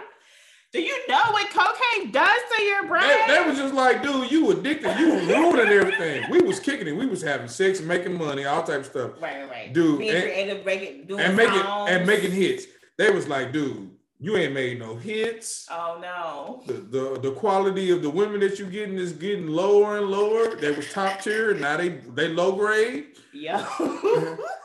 [0.74, 3.04] Do you know what cocaine does to your brain?
[3.28, 6.30] They, they was just like, dude, you addicted, you ruining everything.
[6.32, 9.12] We was kicking it, we was having sex, making money, all type of stuff.
[9.22, 9.72] right, right.
[9.72, 12.66] Dude, Being and- creative, breaking, doing And making and making hits.
[12.98, 15.68] They was like, dude, you ain't made no hits.
[15.70, 16.64] Oh no.
[16.66, 20.56] The, the the quality of the women that you getting is getting lower and lower.
[20.56, 23.08] They was top tier, now they they low grade.
[23.32, 23.64] Yo.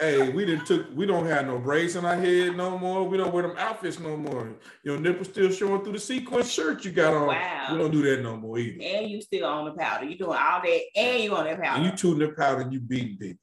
[0.00, 3.04] Hey, we didn't took we don't have no braids in our head no more.
[3.06, 4.50] We don't wear them outfits no more.
[4.82, 7.26] Your nipples still showing through the sequence shirt you got on.
[7.26, 7.68] Wow.
[7.72, 8.82] We don't do that no more either.
[8.82, 10.06] and you still on the powder.
[10.06, 11.84] You doing all that, and you on that And powder.
[11.84, 13.38] you tooting the powder and you beating people,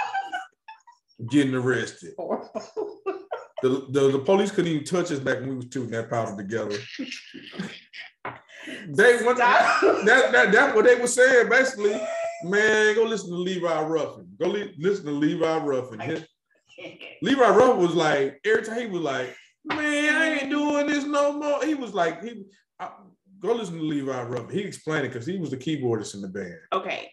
[1.30, 2.12] getting arrested.
[3.62, 6.36] The, the, the police couldn't even touch us back when we was tooting that powder
[6.36, 6.76] together.
[8.86, 9.80] They went that,
[10.32, 12.00] that that's what they were saying basically.
[12.44, 14.26] Man, go listen to Levi Ruffin.
[14.40, 16.00] Go li- listen to Levi Ruffin.
[16.00, 16.24] His-
[17.22, 21.32] Levi Ruffin was like every time he was like, man, I ain't doing this no
[21.38, 21.64] more.
[21.64, 22.44] He was like, he,
[22.80, 22.90] I,
[23.38, 24.50] go listen to Levi Ruffin.
[24.50, 26.58] He explained it because he was the keyboardist in the band.
[26.72, 27.10] Okay.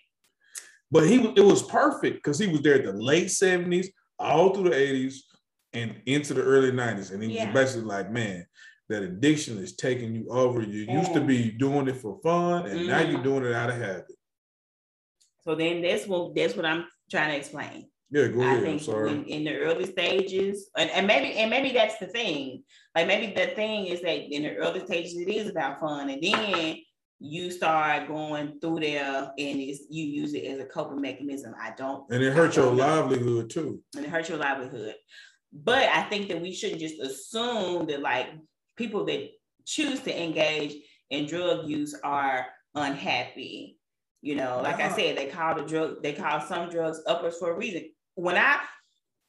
[0.92, 3.88] But he it was perfect because he was there at the late 70s,
[4.18, 5.18] all through the 80s,
[5.74, 7.12] and into the early 90s.
[7.12, 7.46] And he Yeah.
[7.46, 8.46] was basically like, man,
[8.88, 10.62] that addiction is taking you over.
[10.64, 11.28] You used to Mm.
[11.28, 13.24] be doing it for fun, and now you're Mm.
[13.24, 14.06] doing it out of habit.
[15.42, 17.88] So then that's what that's what I'm trying to explain.
[18.12, 18.58] Yeah, go I ahead.
[18.58, 19.12] I'm think sorry.
[19.12, 22.64] in, in the early stages, and, and maybe and maybe that's the thing.
[22.96, 26.22] Like maybe the thing is that in the early stages it is about fun, and
[26.22, 26.78] then
[27.20, 31.54] you start going through there and it's, you use it as a coping mechanism.
[31.62, 32.86] I don't, and it hurts your know.
[32.86, 33.82] livelihood too.
[33.96, 34.96] and it hurts your livelihood.
[35.52, 38.28] But I think that we shouldn't just assume that like
[38.78, 39.30] people that
[39.66, 40.76] choose to engage
[41.10, 43.79] in drug use are unhappy.
[44.22, 47.52] You know, like I said, they call the drug, they call some drugs uppers for
[47.52, 47.90] a reason.
[48.16, 48.60] When I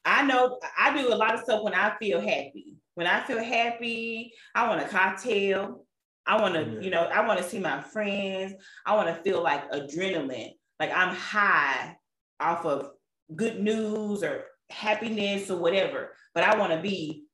[0.04, 2.76] I know I do a lot of stuff when I feel happy.
[2.94, 5.86] When I feel happy, I want a cocktail.
[6.26, 6.80] I want to, Yeah.
[6.80, 8.54] you know, I want to see my friends.
[8.84, 11.96] I want to feel like adrenaline, like I'm high
[12.40, 12.90] off of
[13.34, 16.14] good news or happiness or whatever.
[16.34, 17.24] But I want to be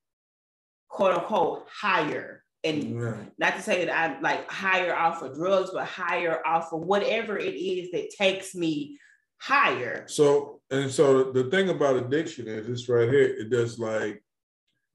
[0.89, 2.36] quote unquote higher.
[2.67, 3.17] And Yeah.
[3.39, 7.39] not to say that I'm like higher off of drugs, but higher off of whatever
[7.39, 8.99] it is that takes me
[9.41, 10.05] higher.
[10.09, 13.23] So and so the thing about addiction is this right here.
[13.23, 14.23] It does like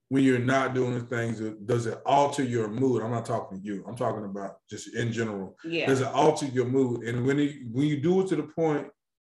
[0.09, 1.39] when you're not doing the things.
[1.39, 3.01] it- Does it alter your mood?
[3.01, 3.85] I'm not talking to you.
[3.87, 5.57] I'm talking about just in general.
[5.63, 5.85] Yeah.
[5.87, 7.03] Does it alter your mood?
[7.07, 8.87] And when it, when you do it to the point,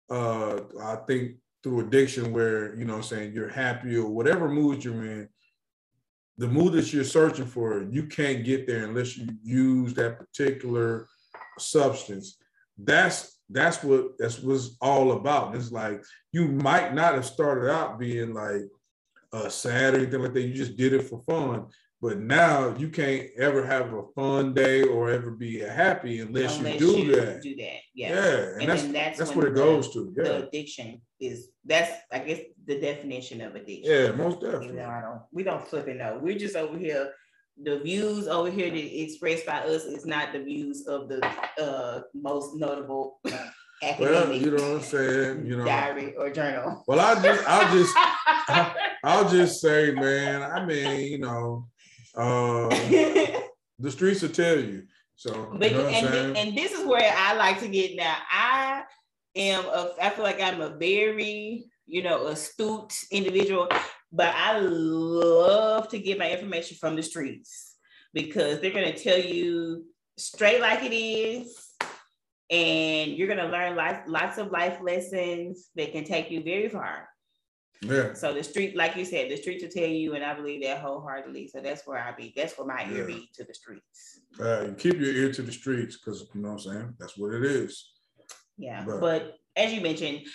[0.09, 4.83] uh, I think through addiction, where you know, I'm saying you're happy or whatever mood
[4.83, 5.29] you're in,
[6.37, 11.07] the mood that you're searching for, you can't get there unless you use that particular
[11.59, 12.37] substance.
[12.77, 15.55] That's that's what that's what's all about.
[15.55, 18.63] It's like you might not have started out being like
[19.31, 20.41] uh, sad or anything like that.
[20.41, 21.67] You just did it for fun.
[22.03, 26.81] But now you can't ever have a fun day or ever be happy unless, Unless
[26.81, 27.41] you do that.
[27.41, 27.77] Do that.
[27.95, 28.35] Yeah, Yeah.
[28.35, 30.13] and, And that's then that's, that's what it the- goes to.
[30.17, 33.89] Yeah, The addiction is that's I guess the definition of addiction.
[33.89, 34.75] yeah, most You definitely.
[34.81, 36.19] know, I don't we don't flip it know.
[36.21, 37.13] We're just over here.
[37.63, 41.25] The views over here that expressed by us is not the views of the
[41.57, 43.21] uh most notable
[43.81, 45.45] Academic Well, you know what I'm saying.
[45.45, 46.83] You know, diary or journal.
[46.85, 47.95] well, I just, I'll just,
[49.05, 50.41] I'll just say, man.
[50.43, 51.67] I mean, you know,
[52.15, 52.69] uh,
[53.79, 54.83] the streets will tell you.
[55.15, 58.17] So, But you know and, and this is where I like to get now.
[58.31, 58.83] I
[59.35, 63.67] am a I feel like I'm a very, you know, astute individual,
[64.11, 67.75] but I love to get my information from the streets
[68.13, 69.85] because they're gonna tell you
[70.17, 71.69] straight like it is.
[72.49, 77.07] And you're gonna learn life, lots of life lessons that can take you very far.
[77.85, 78.13] Yeah.
[78.13, 80.79] So the street, like you said, the street will tell you, and I believe that
[80.81, 81.47] wholeheartedly.
[81.49, 82.33] So that's where I be.
[82.35, 83.15] That's where my ear Yeah.
[83.15, 84.19] be to the streets.
[84.39, 86.95] Uh, keep your ear to the streets because you know what I'm saying.
[86.99, 87.91] That's what it is.
[88.57, 90.27] Yeah, But- but, as you mentioned,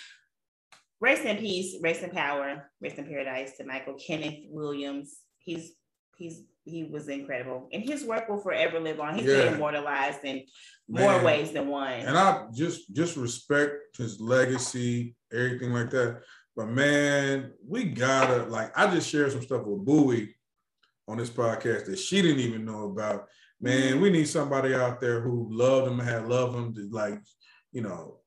[0.99, 5.19] rest in peace, rest in power, rest in paradise to Michael Kenneth Williams.
[5.37, 5.73] He's
[6.17, 9.15] he's he was incredible, and his work will forever live on.
[9.15, 9.45] He's Yeah.
[9.45, 10.43] been immortalized in
[10.87, 11.23] more Man.
[11.23, 11.93] ways than one.
[11.93, 16.21] And I just just respect his legacy, everything like that.
[16.55, 20.35] But man, we gotta like I just shared some stuff with Bowie
[21.07, 23.27] on this podcast that she didn't even know about.
[23.61, 27.19] Man, we need somebody out there who loved him, had loved him to like,
[27.73, 28.19] you know,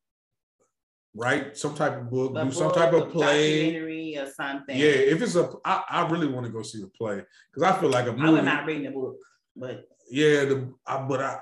[1.15, 4.17] write some type of book, A do some book, type of play.
[4.17, 4.77] or something.
[4.77, 7.23] Yeah, if it's a, I, I really want to go see the play
[7.53, 8.33] because I feel like a I movie.
[8.33, 9.17] would not reading the book,
[9.57, 11.39] but Yeah, the I, but I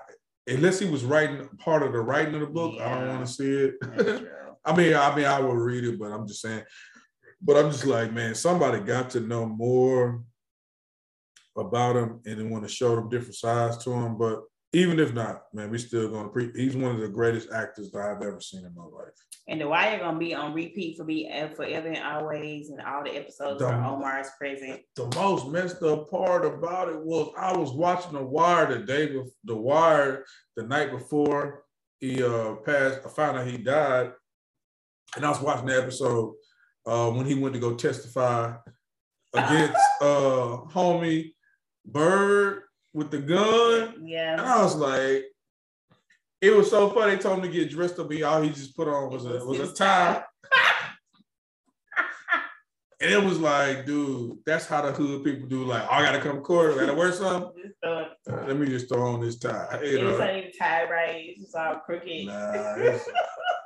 [0.46, 3.32] unless he was writing part of the writing of the book, I don't want to
[3.32, 3.74] see it.
[4.64, 6.62] I mean, I mean, I will read it, but I'm just saying.
[7.42, 10.22] But I'm just like, man, somebody got to know more
[11.56, 14.18] about him and then want to show them different sides to him.
[14.18, 14.42] But
[14.72, 16.52] even if not, man, we still gonna pre.
[16.54, 19.14] He's one of the greatest actors that I've ever seen in my life.
[19.48, 23.02] And the Wire gonna be on repeat for me uh, forever and always, and all
[23.02, 23.84] the episodes where Dumb.
[23.84, 24.82] Omar's present.
[24.94, 29.08] The most messed up part about it was I was watching The Wire the day
[29.08, 30.24] before The Wire
[30.56, 31.64] the night before
[31.98, 33.00] he uh passed.
[33.04, 34.12] I found out he died,
[35.16, 36.34] and I was watching the episode
[36.86, 38.54] uh when he went to go testify
[39.34, 41.32] against uh homie
[41.86, 42.62] Bird
[42.92, 44.02] with the gun.
[44.06, 44.32] Yeah.
[44.32, 45.24] And I was like,
[46.42, 47.14] it was so funny.
[47.16, 49.44] They told him to get dressed up, and all he just put on was a
[49.44, 50.22] was a tie.
[53.02, 55.64] And it was like, dude, that's how the hood people do.
[55.64, 57.50] Like, oh, I gotta come to court, I gotta wear something.
[57.62, 58.08] Just throw it.
[58.30, 59.80] Uh, let me just throw on this tie.
[59.82, 61.24] You It know, not even tied right.
[61.30, 62.26] It's just all crooked.
[62.26, 63.08] nah, it's-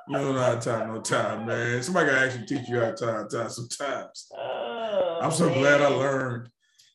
[0.08, 1.82] you don't know how to tie no tie, man.
[1.82, 4.28] Somebody gotta actually teach you how to tie a tie sometimes.
[4.36, 6.48] Oh, I'm so glad I learned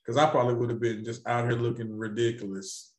[0.06, 2.94] because I probably would have been just out here looking ridiculous.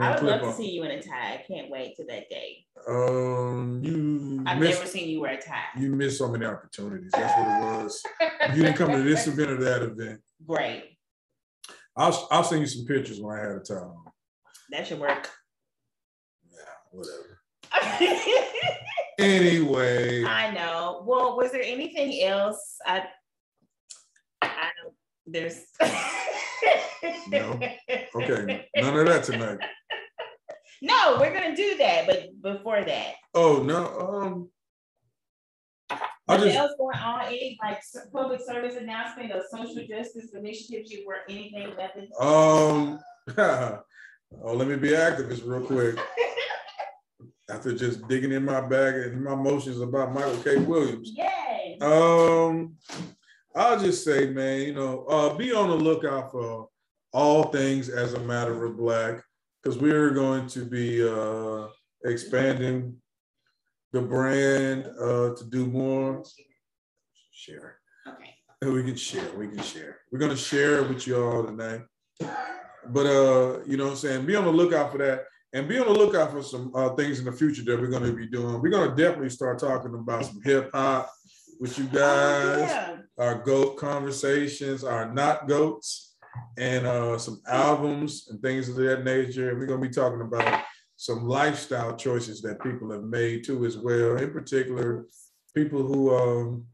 [0.00, 1.34] I would love to see you in a tie.
[1.34, 2.66] I can't wait to that day.
[2.88, 4.42] Um, you.
[4.44, 5.66] I've missed, never seen you wear a tie.
[5.78, 7.12] You missed so many opportunities.
[7.12, 8.02] That's what it was.
[8.56, 10.20] you didn't come to this event or that event.
[10.46, 10.98] Great.
[11.96, 14.04] I'll I'll send you some pictures when I had a tie on.
[14.70, 15.30] That should work.
[16.50, 16.58] Yeah,
[16.90, 17.40] whatever.
[19.18, 20.24] anyway.
[20.24, 21.02] I know.
[21.06, 22.78] Well, was there anything else?
[22.86, 23.04] I
[24.42, 24.94] I don't
[25.26, 25.62] there's
[27.28, 27.60] no.
[28.14, 28.68] Okay.
[28.76, 29.58] None of that tonight.
[30.82, 33.14] No, we're gonna do that, but before that.
[33.34, 33.98] Oh no.
[33.98, 34.50] Um
[36.26, 37.26] I just, else going on?
[37.26, 37.80] Any like
[38.12, 42.08] public service announcement or social justice initiatives you work anything nothing?
[42.20, 42.98] Um
[43.38, 43.82] oh
[44.42, 45.98] let me be activist real quick.
[47.50, 50.56] After just digging in my bag and my emotions about Michael K.
[50.56, 51.12] Williams.
[51.14, 51.78] Yay.
[51.80, 52.76] Um
[53.56, 56.68] I'll just say, man, you know, uh, be on the lookout for
[57.12, 59.22] all things as a matter of black,
[59.62, 61.68] because we're going to be uh,
[62.04, 62.96] expanding
[63.92, 66.24] the brand uh, to do more.
[67.30, 67.76] Share.
[68.08, 68.34] Okay.
[68.72, 69.30] We can share.
[69.36, 69.98] We can share.
[70.10, 71.82] We're gonna share with you all tonight.
[72.18, 74.26] But uh, you know what I'm saying?
[74.26, 75.26] Be on the lookout for that.
[75.54, 78.02] And be on the lookout for some uh, things in the future that we're going
[78.02, 78.60] to be doing.
[78.60, 81.10] We're going to definitely start talking about some hip hop
[81.58, 82.02] with you guys.
[82.02, 86.16] Oh, yeah our goat conversations, our not goats,
[86.58, 89.56] and uh, some albums and things of that nature.
[89.56, 90.64] We're gonna be talking about
[90.96, 94.16] some lifestyle choices that people have made too, as well.
[94.16, 95.06] In particular,
[95.54, 96.66] people who um,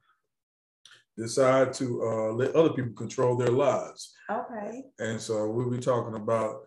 [1.17, 4.15] decide to uh, let other people control their lives.
[4.31, 4.85] Okay.
[4.99, 6.63] And so we'll be talking about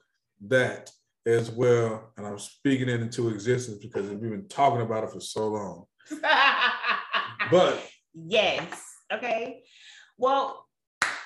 [0.48, 0.92] that
[1.26, 2.12] as well.
[2.18, 5.86] And I'm speaking it into existence because we've been talking about it for so long.
[7.52, 7.84] but
[8.14, 8.66] yes.
[9.12, 9.64] Okay.
[10.18, 10.66] Well,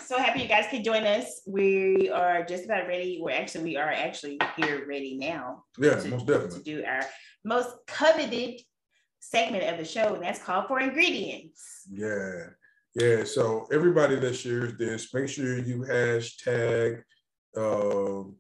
[0.06, 1.42] so happy you guys can join us.
[1.46, 3.20] We are just about ready.
[3.22, 5.64] We're actually, we are actually here ready now.
[5.78, 6.60] Yeah, to, most definitely.
[6.60, 7.02] To do our
[7.44, 8.62] most coveted
[9.20, 11.84] segment of the show, and that's called four ingredients.
[11.90, 12.46] Yeah.
[12.96, 13.26] Yeah.
[13.26, 17.02] So everybody that shares this, make sure you hashtag
[17.58, 18.36] um,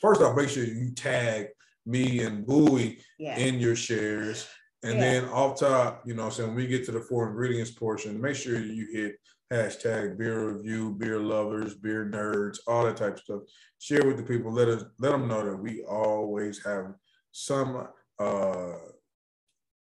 [0.00, 1.48] first off, make sure you tag
[1.84, 3.36] me and Bowie yeah.
[3.38, 4.46] in your shares.
[4.82, 5.00] And yeah.
[5.00, 8.36] then off top, you know, so when we get to the four ingredients portion, make
[8.36, 9.16] sure you hit
[9.52, 13.40] hashtag beer review, beer lovers, beer nerds, all that type of stuff.
[13.78, 14.52] Share with the people.
[14.52, 16.94] Let us let them know that we always have
[17.32, 18.72] some uh,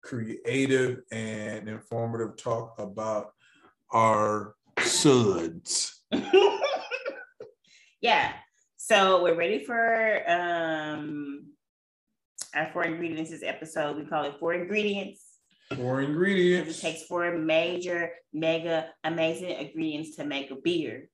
[0.03, 3.31] creative and informative talk about
[3.91, 6.02] our suds.
[8.02, 8.34] yeah.
[8.81, 11.47] So we're ready for um
[12.56, 13.97] our four ingredients this episode.
[13.97, 15.22] We call it four ingredients.
[15.76, 16.77] Four ingredients.
[16.77, 21.10] It takes four major, mega, amazing ingredients to make a beer.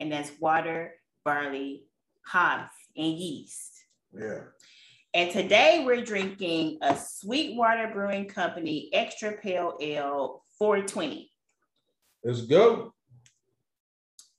[0.00, 0.92] And that's water,
[1.24, 1.84] barley,
[2.26, 3.72] hops, and yeast.
[4.12, 4.40] Yeah.
[5.14, 11.32] And today we're drinking a Sweetwater Brewing Company Extra Pale Ale 420.
[12.22, 12.92] Let's go.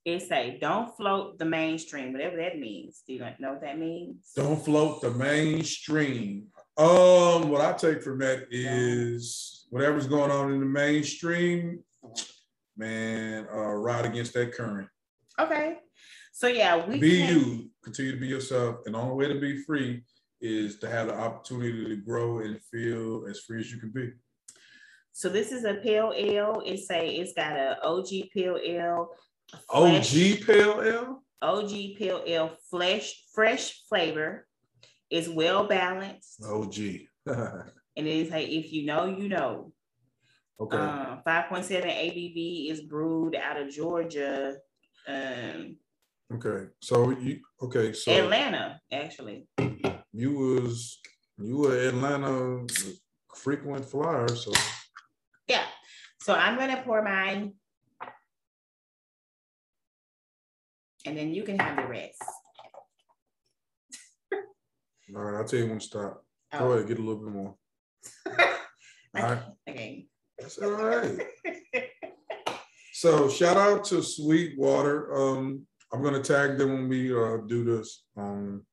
[0.07, 3.03] It say, don't float the mainstream, whatever that means.
[3.05, 4.31] Do you know what that means?
[4.37, 6.45] Don't float the mainstream.
[6.77, 11.83] Um, what I take from that is whatever's going on in the mainstream,
[12.77, 14.87] man, uh, ride against that current.
[15.41, 15.79] Okay.
[16.31, 17.35] So yeah, we be can...
[17.35, 18.77] you, continue to be yourself.
[18.85, 20.03] And the only way to be free
[20.39, 24.13] is to have the opportunity to grow and feel as free as you can be.
[25.11, 26.61] So this is a pale ale.
[26.65, 29.09] It's a it's got a OG pale ale
[29.69, 31.23] OG pale ale.
[31.41, 34.47] OG pale ale, flesh, fresh flavor,
[35.09, 36.43] is well balanced.
[36.43, 36.77] OG.
[37.97, 39.71] and it is like if you know, you know.
[40.59, 40.77] Okay.
[40.77, 44.55] Um, 5.7 ABV is brewed out of Georgia.
[45.07, 45.77] Um,
[46.33, 46.69] okay.
[46.81, 49.47] So you okay, so Atlanta, actually.
[50.11, 50.99] You was
[51.37, 52.65] you were Atlanta
[53.35, 54.51] frequent flyer, so
[55.47, 55.63] yeah.
[56.21, 57.53] So I'm gonna pour mine
[61.07, 62.21] and then you can have the rest.
[65.15, 66.23] all right, I'll tell you when to stop.
[66.53, 66.59] Oh.
[66.59, 67.55] Go ahead, get a little bit more.
[69.15, 69.39] all right.
[69.69, 70.07] Okay.
[70.37, 71.17] That's all right.
[72.93, 75.15] so shout out to Sweetwater.
[75.15, 78.65] Um, I'm gonna tag them when we uh, do this um,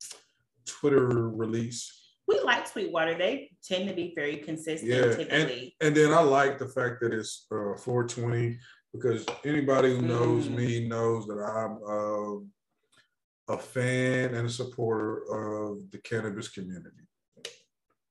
[0.67, 2.01] Twitter release.
[2.27, 3.17] We like Sweetwater.
[3.17, 4.91] They tend to be very consistent.
[4.91, 8.59] Yeah, and, and then I like the fact that it's uh, 420
[8.95, 10.55] because anybody who knows mm.
[10.57, 16.91] me knows that I'm uh, a fan and a supporter of the cannabis community.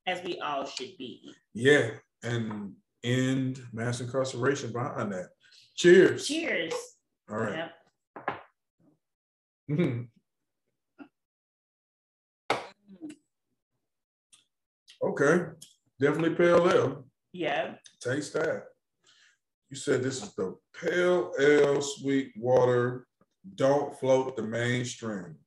[0.06, 1.34] As we all should be.
[1.54, 1.92] Yeah,
[2.24, 2.74] and
[3.04, 5.30] end mass incarceration behind that.
[5.76, 6.28] Cheers.
[6.28, 6.74] Cheers.
[7.30, 7.70] All right.
[9.70, 10.08] Yep.
[15.04, 15.46] Okay,
[16.00, 17.06] definitely pale ale.
[17.32, 17.76] Yeah.
[18.02, 18.73] Taste that.
[19.74, 23.08] You said this is the pale ale Sweetwater.
[23.56, 25.38] Don't float the mainstream.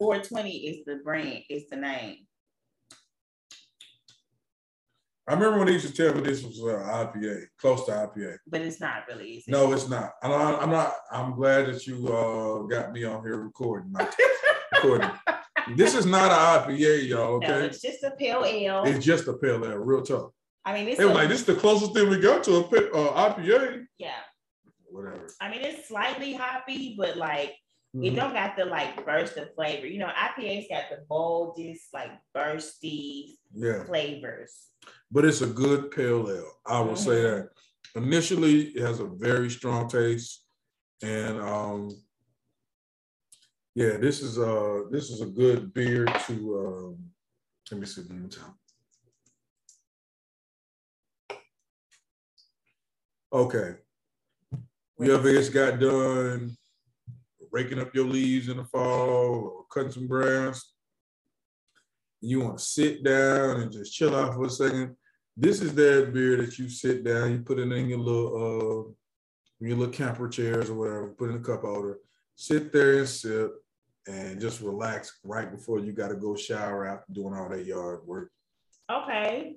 [0.00, 2.26] 420 is the brand, is the name.
[5.28, 8.38] I remember when they used to tell me this was uh, IPA, close to IPA.
[8.48, 9.34] But it's not really.
[9.34, 9.44] It?
[9.46, 10.14] No, it's not.
[10.20, 10.60] I'm not.
[10.60, 13.94] I'm, not, I'm glad that you uh, got me on here recording.
[14.74, 15.10] recording.
[15.76, 17.34] This is not an IPA, y'all.
[17.34, 18.84] Okay, No, it's just a pale ale.
[18.86, 19.76] it's just a pale ale.
[19.76, 20.32] Real talk.
[20.68, 22.56] I mean, it's They were a- like, "This is the closest thing we got to
[22.56, 24.20] a pa- uh, IPA." yeah.
[24.90, 25.26] Whatever.
[25.40, 27.56] I mean, it's slightly hoppy, but like
[27.94, 28.16] it Mhm.
[28.16, 29.86] don't got the like burst of flavor.
[29.86, 34.52] You know, IPA's got the boldest, like bursty Yeah, flavors.
[35.10, 36.52] but it's a good pale ale.
[36.66, 37.22] I will say Mhm.
[37.24, 37.50] that.
[38.02, 40.44] Initially, it has a very strong taste,
[41.02, 41.88] and um,
[43.74, 46.34] yeah, this is uh this is a good beer to
[46.66, 47.10] um.
[47.70, 48.58] Let me see one more time.
[53.32, 53.74] Okay.
[54.98, 56.56] You ever just got done
[57.52, 60.72] raking up your leaves in the fall or cutting some grass?
[62.20, 64.96] You want to sit down and just chill out for a second.
[65.36, 68.92] This is that beer that you sit down, you put it in your little uh
[69.60, 71.98] your little camper chairs or whatever, put in a cup holder,
[72.34, 73.52] sit there and sip
[74.08, 78.00] and just relax right before you got to go shower after doing all that yard
[78.06, 78.30] work.
[78.90, 79.56] Okay.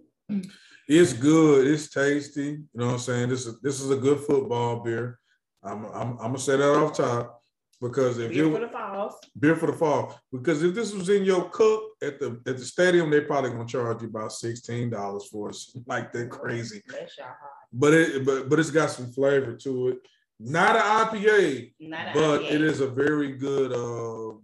[0.88, 1.68] It's good.
[1.68, 2.44] It's tasty.
[2.44, 3.30] You know what I'm saying?
[3.30, 5.20] This is this is a good football beer.
[5.64, 7.42] I'm I'm, I'm gonna say that off top
[7.80, 9.16] because if Beer you for the falls.
[9.40, 12.66] beer for the fall, because if this was in your cup at the at the
[12.66, 16.82] stadium, they're probably gonna charge you about sixteen dollars for it, like that crazy.
[16.88, 17.38] Bless your heart.
[17.72, 19.98] But it but but it's got some flavor to it.
[20.40, 20.82] Not an
[21.22, 22.52] IPA, Not but IPA.
[22.52, 24.36] it is a very good uh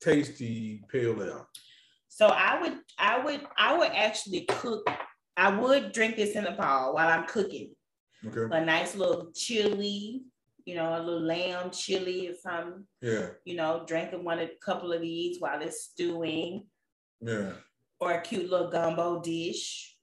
[0.00, 1.46] tasty pale ale.
[2.08, 4.88] So I would, I would, I would actually cook.
[5.36, 7.74] I would drink this in the fall while I'm cooking.
[8.26, 8.54] Okay.
[8.54, 10.22] A nice little chili,
[10.66, 12.84] you know, a little lamb chili or something.
[13.00, 16.66] Yeah, You know, drinking one a couple of these while it's stewing,
[17.20, 17.52] yeah.
[17.98, 19.96] or a cute little gumbo dish.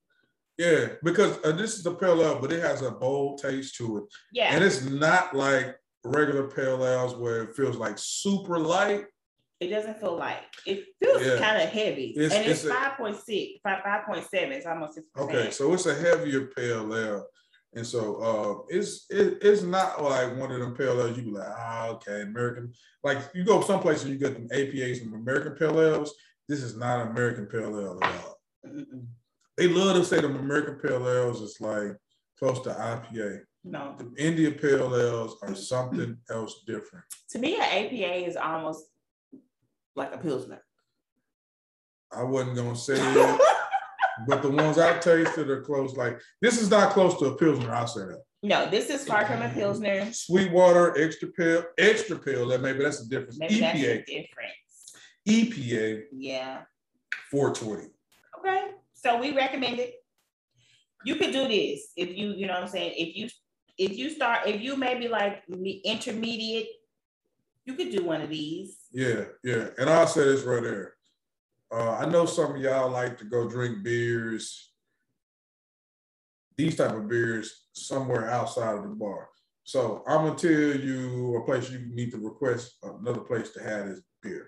[0.58, 3.98] Yeah, because uh, this is a pale ale, but it has a bold taste to
[3.98, 4.04] it.
[4.34, 9.06] Yeah, And it's not like regular pale ales where it feels like super light.
[9.60, 11.38] It doesn't feel like it feels Yeah.
[11.40, 14.52] kind of heavy, It's- and it's, it's a- 5.6, 5.7.
[14.52, 17.26] It's almost six Okay, so it's a heavier pale ale.
[17.74, 21.32] And so uh it's it, it's not like one of them pale ales you be
[21.32, 22.72] like, ah, okay, American.
[23.04, 26.14] Like you go someplace and you get them APAs from American pale ales.
[26.48, 28.40] This is not an American pale ale at all.
[28.66, 29.06] Mm-mm.
[29.58, 31.98] They love to say them American pale ales is like
[32.40, 33.42] close to IPA.
[33.64, 37.04] No, The India pale ales are something else different.
[37.32, 38.86] to me, an APA is almost
[39.98, 40.62] like a pilsner.
[42.12, 43.42] I wasn't gonna say it.
[44.28, 45.96] But the ones I tasted are close.
[45.96, 47.72] Like this is not close to a pilsner.
[47.72, 48.24] I'll say that.
[48.42, 50.12] no, this is far from a pilsner.
[50.12, 52.48] Sweetwater, extra pale, extra pale.
[52.48, 53.38] That maybe that's the difference.
[53.38, 54.96] Maybe that's the EPA, difference.
[55.30, 56.62] EPA, Yeah.
[57.30, 57.90] 420.
[58.40, 58.72] Okay.
[58.96, 59.94] So we recommend it.
[61.06, 62.94] You could do this if you, you know what I'm saying?
[62.98, 63.30] If you
[63.78, 66.70] if you start, if you maybe like me- intermediate,
[67.68, 68.78] you could do one of these.
[68.92, 69.68] Yeah, yeah.
[69.78, 70.94] And I'll say this right there.
[71.70, 74.72] Uh, I know some of y'all like to go drink beers,
[76.56, 79.28] these type of beers somewhere outside of the bar.
[79.66, 83.88] So I'm gonna tell you a place you need to request another place to have
[83.88, 84.48] this beer.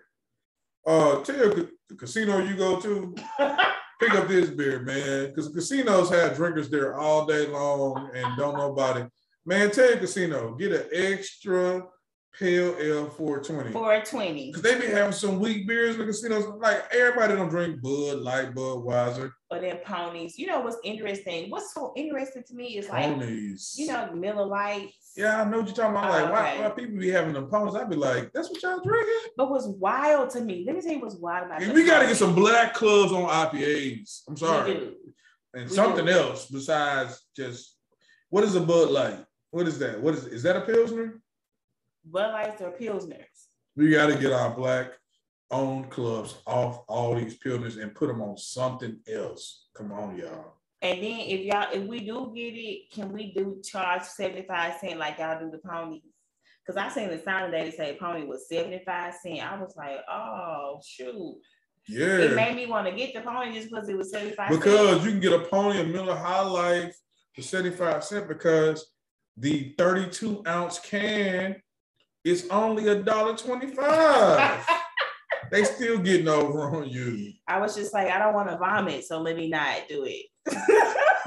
[0.88, 3.14] Uh, tell the casino you go to,
[4.00, 8.58] pick up this beer, man, because casinos have drinkers there all day long and don't
[8.58, 9.04] nobody.
[9.46, 11.84] Man, tell your casino get an extra
[12.38, 13.72] pale ale 420.
[13.72, 14.51] 420.
[14.53, 16.45] Cause they be having some weak beers in the casinos.
[16.60, 20.38] Like everybody don't drink Bud Light, Budweiser, Or then ponies.
[20.38, 21.49] You know what's interesting?
[21.49, 23.76] What's so interesting to me is like, ponies.
[23.77, 25.11] you know, Miller Lites.
[25.15, 26.11] Yeah, I know what you're talking about.
[26.11, 26.61] Like, why, okay.
[26.64, 27.76] why people be having them ponies?
[27.76, 29.14] I'd be like, that's what y'all drinking?
[29.35, 32.07] But what's wild to me, let me tell you what's wild about we got to
[32.07, 34.22] get some black clubs on IPAs.
[34.27, 34.93] I'm sorry.
[35.53, 36.11] And We something do.
[36.11, 37.76] else besides just
[38.30, 39.26] what is a Bud Light?
[39.51, 39.99] What is that?
[39.99, 41.19] What is is that a Pilsner?
[42.11, 43.26] Bud Lights or Pilsners.
[43.76, 44.94] We got to get our black
[45.52, 49.68] owned clubs off all these Pilsners and put them on something else.
[49.76, 50.53] Come on, y'all.
[50.81, 54.99] And then if y'all, if we do get it, can we do charge 75 cent
[54.99, 56.02] like y'all do the ponies?
[56.65, 59.40] Because I seen the sign today to say pony was 75 cent.
[59.40, 61.38] I was like, oh shoot.
[61.88, 62.19] Yeah.
[62.19, 64.61] It made me want to get the pony just because it was 75 cent.
[64.61, 66.95] Because you can get a pony, a Miller High Life
[67.34, 68.86] for 75 cents because
[69.36, 71.56] the 32 ounce can
[72.24, 74.68] is only a dollar 25.
[75.52, 77.34] they still getting over on you.
[77.48, 80.26] I was just like, I don't want to vomit, so let me not do it.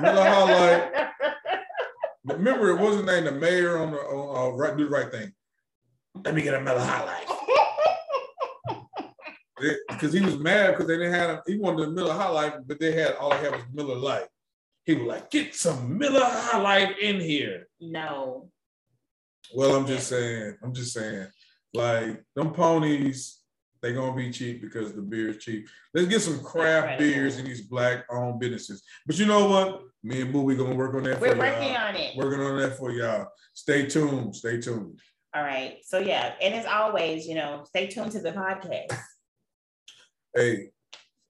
[0.01, 1.11] Miller High Life.
[2.25, 5.33] Remember, it wasn't named the mayor on the on, uh, right, do the right thing.
[6.25, 7.29] Let me get a Miller High Life.
[9.89, 12.81] Because he was mad because they didn't have he wanted a Miller High Life, but
[12.81, 14.27] they had all they had was Miller Lite.
[14.85, 17.69] He was like, get some Miller High Life in here.
[17.81, 18.51] No.
[19.55, 21.27] Well, I'm just saying, I'm just saying,
[21.75, 23.43] like them ponies,
[23.83, 25.69] they gonna be cheap because the beer is cheap.
[25.93, 28.83] Let's get some craft beers in these black owned businesses.
[29.07, 29.83] But you know what?
[30.05, 31.21] Me and Boo, we gonna work on that.
[31.21, 31.89] We're working y'all.
[31.89, 32.17] on it.
[32.17, 33.27] Working on that for y'all.
[33.55, 34.37] Stay tuned.
[34.37, 35.01] Stay tuned.
[35.35, 35.79] All right.
[35.85, 38.97] So yeah, and as always, you know, stay tuned to the podcast.
[40.35, 40.71] Hey,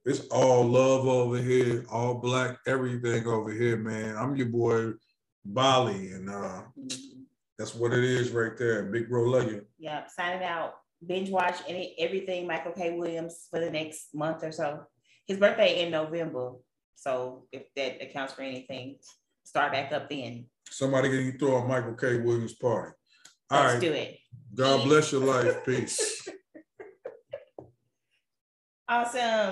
[0.04, 4.16] it's all love over here, all black, everything over here, man.
[4.16, 4.92] I'm your boy
[5.44, 6.62] Bali, and uh,
[7.62, 8.82] that's what it is right there.
[8.82, 9.64] Big bro, love you.
[9.78, 10.74] Yeah, signing out.
[11.06, 12.97] Binge watch any everything Michael K.
[12.98, 14.80] Williams for the next month or so.
[15.28, 16.55] His birthday in November,
[16.97, 18.97] so if that accounts for anything,
[19.44, 20.47] start back up then.
[20.68, 22.18] Somebody can throw a Michael K.
[22.18, 22.97] Williams party.
[23.48, 23.80] All Let's right.
[23.80, 24.18] do it.
[24.56, 25.64] God bless your life.
[25.64, 26.28] Peace.
[28.89, 29.51] awesome.